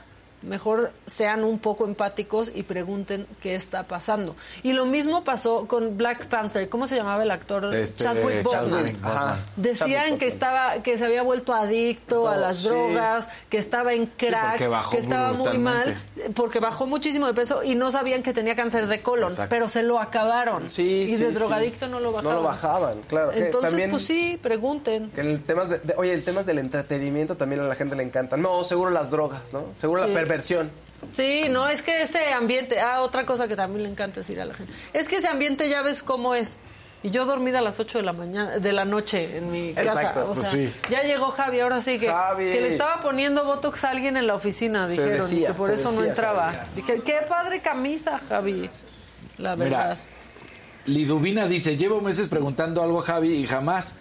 [0.45, 4.35] mejor sean un poco empáticos y pregunten qué está pasando.
[4.63, 6.69] Y lo mismo pasó con Black Panther.
[6.69, 7.73] ¿Cómo se llamaba el actor?
[7.75, 8.69] Este, Chadwick Boseman.
[8.69, 9.17] Chadwick Boseman.
[9.17, 9.37] Ajá.
[9.55, 10.33] Decían Chadwick que Boseman.
[10.33, 12.67] estaba que se había vuelto adicto a las sí.
[12.69, 14.57] drogas, que estaba en crack,
[14.91, 15.97] que estaba muy mal,
[16.35, 19.49] porque bajó muchísimo de peso y no sabían que tenía cáncer de colon, Exacto.
[19.49, 20.71] pero se lo acabaron.
[20.71, 21.33] Sí, y sí, de sí.
[21.33, 22.35] drogadicto no lo bajaban.
[22.35, 23.31] No lo bajaban, claro.
[23.31, 25.09] que Entonces, también- pues sí, pregunten.
[25.11, 28.03] que el temas de, de- oye, el temas del entretenimiento también a la gente le
[28.03, 28.37] encanta.
[28.37, 29.65] No, seguro las drogas, ¿no?
[29.73, 30.07] Seguro Sí.
[30.09, 30.34] la perversión.
[31.11, 34.45] Sí, no, es que ese ambiente, ah, otra cosa que también le encanta decir a
[34.45, 36.57] la gente, es que ese ambiente ya ves cómo es.
[37.03, 39.91] Y yo dormida a las 8 de la mañana, de la noche en mi casa.
[39.91, 40.73] Exacto, o pues sea, sí.
[40.89, 42.51] ya llegó Javi, ahora sí que, Javi.
[42.51, 45.91] que le estaba poniendo botox a alguien en la oficina, dijeron, y que por eso
[45.91, 46.51] no entraba.
[46.51, 46.69] Javi.
[46.75, 48.69] Dije, qué padre camisa, Javi.
[49.37, 49.97] La verdad.
[50.85, 53.93] Mira, Liduvina dice, llevo meses preguntando algo a Javi y jamás.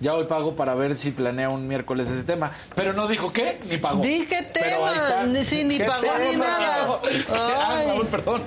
[0.00, 2.50] Ya hoy pago para ver si planea un miércoles ese tema.
[2.74, 4.00] Pero no dijo qué, ni pagó.
[4.02, 7.00] Dije tema, ni, sí, ni ¿Qué pagó ni nada.
[7.68, 7.86] Ay.
[7.88, 8.42] Raúl, perdón.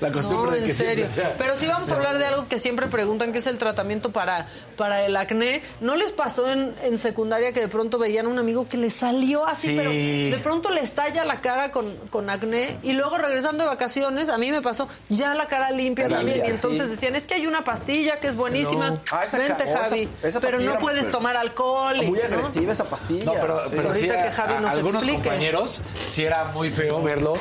[0.00, 1.08] La costumbre No, de que en serio.
[1.08, 4.10] sea- Pero sí vamos a hablar de algo que siempre preguntan, que es el tratamiento
[4.10, 5.62] para, para el acné.
[5.80, 8.90] ¿No les pasó en, en secundaria que de pronto veían a un amigo que le
[8.90, 9.76] salió así, Sí.
[9.76, 14.28] pero de pronto le estalla la cara con, con acné y luego regresando de vacaciones,
[14.28, 16.42] a mí me pasó ya la cara limpia también.
[16.44, 16.90] y entonces sí.
[16.90, 18.90] decían, es que hay una pastilla que es buenísima.
[18.90, 19.00] No.
[19.12, 20.08] Ah, Vente, oh, Javi.
[20.22, 21.96] esa- esa pero no puedes era- tomar alcohol.
[22.02, 22.24] y- Muy ¿no?
[22.24, 23.24] agresiva esa pastilla.
[23.24, 23.66] No, pero, Sí.
[23.76, 25.22] pero sí Ahorita que Javi a nos algunos explique.
[25.22, 27.38] compañeros sí era muy feo verlos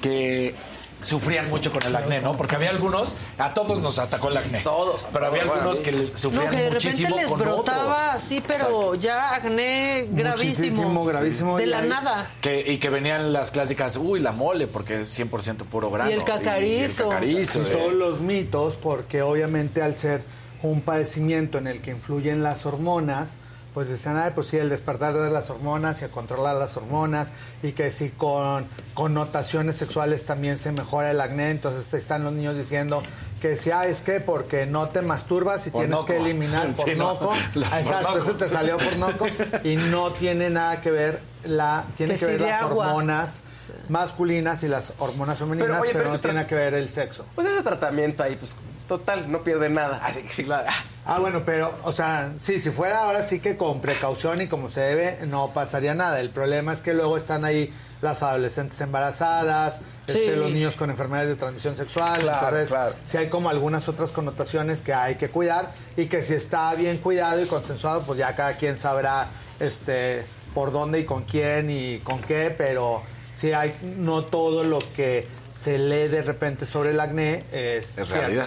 [0.00, 0.54] que
[1.02, 2.32] sufrían mucho con el acné, ¿no?
[2.32, 4.60] Porque había algunos, a todos nos atacó el acné.
[4.60, 5.06] Todos.
[5.12, 9.34] Pero había algunos que le- No, sufrían que de repente les brotaba así, pero ya
[9.34, 10.70] acné gravísimo.
[10.70, 11.58] Muchísimo, gravísimo.
[11.58, 12.30] De la ahí- nada.
[12.40, 16.10] Que, y que venían las clásicas, uy, la mole, porque es 100% puro grano.
[16.10, 17.02] Y el cacarizo.
[17.02, 17.68] Y el cacarizo, Y eh.
[17.76, 20.24] todos los mitos, porque obviamente al ser
[20.70, 23.34] un padecimiento en el que influyen las hormonas,
[23.74, 27.32] pues decían, ay, pues sí, el despertar de las hormonas y a controlar las hormonas,
[27.62, 32.56] y que si con connotaciones sexuales también se mejora el acné, entonces están los niños
[32.56, 33.02] diciendo
[33.42, 36.06] que si, ah, es que porque no te masturbas y Por tienes noco.
[36.06, 37.32] que eliminar por Sí, noco.
[37.32, 39.26] Ah, Exacto, eso te salió por noco,
[39.64, 42.86] y no tiene nada que ver, la, tiene Que ver las agua.
[42.94, 43.40] hormonas
[43.88, 47.26] masculinas y las hormonas femeninas, Pero, pero, oye, pero no tiene que ver el sexo.
[47.34, 48.56] Pues ese tratamiento ahí, pues
[48.88, 50.00] total, no pierde nada.
[50.04, 50.68] Así que sí, claro.
[51.06, 54.68] Ah, bueno, pero, o sea, sí, si fuera ahora sí que con precaución y como
[54.68, 56.20] se debe, no pasaría nada.
[56.20, 60.18] El problema es que luego están ahí las adolescentes embarazadas, Sí.
[60.18, 62.20] este, los niños con enfermedades de transmisión sexual.
[62.20, 62.94] Claro, entonces, claro.
[63.04, 66.98] sí hay como algunas otras connotaciones que hay que cuidar y que si está bien
[66.98, 69.28] cuidado y consensuado, pues ya cada quien sabrá
[69.60, 70.24] este,
[70.54, 73.02] por dónde y con quién y con qué, pero
[73.32, 78.08] sí hay, no todo lo que se lee de repente sobre el acné es, Es
[78.08, 78.42] cierto.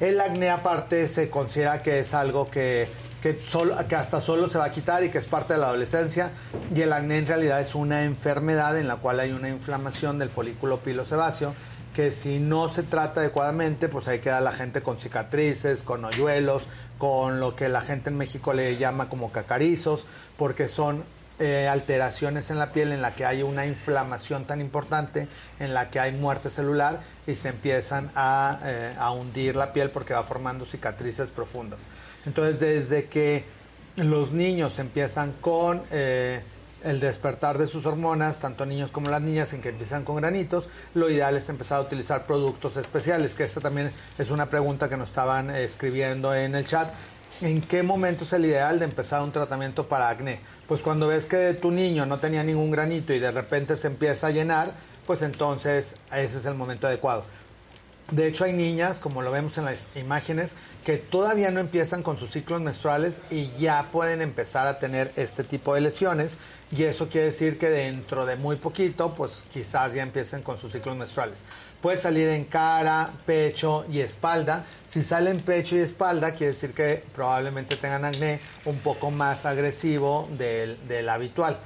[0.00, 2.88] El acné aparte se considera que es algo que,
[3.20, 3.36] que
[3.94, 6.30] hasta solo se va a quitar y que es parte de la adolescencia.
[6.74, 10.30] Y el acné en realidad es una enfermedad en la cual hay una inflamación del
[10.30, 11.54] folículo pilosebáceo
[11.94, 16.62] que si no se trata adecuadamente, pues ahí queda la gente con cicatrices, con hoyuelos,
[16.98, 20.06] con lo que la gente en México le llama como cacarizos,
[20.36, 21.02] porque son
[21.40, 25.26] eh, alteraciones en la piel en la que hay una inflamación tan importante,
[25.58, 30.12] en la que hay muerte celular y se empiezan a, eh, hundir la piel porque
[30.12, 31.86] va formando cicatrices profundas.
[32.26, 33.46] Entonces, desde que
[33.96, 36.42] los niños empiezan con eh,
[36.84, 40.68] el despertar de sus hormonas, tanto niños como las niñas, en que empiezan con granitos,
[40.92, 44.98] lo ideal es empezar a utilizar productos especiales, que esta también es una pregunta que
[44.98, 46.92] nos estaban escribiendo en el chat.
[47.40, 50.40] ¿En qué momento es el ideal de empezar un tratamiento para acné?
[50.70, 54.28] Pues cuando ves que tu niño no tenía ningún granito y de repente se empieza
[54.28, 54.72] a llenar,
[55.04, 57.24] pues entonces ese es el momento adecuado.
[58.12, 60.52] De hecho, hay niñas, como lo vemos en las imágenes,
[60.84, 65.42] que todavía no empiezan con sus ciclos menstruales y ya pueden empezar a tener este
[65.42, 66.36] tipo de lesiones.
[66.70, 70.70] Y eso quiere decir que dentro de muy poquito, pues quizás ya empiecen con sus
[70.70, 71.44] ciclos menstruales.
[71.80, 74.66] Puede salir en cara, pecho y espalda.
[74.86, 79.46] Si sale en pecho y espalda, quiere decir que probablemente tengan acné un poco más
[79.46, 81.58] agresivo del, del habitual.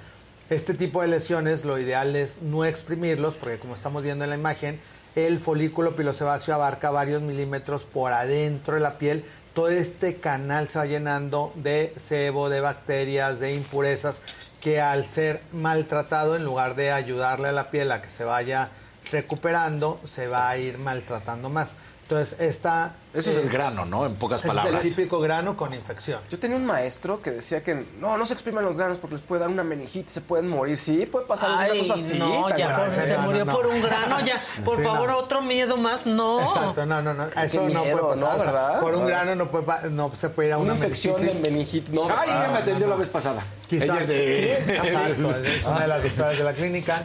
[0.51, 4.37] Este tipo de lesiones lo ideal es no exprimirlos porque como estamos viendo en la
[4.37, 4.79] imagen,
[5.17, 9.25] el folículo pilosebáceo abarca varios milímetros por adentro de la piel.
[9.53, 14.23] Todo este canal se va llenando de sebo, de bacterias, de impurezas
[14.61, 18.71] que al ser maltratado, en lugar de ayudarle a la piel a que se vaya
[19.11, 21.75] recuperando, se va a ir maltratando más.
[22.03, 22.97] Entonces, esta...
[23.15, 24.05] Eso es el grano, ¿no?
[24.05, 24.81] En pocas ese palabras.
[24.81, 26.21] Es el típico grano con infección.
[26.29, 29.23] Yo tenía un maestro que decía que no, no se expriman los granos porque les
[29.23, 30.77] puede dar una meningitis, se pueden morir.
[30.77, 32.19] Sí, puede pasar alguna Ay, cosa así.
[32.19, 32.95] no, tan ya grave.
[32.95, 34.39] por- se murió por un grano, ya.
[34.67, 35.17] Por Sí, favor, no.
[35.17, 36.43] otro miedo más, no.
[36.43, 37.25] Exacto, no, no, no.
[37.43, 38.03] Eso no puede pasar.
[38.03, 38.11] ¿no?
[38.13, 38.81] o sea, ¿Verdad?
[38.81, 41.89] Por un grano no, puede, no se puede ir a una, Una infección de meningitis.
[41.89, 42.03] meningitis, no.
[42.19, 43.43] Ay, ella me Ah, atendió no, la vez pasada.
[43.67, 43.89] Quizás.
[43.89, 44.53] Ella es de...
[44.77, 47.03] Exacto, es una de las doctoras de la clínica.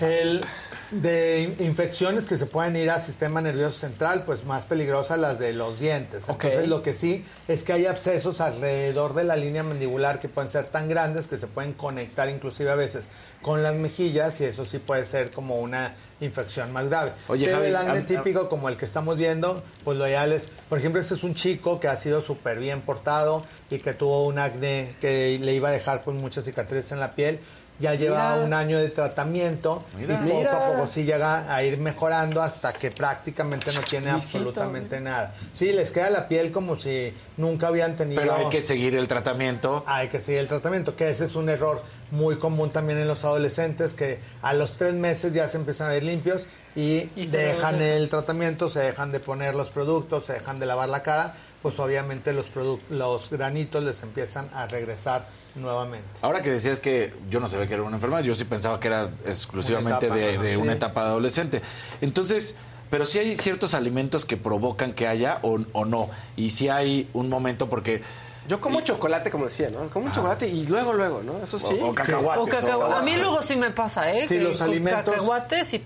[0.00, 0.44] El
[0.92, 5.38] de in- infecciones que se pueden ir al sistema nervioso central, pues más peligrosas las
[5.38, 6.28] de los dientes.
[6.28, 10.50] Entonces, lo que sí es que hay abscesos alrededor de la línea mandibular que pueden
[10.50, 13.08] ser tan grandes que se pueden conectar inclusive a veces
[13.40, 17.12] con las mejillas y eso sí puede ser como una infección más grave.
[17.26, 20.48] Oye, Pero Javi, el acné típico como el que estamos viendo, pues lo ideal es,
[20.68, 24.26] por ejemplo, este es un chico que ha sido súper bien portado y que tuvo
[24.26, 27.40] un acné que le iba a dejar pues muchas cicatrices en la piel.
[27.82, 28.44] Ya lleva Mira.
[28.44, 30.14] un año de tratamiento Mira.
[30.14, 30.56] y poco Mira.
[30.56, 35.34] a poco sí llega a ir mejorando hasta que prácticamente no tiene absolutamente nada.
[35.50, 38.20] Sí, les queda la piel como si nunca habían tenido...
[38.22, 39.82] Pero hay que seguir el tratamiento.
[39.84, 41.82] Hay que seguir el tratamiento, que ese es un error
[42.12, 45.94] muy común también en los adolescentes, que a los tres meses ya se empiezan a
[45.94, 46.46] ver limpios
[46.76, 51.02] y, dejan el tratamiento, se dejan de poner los productos, se dejan de lavar la
[51.02, 52.46] cara, pues obviamente los,
[52.90, 56.06] los granitos les empiezan a regresar nuevamente.
[56.22, 58.88] Ahora que decías que yo no sabía que era una enfermedad, yo sí pensaba que
[58.88, 60.42] era exclusivamente Una etapa, de, ¿no?
[60.42, 60.60] de Sí.
[60.60, 61.62] una etapa de adolescente.
[62.00, 62.56] Entonces,
[62.90, 66.10] pero si hay ciertos alimentos que provocan que haya o, o no.
[66.36, 68.02] Y si hay un momento porque...
[68.48, 69.88] Yo como chocolate, como decía, ¿no?
[69.88, 71.38] Como un chocolate y luego, luego, ¿no?
[71.42, 71.78] Eso sí.
[71.80, 72.42] O- o cacahuates.
[72.42, 74.22] O cacahua- A mí luego sí me pasa, ¿eh?
[74.26, 75.84] Sí, que los alimentos- Cacahuates y...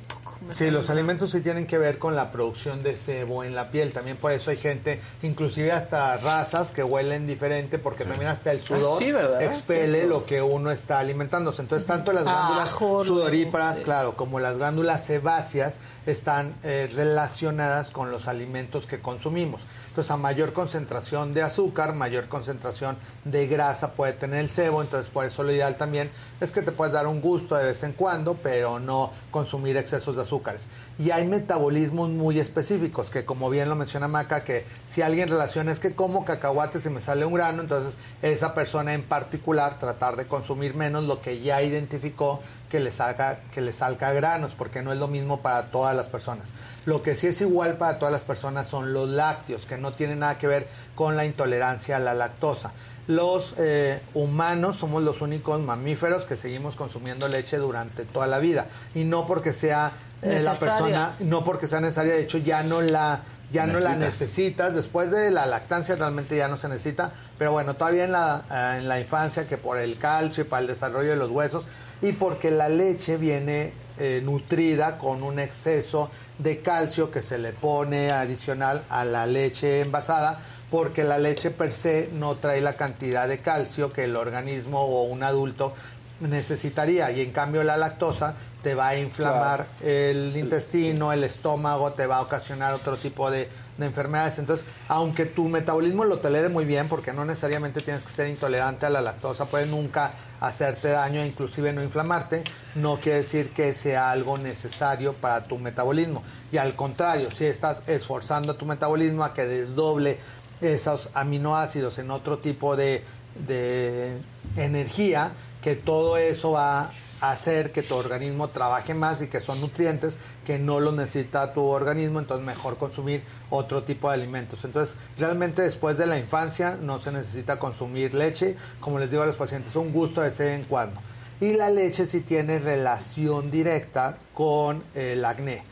[0.50, 3.92] Sí, los alimentos sí tienen que ver con la producción de sebo en la piel.
[3.92, 8.60] También por eso hay gente, inclusive hasta razas que huelen diferente, porque también hasta el
[8.62, 9.42] sudor Ah, sí, ¿verdad?
[9.42, 11.62] expele lo que uno está alimentándose.
[11.62, 13.82] Entonces, tanto las Ah, glándulas sudoríparas, sí.
[13.82, 19.66] claro, como las glándulas sebáceas están eh, relacionadas con los alimentos que consumimos.
[19.88, 24.82] Entonces, a mayor concentración de azúcar, mayor concentración de grasa puede tener el sebo.
[24.82, 26.10] Entonces, por eso lo ideal también
[26.40, 30.16] es que te puedes dar un gusto de vez en cuando, pero no consumir excesos
[30.16, 30.68] de azúcares.
[30.98, 35.72] Y hay metabolismos muy específicos, que como bien lo menciona Maca, que si alguien relaciona
[35.72, 40.16] es que como cacahuates y me sale un grano, entonces esa persona en particular tratar
[40.16, 44.82] de consumir menos lo que ya identificó que le salga, que le salga granos, porque
[44.82, 46.52] no es lo mismo para todas las personas.
[46.84, 50.20] Lo que sí es igual para todas las personas son los lácteos, que no tienen
[50.20, 52.72] nada que ver con la intolerancia a la lactosa.
[53.06, 58.66] Los eh, humanos somos los únicos mamíferos que seguimos consumiendo leche durante toda la vida
[58.96, 60.56] y no porque sea eh, la Necesaria.
[60.76, 63.20] persona, no porque sea necesaria, de hecho ya no la
[63.52, 64.00] ya no la Necesitas.
[64.00, 68.42] necesitas, después de la lactancia realmente ya no se necesita, pero bueno, todavía en la,
[68.50, 71.64] eh, en la infancia que por el calcio y para el desarrollo de los huesos
[72.02, 77.52] y porque la leche viene eh, nutrida con un exceso de calcio que se le
[77.52, 80.38] pone adicional a la leche envasada,
[80.70, 85.04] porque la leche per se no trae la cantidad de calcio que el organismo o
[85.04, 85.72] un adulto
[86.20, 92.06] necesitaría y en cambio la lactosa te va a inflamar el intestino, el estómago, te
[92.06, 93.48] va a ocasionar otro tipo de,
[93.78, 94.38] de enfermedades.
[94.38, 98.86] Entonces, aunque tu metabolismo lo tolere muy bien, porque no necesariamente tienes que ser intolerante
[98.86, 100.10] a la lactosa, puede nunca
[100.40, 102.44] hacerte daño, inclusive no inflamarte,
[102.74, 106.22] no quiere decir que sea algo necesario para tu metabolismo.
[106.52, 110.18] Y al contrario, si estás esforzando a tu metabolismo a que desdoble
[110.60, 113.02] esos aminoácidos en otro tipo de,
[113.46, 114.18] de
[114.56, 115.32] energía,
[115.62, 116.90] que todo eso va
[117.20, 121.62] hacer que tu organismo trabaje más y que son nutrientes que no los necesita tu
[121.62, 124.64] organismo, entonces mejor consumir otro tipo de alimentos.
[124.64, 129.26] Entonces, realmente después de la infancia no se necesita consumir leche, como les digo a
[129.26, 131.00] los pacientes, un gusto de vez en cuando.
[131.40, 135.64] Y la leche sí tiene relación directa con el acné.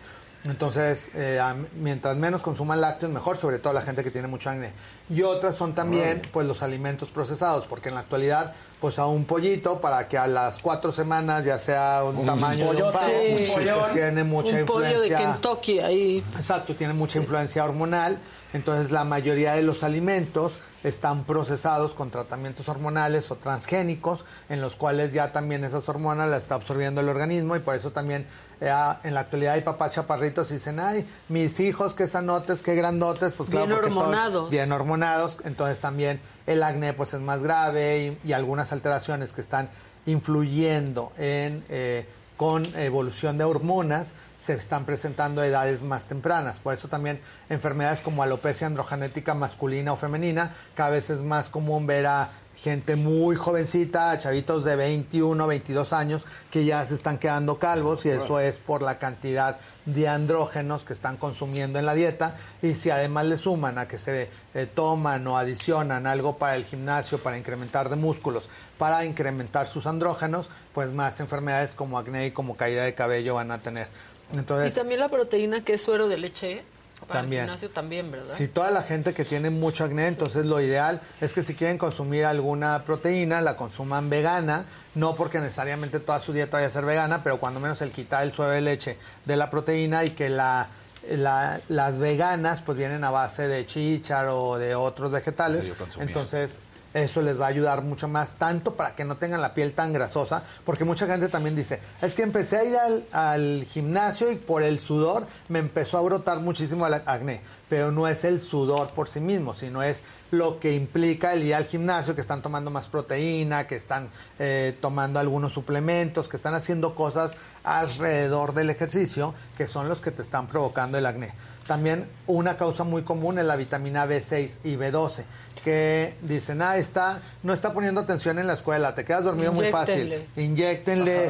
[0.44, 1.40] Entonces, eh,
[1.80, 4.72] mientras menos consuman lácteos, mejor, sobre todo la gente que tiene mucho acné.
[5.08, 8.54] Y otras son también, pues, los alimentos procesados, porque en la actualidad,
[8.84, 12.70] pues, a un pollito, para que a las cuatro semanas ya sea un, Un tamaño
[12.74, 15.16] de un pavo, un pues, pollón, tiene mucha un pollo de influencia.
[15.16, 16.24] Kentucky ahí.
[16.36, 18.18] Exacto, tiene mucha influencia hormonal.
[18.52, 24.76] Entonces, la mayoría de los alimentos están procesados con tratamientos hormonales o transgénicos, en los
[24.76, 28.26] cuales ya también esas hormonas las está absorbiendo el organismo y por eso también
[28.60, 28.70] eh,
[29.02, 33.32] en la actualidad hay papás chaparritos y dicen, ay, mis hijos, qué sanotes, qué grandotes,
[33.32, 34.50] pues claro, Bien hormonados.
[34.50, 39.68] bien hormonados, entonces también el acné pues es más grave y, algunas alteraciones que están
[40.06, 42.06] influyendo en eh,
[42.36, 46.58] con evolución de hormonas se están presentando a edades más tempranas.
[46.58, 51.86] Por eso también enfermedades como alopecia androgenética masculina o femenina, cada vez es más común
[51.86, 57.58] ver a gente muy jovencita, chavitos de 21, 22 años que ya se están quedando
[57.58, 62.36] calvos y eso es por la cantidad de andrógenos que están consumiendo en la dieta
[62.62, 66.64] y si además le suman a que se eh, toman o adicionan algo para el
[66.64, 68.48] gimnasio, para incrementar de músculos,
[68.78, 73.50] para incrementar sus andrógenos, pues más enfermedades como acné y como caída de cabello van
[73.50, 73.88] a tener.
[74.32, 76.64] Entonces, y también la proteína que es suero de leche.
[77.06, 77.42] Para También.
[77.42, 78.32] el gimnasio también, ¿verdad?
[78.34, 81.78] Si toda la gente que tiene mucho acné, entonces lo ideal es que si quieren
[81.78, 84.64] consumir alguna proteína, la consuman vegana,
[84.94, 88.22] no porque necesariamente toda su dieta vaya a ser vegana, pero cuando menos el quitar
[88.24, 90.68] el suero de leche de la proteína y que la,
[91.10, 95.64] la- las veganas pues vienen a base de chícharo o de otros vegetales.
[95.64, 96.58] Sí, yo entonces
[96.94, 99.92] eso les va a ayudar mucho más, tanto para que no tengan la piel tan
[99.92, 102.76] grasosa, porque mucha gente también dice, es que empecé a ir
[103.12, 108.06] al, gimnasio y por el sudor me empezó a brotar muchísimo el acné, pero no
[108.06, 112.14] es el sudor por sí mismo, sino es lo que implica el ir al gimnasio,
[112.14, 114.08] que están tomando más proteína, que están
[114.38, 120.12] eh, tomando algunos suplementos, que están haciendo cosas alrededor del ejercicio, que son los que
[120.12, 121.32] te están provocando el acné.
[121.66, 125.24] También una causa muy común es la vitamina B6 y B12,
[125.62, 129.66] que dicen, ah, está, no está poniendo atención en la escuela, te quedas dormido muy
[129.72, 130.12] fácil.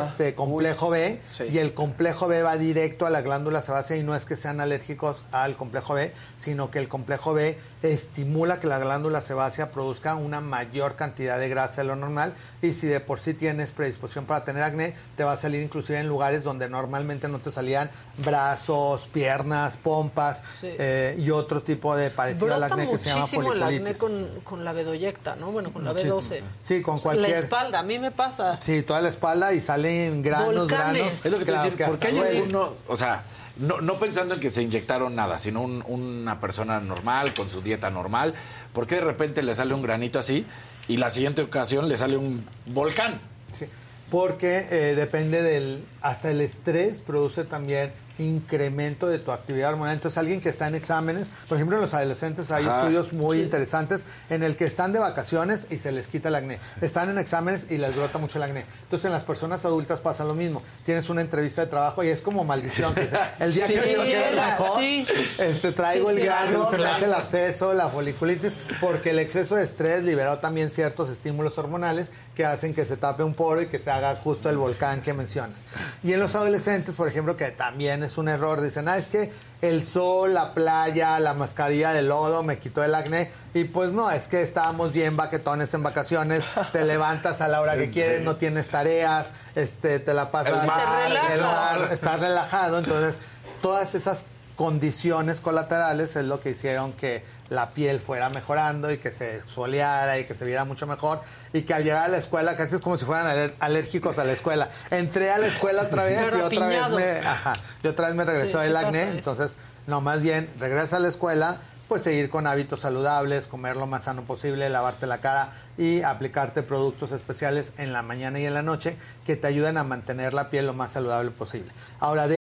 [0.00, 0.10] Ajá.
[0.10, 1.20] este complejo B
[1.50, 4.60] y el complejo B va directo a la glándula sebácea y no es que sean
[4.60, 10.14] alérgicos al complejo B, sino que el complejo B estimula que la glándula sebácea produzca
[10.14, 14.24] una mayor cantidad de grasa de lo normal y si de por sí tienes predisposición
[14.24, 17.90] para tener acné, te va a salir inclusive en lugares donde normalmente no te salían
[18.18, 20.68] brazos, piernas, pompas Sí.
[20.78, 23.98] eh, y otro tipo de parecido al acné que se llama muchísimo el acné foliculitis.
[24.14, 25.52] Con, con la bedoyecta, ¿no?
[25.52, 26.20] Bueno, con la Muchísimo.
[26.20, 26.40] B12.
[26.60, 28.58] Sí, con O sea, cualquier- La espalda, a mí me pasa.
[28.60, 30.98] Sí, toda la espalda y salen granos, Volcanes.
[31.02, 31.26] granos.
[31.26, 33.24] Es lo que te voy a Claro decir, ¿por qué hay algunos, o sea,
[33.56, 37.60] no, no pensando en que se inyectaron nada, sino un- una persona normal, con su
[37.62, 38.34] dieta normal,
[38.72, 40.44] ¿por qué de repente le sale un granito así
[40.88, 43.20] y la siguiente ocasión le sale un volcán?
[43.52, 43.66] Sí,
[44.10, 45.84] porque eh, depende del...
[46.02, 49.94] Hasta el estrés produce también incremento de tu actividad hormonal.
[49.94, 52.80] Entonces, alguien que está en exámenes, por ejemplo, en los adolescentes hay Ajá.
[52.82, 56.58] estudios muy interesantes en el que están de vacaciones y se les quita el acné.
[56.80, 58.64] Están en exámenes y les brota mucho el acné.
[58.84, 60.62] Entonces, en las personas adultas pasa lo mismo.
[60.84, 62.94] Tienes una entrevista de trabajo y es como maldición.
[62.94, 63.08] que
[63.40, 65.06] el día que Sí, la- mejor, sí.
[65.38, 69.18] este, traigo Sí, el sí, grano, se me hace el absceso, la foliculitis, porque el
[69.18, 73.62] exceso de estrés liberó también ciertos estímulos hormonales que hacen que se tape un poro
[73.62, 75.64] y que se haga justo el volcán que mencionas.
[76.02, 79.32] Y en los adolescentes, por ejemplo, que también es un error, dicen, ah, es que
[79.62, 83.30] el sol, la playa, la mascarilla de lodo me quitó el acné.
[83.54, 87.76] Y pues no, es que estábamos bien baquetones en vacaciones, te levantas a la hora
[87.76, 92.20] que ¿En quieres, no tienes tareas, este, te la pasas El mar, el mar, estás
[92.20, 92.78] relajado.
[92.78, 93.14] Entonces,
[93.62, 99.10] todas esas condiciones colaterales es lo que hicieron que la piel fuera mejorando y que
[99.10, 101.20] se exfoliara y que se viera mucho mejor
[101.52, 104.24] y que al llegar a la escuela casi es como si fueran aler- alérgicos a
[104.24, 104.70] la escuela.
[104.90, 108.24] Entré a la escuela otra vez y otra vez me, ajá, y otra vez me
[108.24, 109.56] regresó Sí, el acné, entonces
[109.86, 114.04] no, más bien regresa a la escuela, pues seguir con hábitos saludables, comer lo más
[114.04, 118.62] sano posible, lavarte la cara y aplicarte productos especiales en la mañana y en la
[118.62, 118.96] noche
[119.26, 121.70] que te ayuden a mantener la piel lo más saludable posible.
[122.00, 122.36] Ahora, de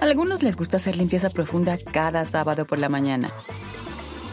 [0.00, 3.28] A algunos les gusta hacer limpieza profunda cada sábado por la mañana.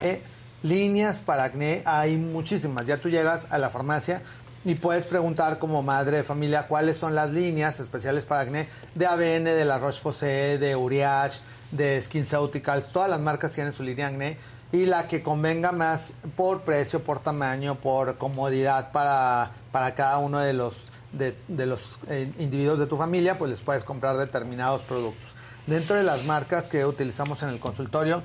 [0.00, 0.20] Eh,
[0.62, 2.86] líneas para acné hay muchísimas.
[2.86, 4.20] Ya tú llegas a la farmacia
[4.62, 9.06] y puedes preguntar como madre de familia cuáles son las líneas especiales para acné de
[9.06, 11.40] ABN, de la Roche-Posay, de Uriage,
[11.70, 12.92] de SkinCeuticals.
[12.92, 14.36] Todas las marcas tienen su línea acné
[14.70, 20.40] y la que convenga más por precio, por tamaño, por comodidad para, para cada uno
[20.40, 20.74] de los,
[21.12, 25.34] de, los eh, individuos de tu familia, pues les puedes comprar determinados productos.
[25.66, 28.22] Dentro de las marcas que utilizamos en el consultorio,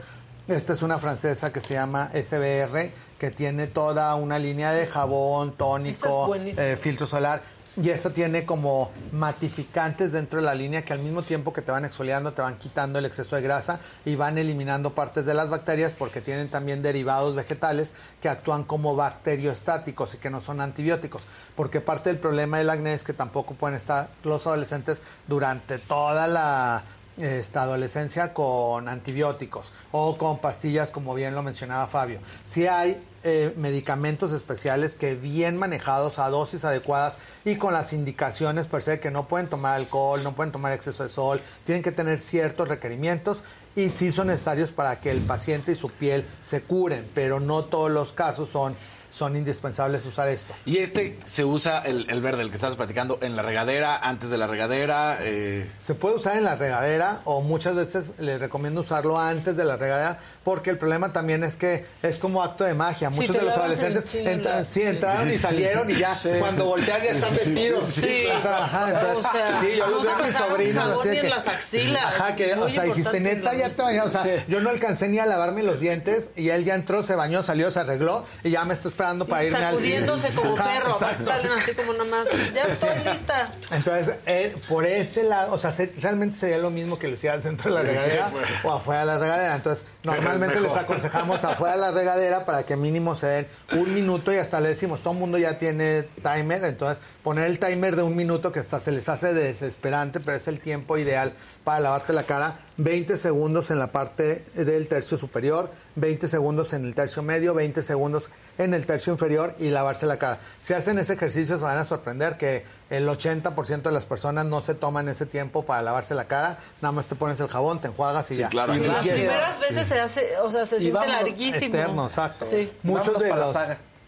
[0.55, 5.49] esta es una francesa que se llama SBR, que tiene toda una línea de jabón,
[5.49, 7.41] es tónico, eh, filtro solar.
[7.81, 11.71] y esta tiene como matificantes dentro de la línea que al mismo tiempo que te
[11.71, 15.49] van exfoliando, te van quitando el exceso de grasa y van eliminando partes de las
[15.49, 21.23] bacterias porque tienen también derivados vegetales que actúan como bacteriostáticos y que no son antibióticos.
[21.55, 26.27] Porque parte del problema del acné es que tampoco pueden estar los adolescentes durante toda
[26.27, 26.83] la
[27.17, 32.19] esta adolescencia con antibióticos o con pastillas, como bien lo mencionaba Fabio.
[32.45, 38.67] Si hay eh, medicamentos especiales que bien manejados a dosis adecuadas y con las indicaciones
[38.67, 41.91] per se que no pueden tomar alcohol, no pueden tomar exceso de sol, tienen que
[41.91, 43.43] tener ciertos requerimientos
[43.75, 47.63] y sí son necesarios para que el paciente y su piel se curen, pero no
[47.63, 48.75] todos los casos son
[49.11, 50.53] son indispensables usar esto.
[50.65, 54.29] Y este se usa, el, el verde, el que estás platicando, en la regadera, antes
[54.29, 55.17] de la regadera.
[55.21, 55.69] Eh...
[55.79, 59.75] Se puede usar en la regadera o muchas veces les recomiendo usarlo antes de la
[59.75, 63.09] regadera porque el problema también es que es como acto de magia.
[63.09, 64.87] Muchos de los adolescentes entra- sí, sí.
[64.87, 66.29] entraron y salieron y ya Sí.
[66.39, 67.89] cuando volteas ya están vestidos.
[67.89, 68.25] Sí.
[68.27, 71.21] Ajá, entonces, O sea, sí, yo no los veo a mis sobrinos así ni en
[71.23, 72.05] que- las axilas.
[72.05, 74.17] Ajá, que, o sea, dijiste, neta, ya te bañaste.
[74.17, 77.15] O sea, yo no alcancé ni a lavarme los dientes y él ya entró, se
[77.15, 79.99] bañó, salió, se arregló y ya me está esperando para irme al cine.
[79.99, 80.99] Sacudiéndose como Ajá, perro.
[80.99, 82.27] Salen así como nada más.
[82.53, 83.51] Ya estoy lista.
[83.71, 87.43] Entonces, eh, por ese lado, o sea, se- realmente sería lo mismo que lo hicieras
[87.43, 88.31] dentro de la regadera
[88.63, 89.55] o afuera de la regadera.
[89.55, 93.93] Entonces, es normalmente les aconsejamos afuera de la regadera para que mínimo se den un
[93.93, 97.95] minuto y hasta le decimos, todo el mundo ya tiene timer, entonces poner el timer
[97.95, 101.33] de un minuto que hasta se les hace desesperante, pero es el tiempo ideal
[101.63, 102.59] para lavarte la cara.
[102.77, 107.81] 20 segundos en la parte del tercio superior, 20 segundos en el tercio medio, 20
[107.81, 108.29] segundos
[108.63, 110.39] en el tercio inferior y lavarse la cara.
[110.61, 114.61] Si hacen ese ejercicio se van a sorprender que el 80% de las personas no
[114.61, 117.87] se toman ese tiempo para lavarse la cara, nada más te pones el jabón, te
[117.87, 118.49] enjuagas y ya.
[118.49, 118.75] claro.
[118.75, 121.75] Y Las primeras veces se hace, o sea, se Y siente vámonos, larguísimo.
[121.75, 122.45] Eterno, exacto.
[122.45, 122.71] Sí.
[122.83, 123.55] Muchos de los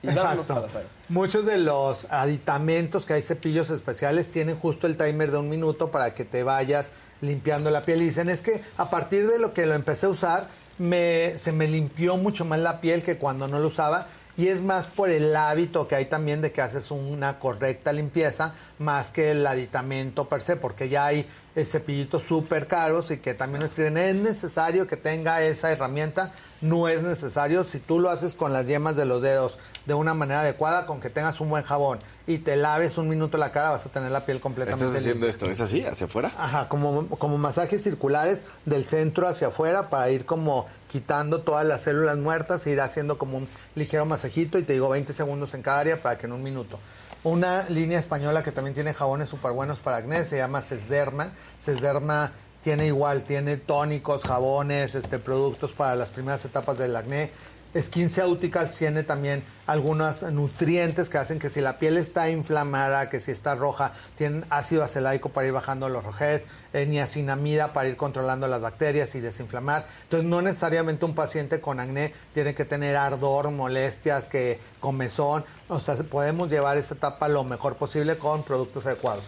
[0.04, 0.44] Exacto.
[0.44, 0.86] para la saga.
[1.10, 5.92] Muchos de los aditamentos que hay cepillos especiales tienen justo el timer de un minuto
[5.92, 8.02] para que te vayas limpiando la piel.
[8.02, 10.48] Y dicen, es que a partir de lo que lo empecé a usar,
[10.78, 14.08] me, se me limpió mucho más la piel que cuando no lo usaba.
[14.35, 18.55] Y es más por el hábito que hay también de que haces una correcta limpieza,
[18.80, 23.35] más que el aditamento per se, porque ya hay eh, cepillitos súper caros y que
[23.35, 26.31] también escriben, es necesario que tenga esa herramienta.
[26.61, 30.14] No es necesario si tú lo haces con las yemas de los dedos de una
[30.15, 33.72] manera adecuada, con que tengas un buen jabón y te laves un minuto la cara,
[33.72, 35.30] vas a tener la piel completamente Estás haciendo limpia.
[35.30, 35.86] esto, ¿es así?
[35.86, 36.32] ¿Hacia afuera?
[36.38, 41.82] Ajá, como, como masajes circulares del centro hacia afuera para ir como quitando todas las
[41.82, 45.62] células muertas, e ir haciendo como un ligero masajito y te digo 20 segundos en
[45.62, 46.80] cada área para que en un minuto.
[47.24, 51.32] Una línea española que también tiene jabones súper buenos para acné se llama Sesderma.
[51.58, 52.32] Sesderma
[52.62, 57.32] tiene igual, tiene tónicos, jabones, este, productos para las primeras etapas del acné.
[57.76, 63.32] SkinCeuticals tiene también algunos nutrientes que hacen que si la piel está inflamada, que si
[63.32, 68.48] está roja, tienen ácido acelaico para ir bajando los rojez, eh, niacinamida para ir controlando
[68.48, 69.86] las bacterias y desinflamar.
[70.04, 75.45] Entonces no necesariamente un paciente con acné tiene que tener ardor, molestias, que comezón.
[75.70, 79.24] O sea, podemos llevar esa etapa lo mejor posible con productos adecuados.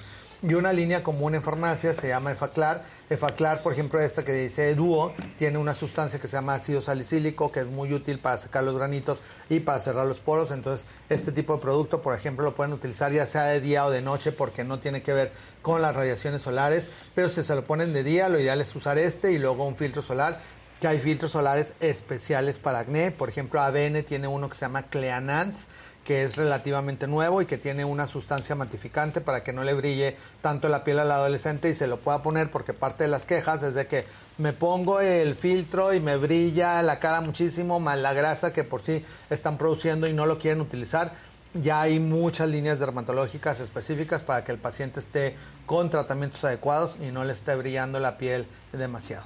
[0.48, 2.84] Y una línea común en farmacia se llama Efaclar.
[3.10, 7.52] Efaclar, por ejemplo, esta que dice Duo, tiene una sustancia que se llama ácido salicílico,
[7.52, 10.52] que es muy útil para secar los granitos y para cerrar los poros.
[10.52, 13.90] Entonces, este tipo de producto, por ejemplo, lo pueden utilizar ya sea de día o
[13.90, 15.32] de noche porque no tiene que ver
[15.64, 16.92] con las radiaciones solares.
[17.16, 19.76] Pero si se lo ponen de día, lo ideal es usar este y luego un
[19.76, 20.40] filtro solar
[20.80, 23.10] que hay filtros solares especiales para acné.
[23.10, 25.70] Por ejemplo, ABN tiene uno que se llama Cleanans,
[26.06, 30.15] que es relativamente nuevo y que tiene una sustancia matificante para que no le brille
[30.41, 33.64] tanto la piel al adolescente y se lo pueda poner porque parte de las quejas
[33.64, 34.06] es de que
[34.38, 38.82] me pongo el filtro y me brilla la cara muchísimo, más la grasa que por
[38.82, 41.14] sí están produciendo y no lo quieren utilizar.
[41.56, 47.11] Ya hay muchas líneas dermatológicas específicas para que el paciente esté con tratamientos adecuados y
[47.11, 49.26] no le esté brillando la piel demasiado.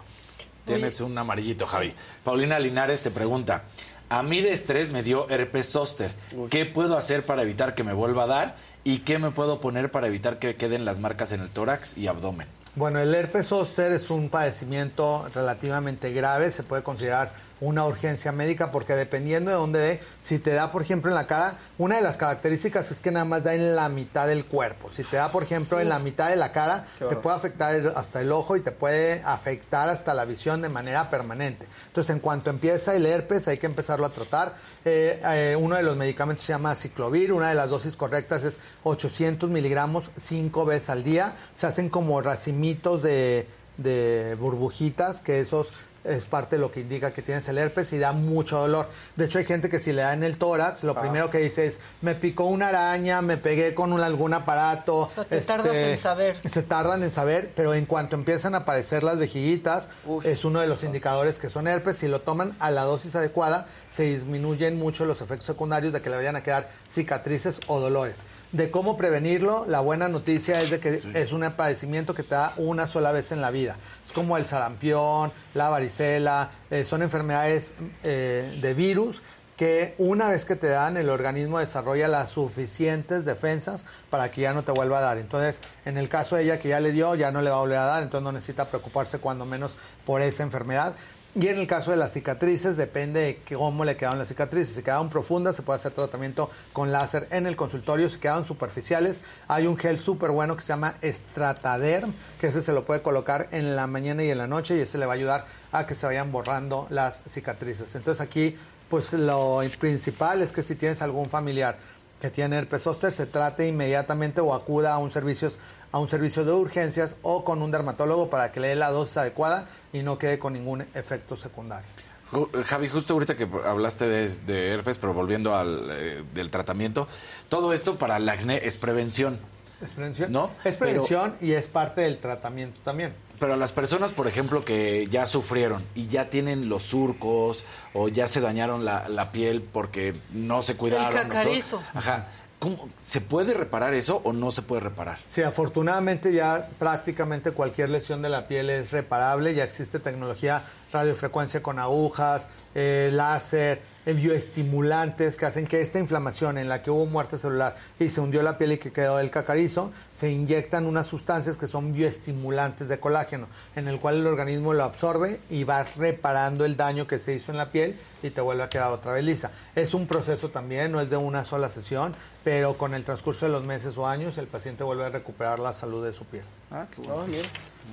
[0.64, 1.94] Tienes un amarillito, Javi.
[2.24, 3.64] Paulina Linares te pregunta,
[4.10, 6.12] a mí de estrés me dio herpes zóster.
[6.50, 8.56] ¿Qué puedo hacer para evitar que me vuelva a dar?
[8.84, 12.08] ¿Y qué me puedo poner para evitar que queden las marcas en el tórax y
[12.08, 12.48] abdomen?
[12.76, 17.32] Bueno, el herpes zóster es un padecimiento relativamente grave, se puede considerar
[17.62, 21.28] una urgencia médica porque dependiendo de dónde dé, si te da por ejemplo en la
[21.28, 24.90] cara, una de las características es que nada más da en la mitad del cuerpo.
[24.92, 27.90] Si te da por ejemplo en la mitad de la cara, te puede afectar el-
[27.96, 31.66] hasta el ojo y te puede afectar hasta la visión de manera permanente.
[31.88, 34.56] Entonces en cuanto empieza el herpes hay que empezarlo a tratar.
[34.86, 38.60] Eh, eh, uno de los medicamentos se llama ciclovir, una de las dosis correctas es
[38.84, 41.34] 800 miligramos cinco veces al día.
[41.54, 45.70] Se hacen como racimitos de de burbujitas, que esos
[46.04, 48.88] es parte de lo que indica que tienes el herpes y da mucho dolor.
[49.16, 51.02] De hecho, hay gente que si le da en el tórax, lo Ah.
[51.02, 54.98] primero que dice es, me picó una araña, me pegué con un- algún aparato.
[54.98, 56.38] O sea, te tardas en saber.
[56.48, 59.90] Se tardan en saber, pero en cuanto empiezan a aparecer las vejiguitas,
[60.24, 61.98] es uno de los indicadores que son herpes.
[61.98, 66.10] Si lo toman a la dosis adecuada, se disminuyen mucho los efectos secundarios de que
[66.10, 68.18] le vayan a quedar cicatrices o dolores.
[68.52, 72.52] De cómo prevenirlo, la buena noticia es de que es un padecimiento que te da
[72.58, 73.78] una sola vez en la vida.
[74.08, 77.74] Es como el sarampión, la varicela, eh, son enfermedades
[78.04, 79.22] eh, de virus
[79.56, 84.54] que una vez que te dan, el organismo desarrolla las suficientes defensas para que ya
[84.54, 85.18] no te vuelva a dar.
[85.18, 87.60] Entonces, en el caso de ella que ya le dio, ya no le va a
[87.60, 90.96] volver a dar, entonces no necesita preocuparse cuando menos por esa enfermedad.
[91.36, 94.76] Y en el caso de las cicatrices, depende de cómo le quedaron las cicatrices.
[94.76, 98.10] Si quedaron profundas, se puede hacer tratamiento con láser en el consultorio.
[98.10, 102.74] Si quedaron superficiales, hay un gel súper bueno que se llama Strataderm, que ese se
[102.74, 105.16] lo puede colocar en la mañana y en la noche y ese le va a
[105.16, 107.94] ayudar a que se vayan borrando las cicatrices.
[107.94, 108.58] Entonces aquí,
[108.90, 111.78] pues lo principal es que si tienes algún familiar
[112.20, 115.50] que tiene herpes zóster, se trate inmediatamente o acuda a un servicio
[115.92, 119.18] a un servicio de urgencias o con un dermatólogo para que le dé la dosis
[119.18, 121.88] adecuada y no quede con ningún efecto secundario.
[122.32, 127.08] Ju- Javi, justo ahorita que hablaste de, de herpes, pero volviendo al eh, del tratamiento,
[127.50, 129.40] todo esto para el acné es prevención.
[129.82, 130.32] Es prevención.
[130.32, 130.52] ¿No?
[130.64, 133.14] Es Pero- prevención y es parte del tratamiento también.
[133.40, 137.64] Pero a las personas, por ejemplo, que ya sufrieron y ya tienen los surcos
[137.94, 141.10] o ya se dañaron la, la piel porque no se cuidaron.
[141.10, 141.82] todo, cacarizo.
[141.94, 142.28] Ajá.
[142.60, 145.18] ¿Cómo- ¿Se puede reparar eso o no se puede reparar?
[145.28, 151.62] Sí, afortunadamente ya prácticamente cualquier lesión de la piel es reparable, ya existe tecnología radiofrecuencia
[151.62, 157.06] con agujas, eh, láser, eh, bioestimulantes que hacen que esta inflamación en la que hubo
[157.06, 161.08] muerte celular y se hundió la piel y que quedó el cacarizo, se inyectan unas
[161.08, 165.84] sustancias que son bioestimulantes de colágeno, en el cual el organismo lo absorbe y va
[165.84, 169.14] reparando el daño que se hizo en la piel y te vuelve a quedar otra
[169.14, 169.52] vez lisa.
[169.76, 173.52] Es un proceso también, no es de una sola sesión, pero con el transcurso de
[173.52, 176.46] los meses o años el paciente vuelve a recuperar la salud de su piel.
[176.72, 177.26] Ah, qué bueno.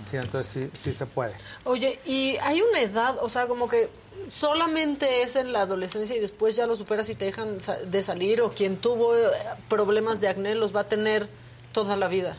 [0.08, 1.34] Sí, entonces sí, sí se puede.
[1.64, 3.88] Oye, y hay una edad, o sea, como que
[4.28, 8.40] solamente es en la adolescencia y después ya lo superas y te dejan de salir
[8.40, 9.28] o quien tuvo eh,
[9.68, 11.28] problemas de acné los va a tener
[11.72, 12.36] toda la vida.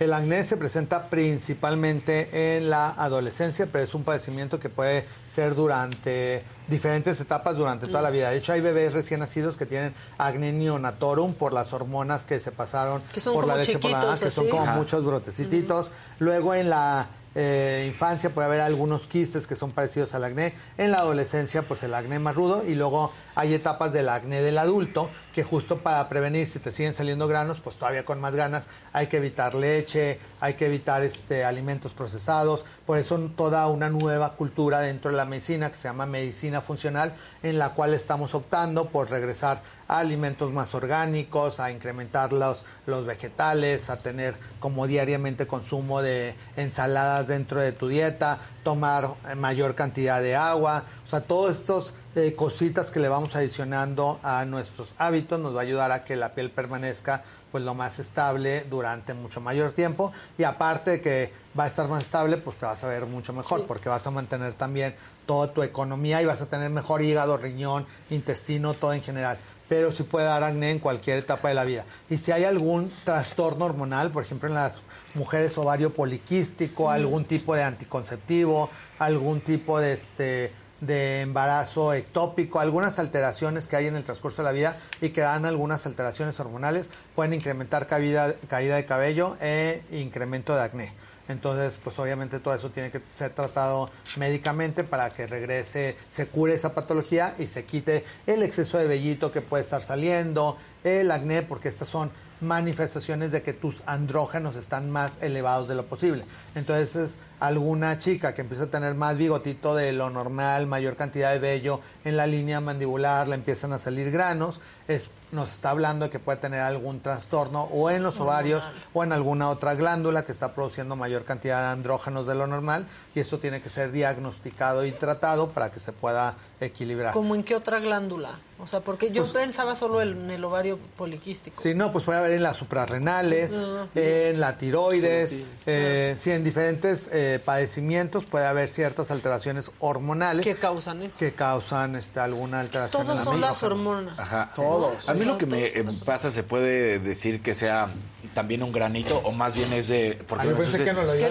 [0.00, 5.54] El acné se presenta principalmente en la adolescencia, pero es un padecimiento que puede ser
[5.54, 8.04] durante diferentes etapas durante toda Mm.
[8.04, 8.30] la vida.
[8.30, 12.50] De hecho, hay bebés recién nacidos que tienen acné neonatorum por las hormonas que se
[12.50, 14.74] pasaron Que son por la leche por la que son como Ajá.
[14.74, 15.90] muchos brotecitos.
[16.18, 20.54] Luego en la eh, infancia puede haber algunos quistes que son parecidos al acné.
[20.78, 22.64] En la adolescencia, pues el acné más rudo.
[22.66, 26.92] Y luego hay etapas del acné del adulto que justo para prevenir si te siguen
[26.92, 31.44] saliendo granos, pues todavía con más ganas hay que evitar leche, hay que evitar este
[31.44, 32.64] alimentos procesados.
[32.84, 37.14] Por eso toda una nueva cultura dentro de la medicina que se llama medicina funcional,
[37.42, 43.04] en la cual estamos optando por regresar a alimentos más orgánicos, a incrementar los, los
[43.04, 49.74] vegetales, a tener como diariamente consumo de ensaladas dentro de tu dieta, tomar eh, mayor
[49.74, 54.94] cantidad de agua, o sea, todos estos eh, cositas que le vamos adicionando a nuestros
[54.96, 59.12] hábitos nos va a ayudar a que la piel permanezca pues lo más estable durante
[59.12, 60.12] mucho mayor tiempo.
[60.38, 63.32] Y aparte de que va a estar más estable pues te vas a ver mucho
[63.32, 63.64] mejor Sí.
[63.66, 64.94] porque vas a mantener también
[65.26, 69.38] toda tu economía y vas a tener mejor hígado, riñón, intestino, todo en general
[69.70, 71.84] pero sí puede dar acné en cualquier etapa de la vida.
[72.10, 74.82] Y si hay algún trastorno hormonal, por ejemplo en las
[75.14, 76.88] mujeres ovario poliquístico, Mm.
[76.88, 78.68] algún tipo de anticonceptivo,
[78.98, 84.46] algún tipo de este de embarazo ectópico, algunas alteraciones que hay en el transcurso de
[84.46, 89.82] la vida y que dan algunas alteraciones hormonales, pueden incrementar caída, caída de cabello e
[89.92, 90.92] incremento de acné.
[91.30, 96.54] Entonces, pues obviamente todo eso tiene que ser tratado médicamente para que regrese, se cure
[96.54, 101.42] esa patología y se quite el exceso de vellito que puede estar saliendo, el acné,
[101.42, 106.24] porque estas son manifestaciones de que tus andrógenos están más elevados de lo posible.
[106.54, 111.32] Entonces, es alguna chica que empieza a tener más bigotito de lo normal, mayor cantidad
[111.32, 116.04] de vello en la línea mandibular, le empiezan a salir granos, es, nos está hablando
[116.04, 120.24] de que puede tener algún trastorno o en los ovarios o en alguna otra glándula
[120.24, 123.90] que está produciendo mayor cantidad de andrógenos de lo normal y esto tiene que ser
[123.92, 127.12] diagnosticado y tratado para que se pueda equilibrar.
[127.12, 128.38] ¿Como en qué otra glándula?
[128.58, 131.58] O sea, porque yo pensaba solo en el ovario poliquístico.
[131.60, 133.54] Sí, no, pues puede haber en las suprarrenales,
[133.94, 135.46] en la tiroides, Sí, sí.
[135.64, 140.44] eh, sí, en diferentes eh, padecimientos puede haber ciertas alteraciones hormonales.
[140.44, 141.18] ¿Qué causan eso?
[141.18, 144.18] Que causan este, alguna alteración Todos en son la las hormonas.
[144.18, 144.48] Ajá.
[144.54, 145.08] Todos.
[145.08, 147.88] A mí lo Son que me eh, pasa se puede decir que sea
[148.34, 151.22] también un granito o más bien es de porque Ah, me que no lo pues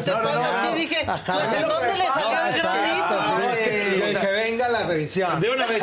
[1.54, 3.22] ¿en dónde le sacan granito?
[3.40, 5.40] No, es que, o sea, que venga la revisión.
[5.40, 5.82] De una vez.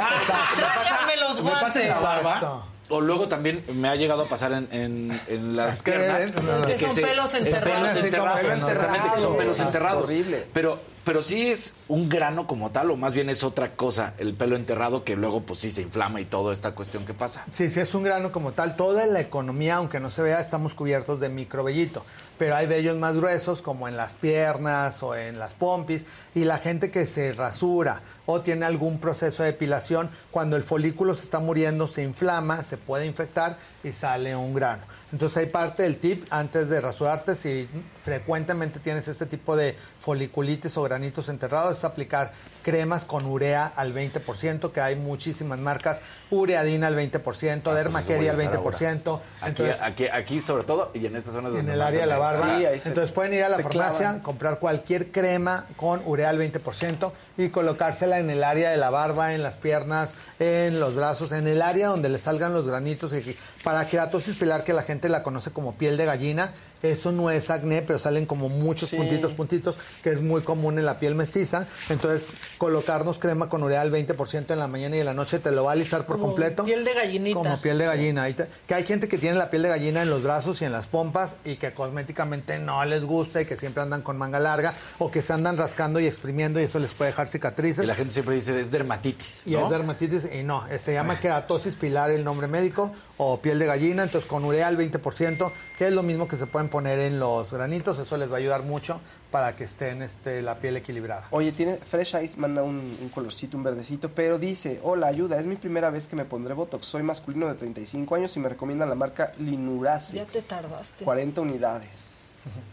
[0.57, 2.25] Tráigame los me pasa en la guantes.
[2.25, 2.65] barba.
[2.89, 6.33] O luego también me ha llegado a pasar en, en, en las Es que, piernas.
[6.35, 7.89] no, no, Que son pelos enterrados.
[7.91, 9.37] Pelos enterrados, exactamente, que son enterrados.
[9.39, 10.03] pelos Ah, enterrados.
[10.05, 10.47] horrible.
[10.53, 14.35] Pero, pero sí es un grano como tal, o más bien es otra cosa, el
[14.35, 17.45] pelo enterrado, que luego pues sí se inflama y toda esta cuestión que pasa.
[17.53, 18.75] Sí, sí es un grano como tal.
[18.75, 22.05] Toda la economía, aunque no se vea, estamos cubiertos de microvellito.
[22.39, 26.07] Pero hay vellos más gruesos, como en las piernas o en las pompis.
[26.35, 31.15] Y la gente que se rasura o tiene algún proceso de depilación, cuando el folículo
[31.15, 34.83] se está muriendo, se inflama, se puede infectar y sale un grano.
[35.13, 37.69] Entonces hay parte del tip antes de rasurarte, si
[38.07, 42.31] frecuentemente tienes este tipo de foliculitis o granitos enterrados, es aplicar
[42.63, 46.01] cremas con urea al 20%, que hay muchísimas marcas,
[46.31, 49.21] ureadina al 20%, dermaqueria al Pues eso voy a usar 20%.
[49.41, 52.01] Aquí, Entonces, aquí, aquí sobre todo, y en estas zonas en donde el más área
[52.03, 52.59] de la barba.
[52.59, 54.21] Sí, ahí se- Entonces pueden ir a la farmacia, clavan.
[54.21, 59.35] comprar cualquier crema con urea al 20% y colocársela en el área de la barba,
[59.35, 63.13] en las piernas, en los brazos, en el área donde le salgan los granitos.
[63.15, 66.53] Y, para queratosis pilar, que la gente la conoce como piel de gallina,
[66.83, 68.97] eso no es acné, pero salen como muchos Sí.
[68.97, 71.67] puntitos, puntitos, que es muy común en la piel mestiza.
[71.91, 72.29] Entonces,
[72.59, 75.65] colocarnos crema con urea al 20% en la mañana y en la noche te lo
[75.65, 76.65] va a alisar por Como completo.
[76.65, 77.37] piel de gallinita.
[77.39, 78.23] Como piel de gallina.
[78.25, 80.65] Ahí te- que hay gente que tiene la piel de gallina en los brazos y
[80.65, 84.39] en las pompas y que cosméticamente no les gusta y que siempre andan con manga
[84.39, 87.85] larga o que se andan rascando y exprimiendo y eso les puede dejar cicatrices.
[87.85, 89.65] Y la gente siempre dice, es dermatitis, Y ¿no?
[89.65, 93.67] es dermatitis y no, eh, se llama queratosis pilar el nombre médico o piel de
[93.67, 97.19] gallina, entonces con urea al 20%, que es lo mismo que se pueden poner en
[97.19, 101.27] los granitos, eso les va a ayudar mucho para que estén este, la piel equilibrada.
[101.31, 105.47] Oye, tiene Fresh Eyes manda un, un colorcito, un verdecito, pero dice, hola, ayuda, es
[105.47, 106.87] mi primera vez que me pondré Botox.
[106.87, 110.17] Soy masculino de 35 años y me recomiendan la marca Linurace.
[110.19, 111.05] Ya te tardaste.
[111.05, 111.89] 40 unidades.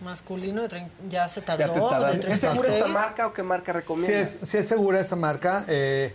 [0.03, 1.65] Masculino de trein- ya se tardó.
[1.65, 2.27] Ya te tardaste.
[2.27, 2.93] de ¿Es segura esta 36.
[2.93, 4.35] marca o qué marca Sí recomiendas?
[4.43, 5.65] es, sí es segura esa marca.
[5.67, 6.13] eh,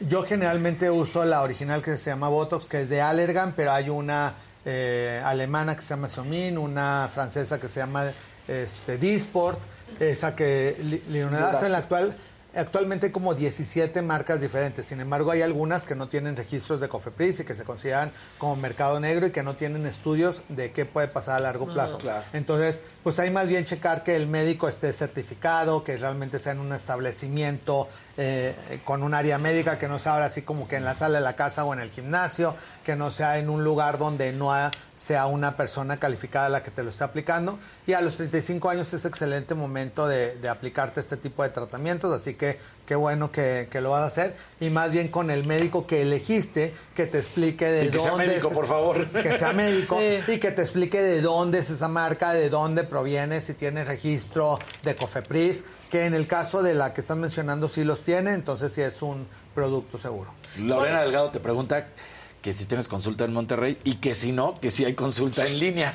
[0.00, 3.88] yo generalmente uso la original que se llama Botox, que es de Allergan, pero hay
[3.88, 8.06] una eh, alemana que se llama Somin, una francesa que se llama
[8.48, 9.58] este, Disport,
[10.00, 12.16] esa que Leonidas en la actual.
[12.54, 16.88] Actualmente hay como 17 marcas diferentes, sin embargo hay algunas que no tienen registros de
[16.88, 20.84] Cofepris y que se consideran como mercado negro y que no tienen estudios de qué
[20.84, 21.96] puede pasar a largo Ah, plazo.
[21.96, 22.22] claro.
[22.34, 26.60] Entonces, pues hay más bien checar que el médico esté certificado, que realmente sea en
[26.60, 30.84] un establecimiento eh, con un área médica, que no sea ahora así como que en
[30.84, 33.98] la sala de la casa o en el gimnasio, que no sea en un lugar
[33.98, 37.58] donde no ha- sea una persona calificada la que te lo esté aplicando.
[37.86, 42.14] Y a los 35 años es excelente momento de, de aplicarte este tipo de tratamientos,
[42.14, 44.36] así que qué bueno que, que lo vas a hacer.
[44.60, 48.14] Y más bien con el médico que elegiste, que te explique de Y que sea
[48.14, 49.06] médico, es- por favor.
[49.08, 50.32] Que sea médico Sí.
[50.32, 54.58] y que te explique de dónde es esa marca, de dónde proviene, si tiene registro
[54.84, 58.72] de Cofepris, que en el caso de la que están mencionando sí los tiene, entonces
[58.72, 60.30] sí es un producto seguro.
[60.58, 61.88] Lorena Delgado te pregunta
[62.40, 65.58] que si tienes consulta en Monterrey y que si no, que si hay consulta en
[65.58, 65.92] línea.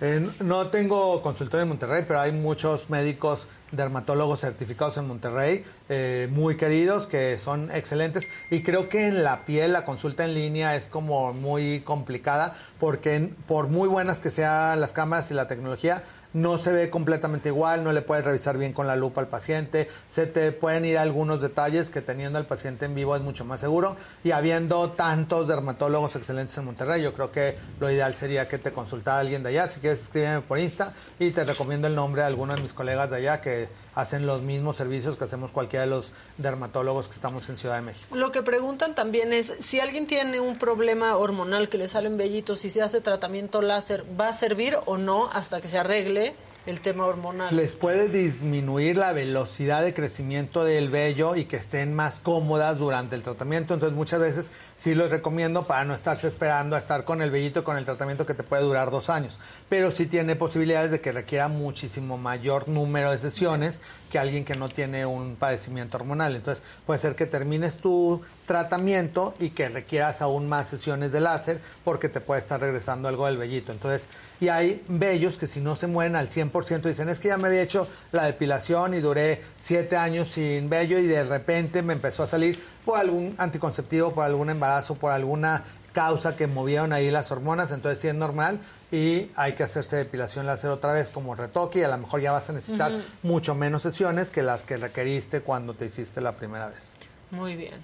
[0.00, 6.28] Eh, no tengo consultorio en Monterrey, pero hay muchos médicos dermatólogos certificados en Monterrey, eh,
[6.30, 8.28] muy queridos, que son excelentes.
[8.52, 13.16] Y creo que en la piel la consulta en línea es como muy complicada, porque
[13.16, 16.04] en- por muy buenas que sean las cámaras y la tecnología,
[16.34, 19.88] no se ve completamente igual, no le puedes revisar bien con la lupa al paciente,
[20.08, 23.60] se te pueden ir algunos detalles que teniendo al paciente en vivo es mucho más
[23.60, 28.58] seguro y habiendo tantos dermatólogos excelentes en Monterrey, yo creo que lo ideal sería que
[28.58, 32.22] te consultara alguien de allá, si quieres escríbeme por Insta y te recomiendo el nombre
[32.22, 35.84] de algunos de mis colegas de allá que hacen los mismos servicios que hacemos cualquiera
[35.84, 38.14] de los dermatólogos que estamos en Ciudad de México.
[38.16, 42.64] Lo que preguntan también es, si alguien tiene un problema hormonal que le salen vellitos
[42.64, 46.34] y se hace tratamiento láser, ¿va a servir o no hasta que se arregle
[46.66, 47.54] el tema hormonal?
[47.54, 53.16] Les puede disminuir la velocidad de crecimiento del vello y que estén más cómodas durante
[53.16, 53.74] el tratamiento.
[53.74, 57.60] Entonces muchas veces sí los recomiendo para no estarse esperando a estar con el vellito
[57.60, 59.38] y con el tratamiento que te puede durar dos años.
[59.76, 64.54] Pero sí tiene posibilidades de que requiera muchísimo mayor número de sesiones que alguien que
[64.54, 66.36] no tiene un padecimiento hormonal.
[66.36, 71.60] Entonces puede ser que termines tu tratamiento y que requieras aún más sesiones de láser
[71.82, 73.72] porque te puede estar regresando algo del vellito.
[73.72, 74.06] Entonces,
[74.40, 77.48] y hay vellos que si no se mueven al 100% dicen, es que ya me
[77.48, 82.22] había hecho la depilación y duré siete años sin vello y de repente me empezó
[82.22, 87.30] a salir por algún anticonceptivo, por algún embarazo, por alguna causa que movieron ahí las
[87.30, 88.60] hormonas, entonces sí es normal
[88.94, 92.30] y hay que hacerse depilación láser otra vez como retoque y a lo mejor ya
[92.30, 92.92] vas a necesitar
[93.24, 96.94] mucho menos sesiones que las que requeriste cuando te hiciste la primera vez.
[97.32, 97.74] Muy bien.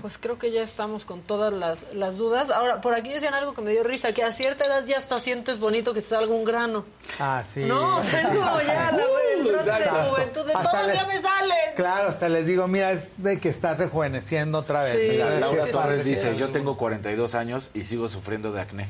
[0.00, 2.48] Pues creo que ya estamos con todas las, las dudas.
[2.48, 5.18] Ahora, por aquí decían algo que me dio risa, que a cierta edad ya hasta
[5.18, 6.86] sientes bonito que te salga un grano.
[7.20, 7.66] Ah, sí.
[7.66, 9.06] No, o sea, es como ya la
[9.44, 11.54] brote de juventud, de todavía me sale.
[11.76, 14.92] Claro, hasta les digo, mira, es de que estás rejuveneciendo otra vez.
[14.92, 18.88] Sí, Laura Torres dice, yo tengo 42 años y sigo sufriendo de acné.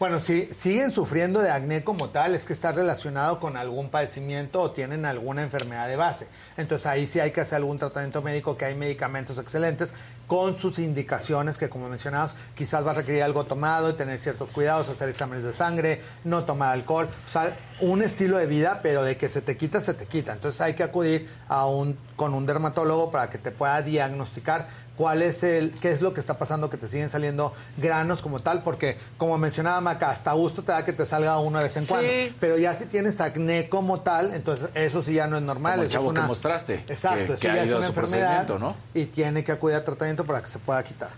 [0.00, 4.62] Bueno, si siguen sufriendo de acné como tal, es que está relacionado con algún padecimiento
[4.62, 6.26] o tienen alguna enfermedad de base.
[6.56, 9.92] Entonces ahí sí hay que hacer algún tratamiento médico, que hay medicamentos excelentes
[10.26, 14.48] con sus indicaciones que como mencionamos, quizás va a requerir algo tomado y tener ciertos
[14.50, 19.02] cuidados, hacer exámenes de sangre, no tomar alcohol, o sea, un estilo de vida, pero
[19.02, 20.32] de que se te quita, se te quita.
[20.32, 24.68] Entonces hay que acudir a un, con un dermatólogo para que te pueda diagnosticar
[25.00, 28.40] cuál es el, qué es lo que está pasando, que te siguen saliendo granos como
[28.40, 31.76] tal, porque como mencionaba Maca, hasta gusto te da que te salga uno de vez
[31.78, 31.88] en Sí.
[31.88, 32.08] cuando.
[32.38, 35.72] Pero ya si tienes acné como tal, entonces eso sí ya no es normal.
[35.76, 37.76] Como el chavo es una- que mostraste, Exacto, que- eso que ha ya es ido
[37.76, 38.76] a una su enfermedad procedimiento, ¿no?
[39.00, 41.08] Y tiene que acudir a tratamiento para que se pueda quitar.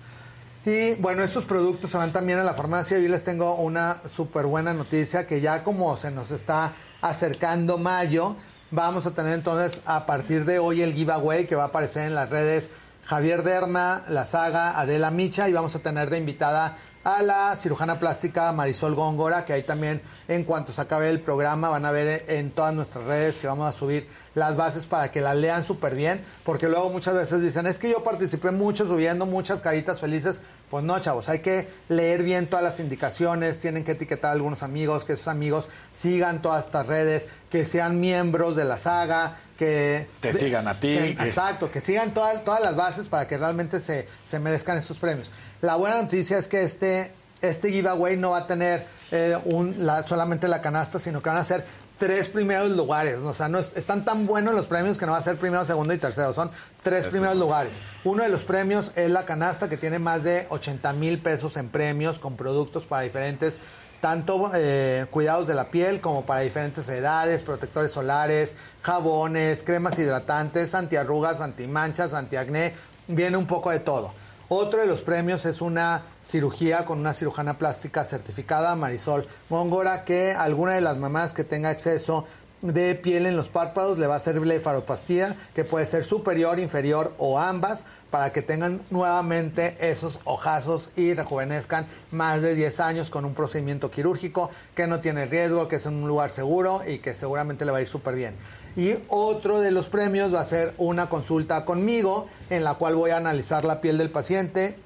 [0.64, 2.96] Y bueno, estos productos se van también a la farmacia.
[2.98, 8.36] Hoy les tengo una súper buena noticia que ya como se nos está acercando mayo,
[8.70, 12.14] vamos a tener entonces a partir de hoy el giveaway que va a aparecer en
[12.14, 12.70] las redes
[13.04, 17.98] Javier Derma, la saga Adela Micha y vamos a tener de invitada a la cirujana
[17.98, 22.24] plástica Marisol Góngora, que ahí también en cuanto se acabe el programa van a ver
[22.28, 25.96] en todas nuestras redes que vamos a subir las bases para que las lean súper
[25.96, 30.40] bien, porque luego muchas veces dicen, es que yo participé mucho subiendo muchas caritas felices.
[30.70, 34.62] Pues no, chavos, hay que leer bien todas las indicaciones, tienen que etiquetar a algunos
[34.62, 40.08] amigos, que esos amigos sigan todas estas redes, que sean miembros de la saga, que...
[40.20, 43.38] Te sigan a ti, que- que- exacto, que sigan todas todas las bases para que
[43.38, 45.30] realmente se, se merezcan estos premios.
[45.60, 50.02] La buena noticia es que este, este giveaway no va a tener eh, un, la,
[50.02, 51.64] solamente la canasta, sino que van a ser
[51.98, 53.20] tres primeros lugares.
[53.20, 55.64] O sea, no es- están tan buenos los premios que no va a ser primero,
[55.64, 56.34] segundo y tercero.
[56.34, 56.50] Son
[56.82, 57.80] tres primeros lugares.
[58.02, 61.68] Uno de los premios es la canasta que tiene más de 80 mil pesos en
[61.68, 63.60] premios con productos para diferentes
[64.02, 70.74] tanto eh, cuidados de la piel como para diferentes edades, protectores solares, jabones, cremas hidratantes,
[70.74, 72.74] antiarrugas, antimanchas, antiacné,
[73.06, 74.12] viene un poco de todo.
[74.48, 80.32] Otro de los premios es una cirugía con una cirujana plástica certificada, Marisol Góngora, que
[80.32, 82.26] alguna de las mamás que tenga exceso
[82.62, 87.14] de piel en los párpados le va a hacer blefaropastía, que puede ser superior, inferior
[87.18, 93.24] o ambas, para que tengan nuevamente esos ojazos y rejuvenezcan más de 10 años con
[93.24, 97.14] un procedimiento quirúrgico que no tiene riesgo, que es en un lugar seguro y que
[97.14, 98.34] seguramente le va a ir súper bien.
[98.76, 103.10] Y otro de los premios va a ser una consulta conmigo en la cual voy
[103.10, 104.76] a analizar la piel del paciente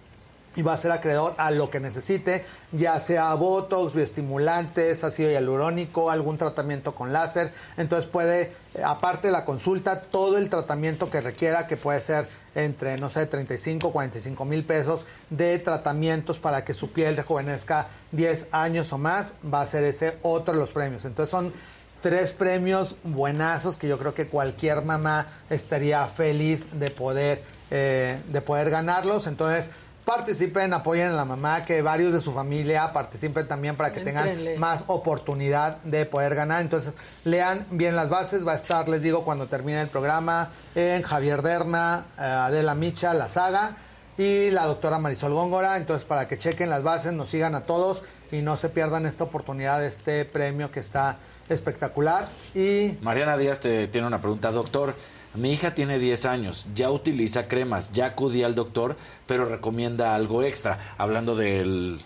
[0.57, 6.11] y va a ser acreedor a lo que necesite, ya sea botox, bioestimulantes, ácido hialurónico,
[6.11, 7.53] algún tratamiento con láser.
[7.77, 8.53] Entonces puede,
[8.83, 13.27] aparte de la consulta, todo el tratamiento que requiera, que puede ser entre, no sé,
[13.27, 19.35] 35, 45 mil pesos de tratamientos para que su piel rejuvenezca 10 años o más,
[19.53, 21.05] va a ser ese otro de los premios.
[21.05, 21.53] Entonces son
[22.01, 28.41] tres premios buenazos que yo creo que cualquier mamá estaría feliz de poder, eh, de
[28.41, 29.27] poder ganarlos.
[29.27, 29.71] Entonces,
[30.07, 34.57] participen, apoyen a la mamá, que varios de su familia participen también para que tengan
[34.57, 36.63] más oportunidad de poder ganar.
[36.63, 38.47] Entonces, lean bien las bases.
[38.47, 43.15] Va a estar, les digo, cuando termine el programa, en Javier Derma, eh, Adela Micha,
[43.15, 43.77] La Saga
[44.17, 45.77] y la doctora Marisol Góngora.
[45.77, 49.25] Entonces, para que chequen las bases, nos sigan a todos y no se pierdan esta
[49.25, 51.19] oportunidad de este premio que está
[51.49, 52.29] espectacular.
[52.55, 54.95] Y Mariana Díaz te tiene una pregunta, doctor.
[55.37, 58.97] Mi hija tiene 10 años, ya utiliza cremas, ya acudí al doctor,
[59.27, 62.01] pero recomienda algo extra, hablando del,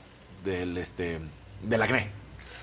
[0.44, 1.20] del este,
[1.62, 2.20] del acné.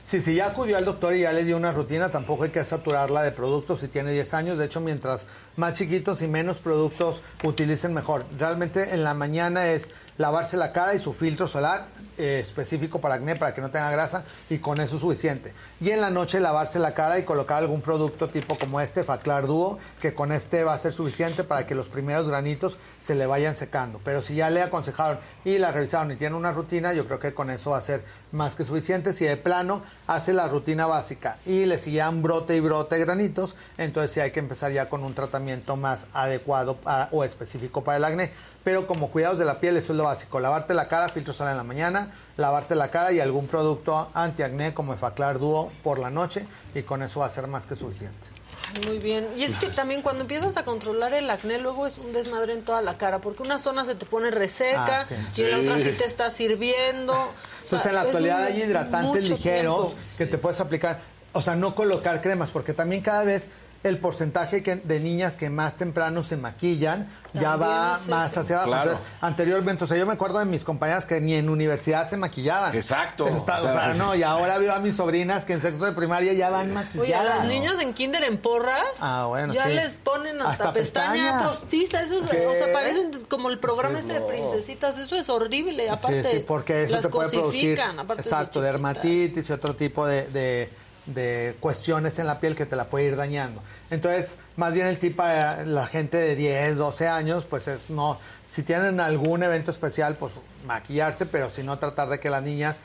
[0.07, 2.64] Sí, si ya acudió al doctor y ya le dio una rutina, tampoco hay que
[2.64, 4.57] saturarla de productos si tiene 10 años.
[4.57, 5.27] De hecho, mientras
[5.57, 8.23] más chiquitos y menos productos utilicen, mejor.
[8.39, 11.85] Realmente en la mañana es lavarse la cara y su filtro solar
[12.18, 15.53] eh, específico para acné, para que no tenga grasa, y con eso es suficiente.
[15.80, 19.45] Y en la noche lavarse la cara y colocar algún producto tipo como este, Faclar
[19.45, 23.27] Duo, que con este va a ser suficiente para que los primeros granitos se le
[23.27, 24.02] vayan secando.
[24.03, 27.34] Pero si ya le aconsejaron y la revisaron y tiene una rutina, yo creo que
[27.34, 29.13] con eso va a ser más que suficiente.
[29.13, 34.11] Si de plano hace la rutina básica y le siguen brote y brote granitos, entonces
[34.11, 38.03] sí hay que empezar ya con un tratamiento más adecuado para- o específico para el
[38.05, 38.31] acné.
[38.63, 40.39] Pero como cuidados de la piel, eso es lo básico.
[40.39, 44.73] Lavarte la cara, filtro solar en la mañana, lavarte la cara y algún producto antiacné
[44.73, 46.45] como Efaclar Duo por la noche
[46.75, 48.36] y con eso va a ser más que suficiente.
[48.76, 49.27] Ay, Muy bien.
[49.38, 52.64] Y es que también cuando empiezas a controlar el acné, luego es un desmadre en
[52.64, 55.15] toda la cara, porque una zona se te pone reseca Ah, sí.
[55.35, 55.91] y en la otra Sí.
[55.98, 57.14] te está sirviendo.
[57.68, 60.03] O Entonces sea, en la actualidad hay hidratantes ligeros tiempo.
[60.18, 61.02] que te puedes aplicar.
[61.34, 63.49] O sea, no colocar cremas, porque también cada vez
[63.88, 68.55] el porcentaje que- de niñas que más temprano se maquillan ya va es más hacia
[68.55, 68.69] abajo.
[68.72, 68.91] Claro.
[68.91, 72.18] Entonces, anteriormente, o sea, yo me acuerdo de mis compañeras que ni en universidad se
[72.18, 72.73] maquillaban.
[72.76, 73.27] Exacto.
[73.27, 75.91] Está- o O sea, no, y ahora veo a mis sobrinas que en sexto de
[75.91, 77.01] primaria ya van maquilladas.
[77.07, 79.73] Oye, a las niñas en kinder en porras Ah, bueno, ya sí.
[79.73, 81.47] les ponen hasta, Hasta pestaña, pestaña.
[81.49, 85.30] postiza, eso es- o sea, parecen como el programa Sí, ese de princesitas, eso es
[85.30, 89.49] horrible, aparte sí, sí, porque eso las te puede producir cosifican, aparte de exacto, dermatitis
[89.49, 90.69] y otro tipo de, de-
[91.07, 93.61] de cuestiones en la piel que te la puede ir dañando.
[93.89, 98.63] Entonces, más bien el tipo, la gente de 10, 12 años, pues es no, si
[98.63, 100.34] tienen algún evento especial, pues
[100.65, 102.81] maquillarse, pero si no tratar de que las niñas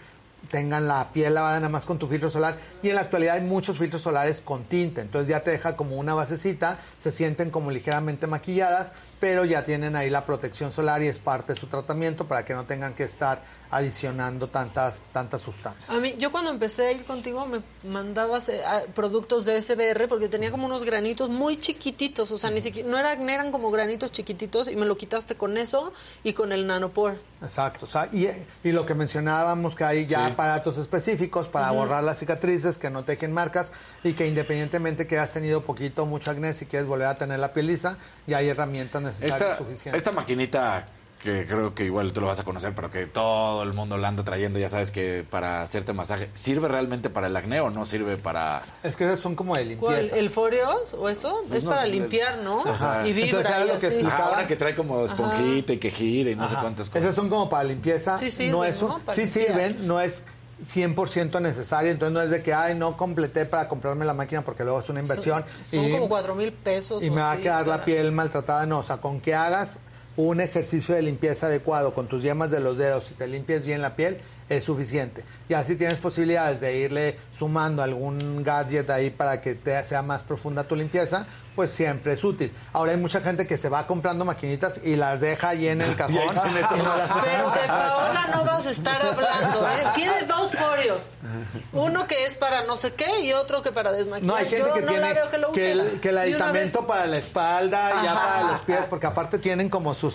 [0.51, 2.57] tengan la piel lavada nada más con tu filtro solar.
[2.83, 5.97] Y en la actualidad hay muchos filtros solares con tinte, entonces ya te deja como
[5.97, 11.09] una basecita, se sienten como ligeramente maquilladas, pero ya tienen ahí la protección solar y
[11.09, 13.43] es parte de su tratamiento para que no tengan que estar
[13.73, 15.91] adicionando tantas, tantas sustancias.
[15.91, 20.09] A mí, yo cuando empecé a ir contigo me mandabas eh, a- productos de SBR
[20.09, 23.51] porque tenía como unos granitos muy chiquititos, o sea, ni siquiera, no era acné, eran
[23.51, 25.93] como granitos chiquititos y me lo quitaste con eso
[26.23, 27.19] y con el nanopore.
[27.41, 28.29] Exacto, o sea, y,
[28.63, 30.33] y lo que mencionábamos que hay ya Sí.
[30.35, 33.73] aparatos específicos para borrar las cicatrices, que no te dejen marcas
[34.05, 37.41] y que independientemente que hayas tenido poquito o mucho acné, si quieres volver a tener
[37.41, 37.97] la piel lisa,
[38.27, 39.95] ya hay herramientas necesarias Esta, suficientes.
[40.03, 40.87] esta maquinita
[41.23, 44.09] que creo que igual tú lo vas a conocer, pero que todo el mundo la
[44.09, 47.85] anda trayendo, ya sabes que para hacerte masaje, ¿sirve realmente para el acné o no
[47.87, 48.61] sirve para...?
[48.83, 49.95] Es que esas son como de ¿Cuál?
[49.95, 50.17] limpieza.
[50.17, 51.45] ¿El Foreos o eso?
[51.47, 52.65] Pues es no, para el- limpiar, ¿no?
[52.67, 53.07] Ajá.
[53.07, 53.87] Y vibra Entonces, lo que así.
[53.87, 54.29] explicaba.
[54.31, 56.63] Ah, una que trae como esponjita y que gira y no sé Ajá.
[56.63, 57.03] cuántas cosas.
[57.05, 58.19] Esas son como para limpieza.
[58.19, 58.99] Sí sirven, no es un- ¿no?
[58.99, 60.25] Para sí sirven, no es
[60.65, 64.65] 100% necesaria, entonces no es de que, ay, no completé para comprarme la máquina porque
[64.65, 65.45] luego es una inversión.
[65.71, 67.03] Son y, como cuatro mil pesos.
[67.03, 68.67] y o me va a quedar la piel maltratada.
[68.67, 69.79] No, o sea, con que hagas
[70.17, 73.81] un ejercicio de limpieza adecuado con tus yemas de los dedos y te limpies bien
[73.81, 74.19] la piel,
[74.49, 75.25] es suficiente.
[75.49, 80.23] Y así tienes posibilidades de irle sumando algún gadget ahí para que te sea más
[80.23, 82.53] profunda tu limpieza, pues siempre es útil.
[82.73, 85.95] Ahora hay mucha gente que se va comprando maquinitas y las deja ahí en el
[85.97, 86.17] cajón.
[86.19, 86.79] ahí tiene todo.
[86.79, 89.85] y no las usa Pero de Paola no vas a estar hablando, ¿eh?
[89.95, 91.03] Tiene dos Foreos.
[91.73, 94.27] Uno que es para no sé qué y otro que para desmaquillar.
[94.27, 96.19] No, hay gente Yo que no tiene la veo que, lo que el, que el
[96.19, 96.89] aditamento vez.
[96.89, 100.15] para la espalda y ya para los pies, porque aparte tienen como sus,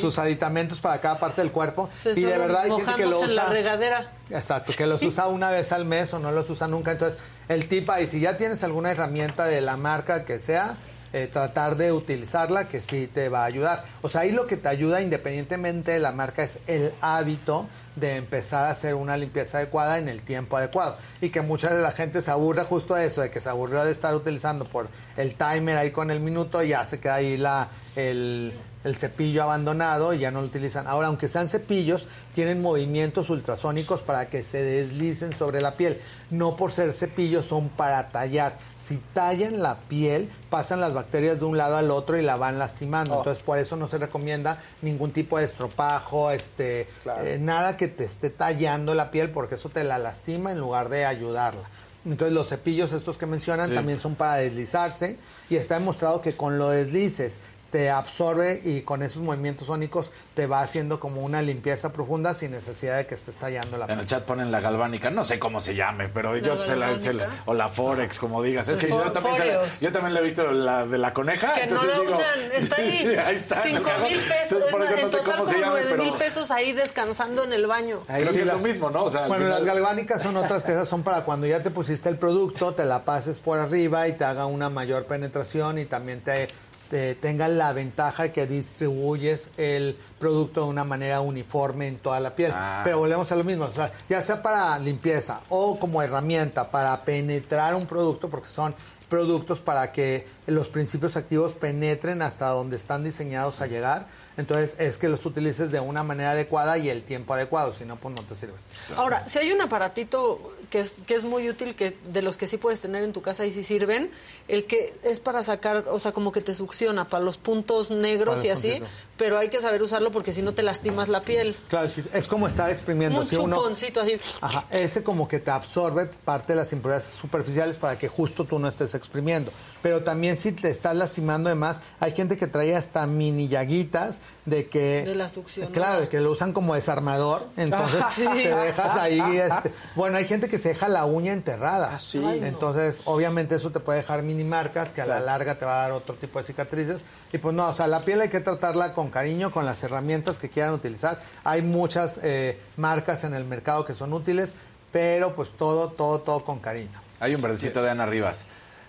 [0.00, 1.88] sus aditamentos para cada parte del cuerpo.
[1.96, 3.52] Se y de verdad hay gente que lo mojándose en la usa.
[3.52, 4.12] regadera.
[4.30, 6.92] Exacto, que los usa una vez al mes o no los usa nunca.
[6.92, 7.18] Entonces,
[7.48, 10.76] el tip ahí, si ya tienes alguna herramienta de la marca que sea,
[11.14, 13.84] eh, tratar de utilizarla, que sí te va a ayudar.
[14.02, 17.66] O sea, ahí lo que te ayuda independientemente de la marca es el hábito
[17.96, 20.98] de empezar a hacer una limpieza adecuada en el tiempo adecuado.
[21.22, 23.82] Y que mucha de la gente se aburre justo de eso, de que se aburrió
[23.86, 27.38] de estar utilizando por el timer ahí con el minuto y ya se queda ahí
[27.38, 28.52] la, el,
[28.84, 30.86] el cepillo abandonado y ya no lo utilizan.
[30.86, 35.98] Ahora, aunque sean cepillos, tienen movimientos ultrasónicos para que se deslicen sobre la piel.
[36.30, 38.56] No por ser cepillos, son para tallar.
[38.78, 42.58] Si tallan la piel, pasan las bacterias de un lado al otro y la van
[42.58, 43.14] lastimando.
[43.14, 43.18] Oh.
[43.18, 46.88] Entonces, por eso no se recomienda ningún tipo de estropajo, este,
[47.24, 50.88] eh, nada que te esté tallando la piel, porque eso te la lastima en lugar
[50.88, 51.62] de ayudarla.
[52.06, 53.74] Entonces los cepillos estos que mencionan Sí.
[53.74, 55.18] también son para deslizarse
[55.50, 57.40] y está demostrado que con lo deslices
[57.70, 62.52] te absorbe y con esos movimientos sónicos te va haciendo como una limpieza profunda sin
[62.52, 65.60] necesidad de que estés tallando la En el chat ponen la galvánica, no sé cómo
[65.60, 67.42] se llame, pero yo se la, se la- galvánica?
[67.46, 68.68] o la Forex, como digas.
[68.68, 69.80] Es que yo también, se la- Foreos.
[69.80, 71.52] yo también le he visto la de la coneja.
[71.52, 72.98] Que no la digo- usan, está ahí.
[72.98, 73.54] Sí, ahí está.
[73.56, 74.02] en el Cinco cajón.
[74.04, 76.04] mil pesos, Entonces, por eso no en sé total cómo se como llame, nueve pero
[76.04, 78.02] mil pesos ahí descansando en el baño.
[78.08, 79.04] Ahí creo sí que es lo mismo, ¿no?
[79.04, 81.62] O sea, al bueno, final- las galvánicas son otras que esas son para cuando ya
[81.62, 85.78] te pusiste el producto, te la pases por arriba y te haga una mayor penetración
[85.78, 86.48] y también te,
[86.90, 92.20] te tenga la ventaja de que distribuyes el producto de una manera uniforme en toda
[92.20, 92.52] la piel.
[92.54, 92.80] Ah.
[92.84, 97.04] Pero volvemos a lo mismo, o sea, ya sea para limpieza o como herramienta para
[97.04, 98.74] penetrar un producto, porque son
[99.08, 104.06] productos para que los principios activos penetren hasta donde están diseñados a llegar.
[104.36, 107.96] Entonces es que los utilices de una manera adecuada y el tiempo adecuado, si no,
[107.96, 108.54] pues no te sirve.
[108.96, 112.46] Ahora, si hay un aparatito que es, que es muy útil, que de los que
[112.46, 114.12] sí puedes tener en tu casa y sí sirven,
[114.46, 118.36] el que es para sacar, o sea, como que te succiona para los puntos negros
[118.36, 118.90] Para y así, puntitos.
[119.16, 121.56] pero hay que saber usarlo porque si no te lastimas la piel.
[121.68, 123.20] Claro, es como estar exprimiendo.
[123.20, 124.20] Un si uno- chuponcito así.
[124.40, 128.60] Ajá, ese como que te absorbe parte de las impurezas superficiales para que justo tú
[128.60, 129.50] no estés exprimiendo.
[129.82, 134.20] Pero también si te estás lastimando de más, hay gente que trae hasta mini llaguitas
[134.44, 135.04] de que...
[135.04, 135.70] De la succión.
[135.72, 138.24] Claro, de que lo usan como desarmador, entonces Ah, sí.
[138.24, 142.18] te dejas ahí, este, bueno, hay gente que se deja la uña enterrada, sí.
[142.24, 142.46] Ay, no.
[142.46, 145.82] entonces obviamente eso te puede dejar mini marcas que a la larga te va a
[145.82, 147.02] dar otro tipo de cicatrices
[147.32, 150.38] y pues no, o sea, la piel hay que tratarla con cariño, con las herramientas
[150.38, 154.54] que quieran utilizar, hay muchas eh, marcas en el mercado que son útiles,
[154.90, 157.00] pero pues todo, todo, todo con cariño.
[157.20, 158.46] Hay un verdecito de Ana Rivas.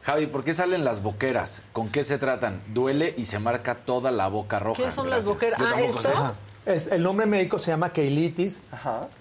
[0.10, 1.61] Javi, ¿por qué salen las boqueras?
[1.72, 2.64] ¿Con qué se tratan?
[2.73, 4.81] Duele y se marca toda la boca roja.
[4.84, 5.60] ¿Qué son las boqueras?
[5.64, 6.02] Ah, ¿esto?
[6.02, 6.11] sé.
[6.65, 8.64] Es, el nombre médico se llama keilitis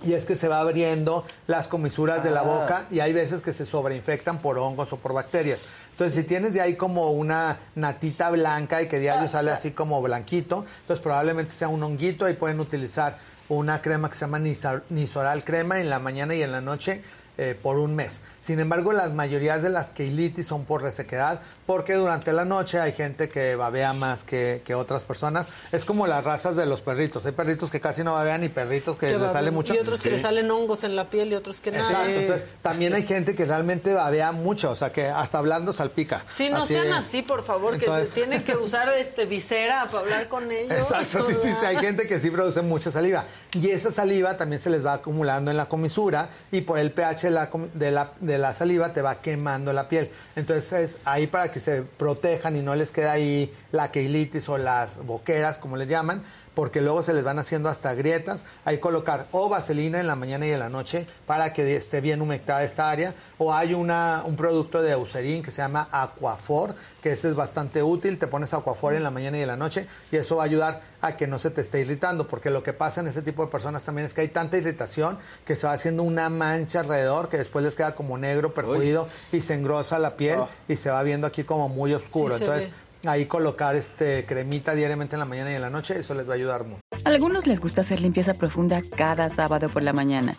[0.02, 2.44] y es que se va abriendo las comisuras de la Ah.
[2.44, 5.68] boca y hay veces que se sobreinfectan por hongos o por bacterias.
[5.92, 10.00] Entonces, si tienes ya ahí como una natita blanca y que diario sale así como
[10.00, 13.18] blanquito, entonces probablemente sea un honguito y pueden utilizar
[13.50, 17.02] una crema que se llama Nisoral crema en la mañana y en la noche
[17.36, 18.22] eh, por un mes.
[18.40, 22.92] Sin embargo, las mayorías de las keilitis son por resequedad, porque durante la noche hay
[22.92, 25.48] gente que babea más que, que otras personas.
[25.72, 27.26] Es como las razas de los perritos.
[27.26, 29.74] Hay perritos que casi no babean y perritos que Que les sale mucho.
[29.74, 31.84] Y otros que le salen hongos en la piel y otros que nada.
[31.84, 32.10] Exacto.
[32.10, 36.22] Entonces, también hay gente que realmente babea mucho, o sea, que hasta hablando salpica.
[36.28, 36.94] Sí, no Así sean es.
[36.94, 40.72] así, por favor, que se tiene que usar este visera para hablar con ellos.
[40.78, 43.24] Exacto, sí, sí, sí, hay gente que sí produce mucha saliva.
[43.52, 47.24] Y esa saliva también se les va acumulando en la comisura y por el pH
[47.24, 50.10] de la, comi- de la, de la saliva te va quemando la piel.
[50.36, 54.58] Entonces es ahí para que se protejan y no les quede ahí la keilitis o
[54.58, 56.22] las boqueras, como les llaman,
[56.58, 58.44] porque luego se les van haciendo hasta grietas.
[58.64, 62.20] Hay colocar o vaselina en la mañana y en la noche para que esté bien
[62.20, 63.14] humectada esta área.
[63.38, 67.80] O hay una, un producto de Eucerin que se llama Aquafor, que ese es bastante
[67.84, 68.18] útil.
[68.18, 70.82] Te pones Aquafor en la mañana y en la noche y eso va a ayudar
[71.00, 73.52] a que no se te esté irritando, porque lo que pasa en ese tipo de
[73.52, 77.38] personas también es que hay tanta irritación que se va haciendo una mancha alrededor que
[77.38, 80.48] después les queda como negro, perjudido y se engrosa la piel Oh.
[80.66, 82.36] y se va viendo aquí como muy oscuro.
[82.36, 82.87] Sí Entonces, ve.
[83.04, 86.32] Ahí colocar este cremita diariamente en la mañana y en la noche, eso les va
[86.32, 86.80] a ayudar mucho.
[87.04, 90.36] A algunos les gusta hacer limpieza profunda cada sábado por la mañana.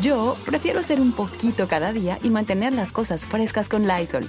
[0.00, 4.28] Yo prefiero hacer un poquito cada día y mantener las cosas frescas con Lysol.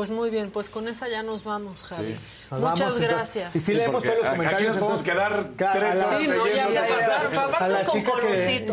[0.00, 2.16] Pues muy bien, pues con esa ya nos vamos, Javi.
[2.50, 3.54] Nos Muchas vamos, gracias.
[3.54, 4.68] Y sí, leemos todos los aquí comentarios.
[4.70, 7.54] nos podemos entonces- quedar tres horas Sí, no, ya se pasaron.
[7.60, 8.12] a la con chica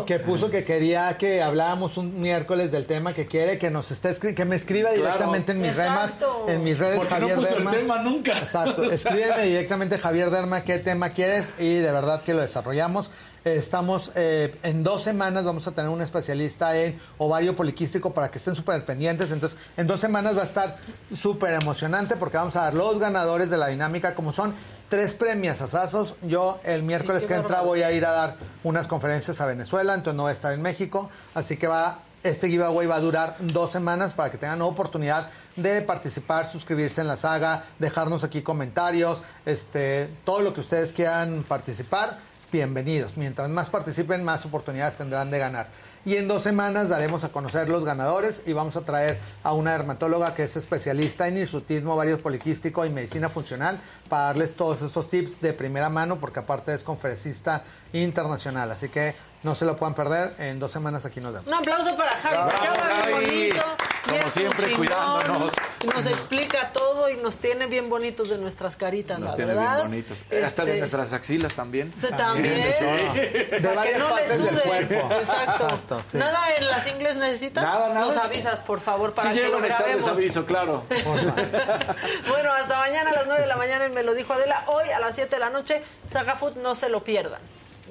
[0.06, 4.14] que, puso que quería que habláramos un miércoles del tema que quiere, que nos esté
[4.34, 5.02] que me escriba Claro.
[5.04, 6.46] directamente en mis remas, Exacto.
[6.48, 7.70] en mis redes Porque no Javier puso el Derma.
[7.72, 8.38] tema nunca.
[8.38, 8.82] Exacto.
[8.90, 13.10] Escríbeme directamente Javier Derma qué tema quieres y de verdad que lo desarrollamos.
[13.44, 18.38] Estamos eh, en dos semanas vamos a tener un especialista en ovario poliquístico para que
[18.38, 19.30] estén súper pendientes.
[19.30, 20.76] Entonces, en dos semanas va a estar
[21.14, 24.54] súper emocionante porque vamos a dar los ganadores de la dinámica como son
[24.88, 26.14] tres premios asazos.
[26.22, 30.16] Yo el miércoles que entra voy a ir a dar unas conferencias a Venezuela, entonces
[30.16, 31.08] no voy a estar en México.
[31.34, 35.82] Así que va, este giveaway va a durar dos semanas para que tengan oportunidad de
[35.82, 42.18] participar, suscribirse en la saga, dejarnos aquí comentarios, este, todo lo que ustedes quieran participar,
[42.50, 43.16] bienvenidos.
[43.16, 45.68] Mientras más participen, más oportunidades tendrán de ganar.
[46.04, 49.72] Y en dos semanas daremos a conocer los ganadores y vamos a traer a una
[49.72, 55.10] dermatóloga que es especialista en hirsutismo, ovario poliquístico y medicina funcional para darles todos esos
[55.10, 58.70] tips de primera mano porque aparte es conferencista internacional.
[58.70, 60.34] Así que no se lo puedan perder.
[60.38, 61.46] En dos semanas aquí nos vemos.
[61.48, 63.12] Un aplauso para Javi, Javi.
[63.12, 63.62] bonito.
[64.06, 65.52] y Como siempre, cuidándonos.
[65.94, 69.74] Nos explica todo y nos tiene bien bonitos de nuestras caritas, Nos la tiene verdad.
[69.76, 70.18] bien bonitos.
[70.44, 71.92] Hasta de Este, nuestras axilas también.
[71.96, 72.64] Sí, también.
[72.72, 72.84] Sí.
[72.84, 75.14] Para De varias que no partes les del cuerpo.
[75.14, 75.52] Exacto.
[75.64, 76.18] Exacto, sí.
[76.18, 77.62] Nada en las ingles necesitas.
[77.62, 78.06] Nada, nada.
[78.06, 80.82] Nos avisas, por favor, para Si que llego lo estar, les aviso, claro.
[82.28, 84.64] Bueno, hasta mañana a las 9 de la mañana en Me lo dijo Adela.
[84.66, 87.40] Hoy a las 7 de la noche, Saga Food, no se lo pierdan.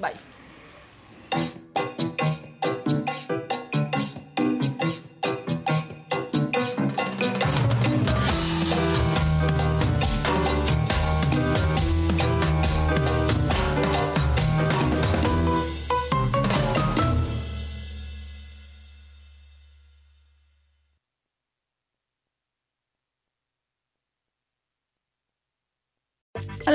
[0.00, 0.14] Bye.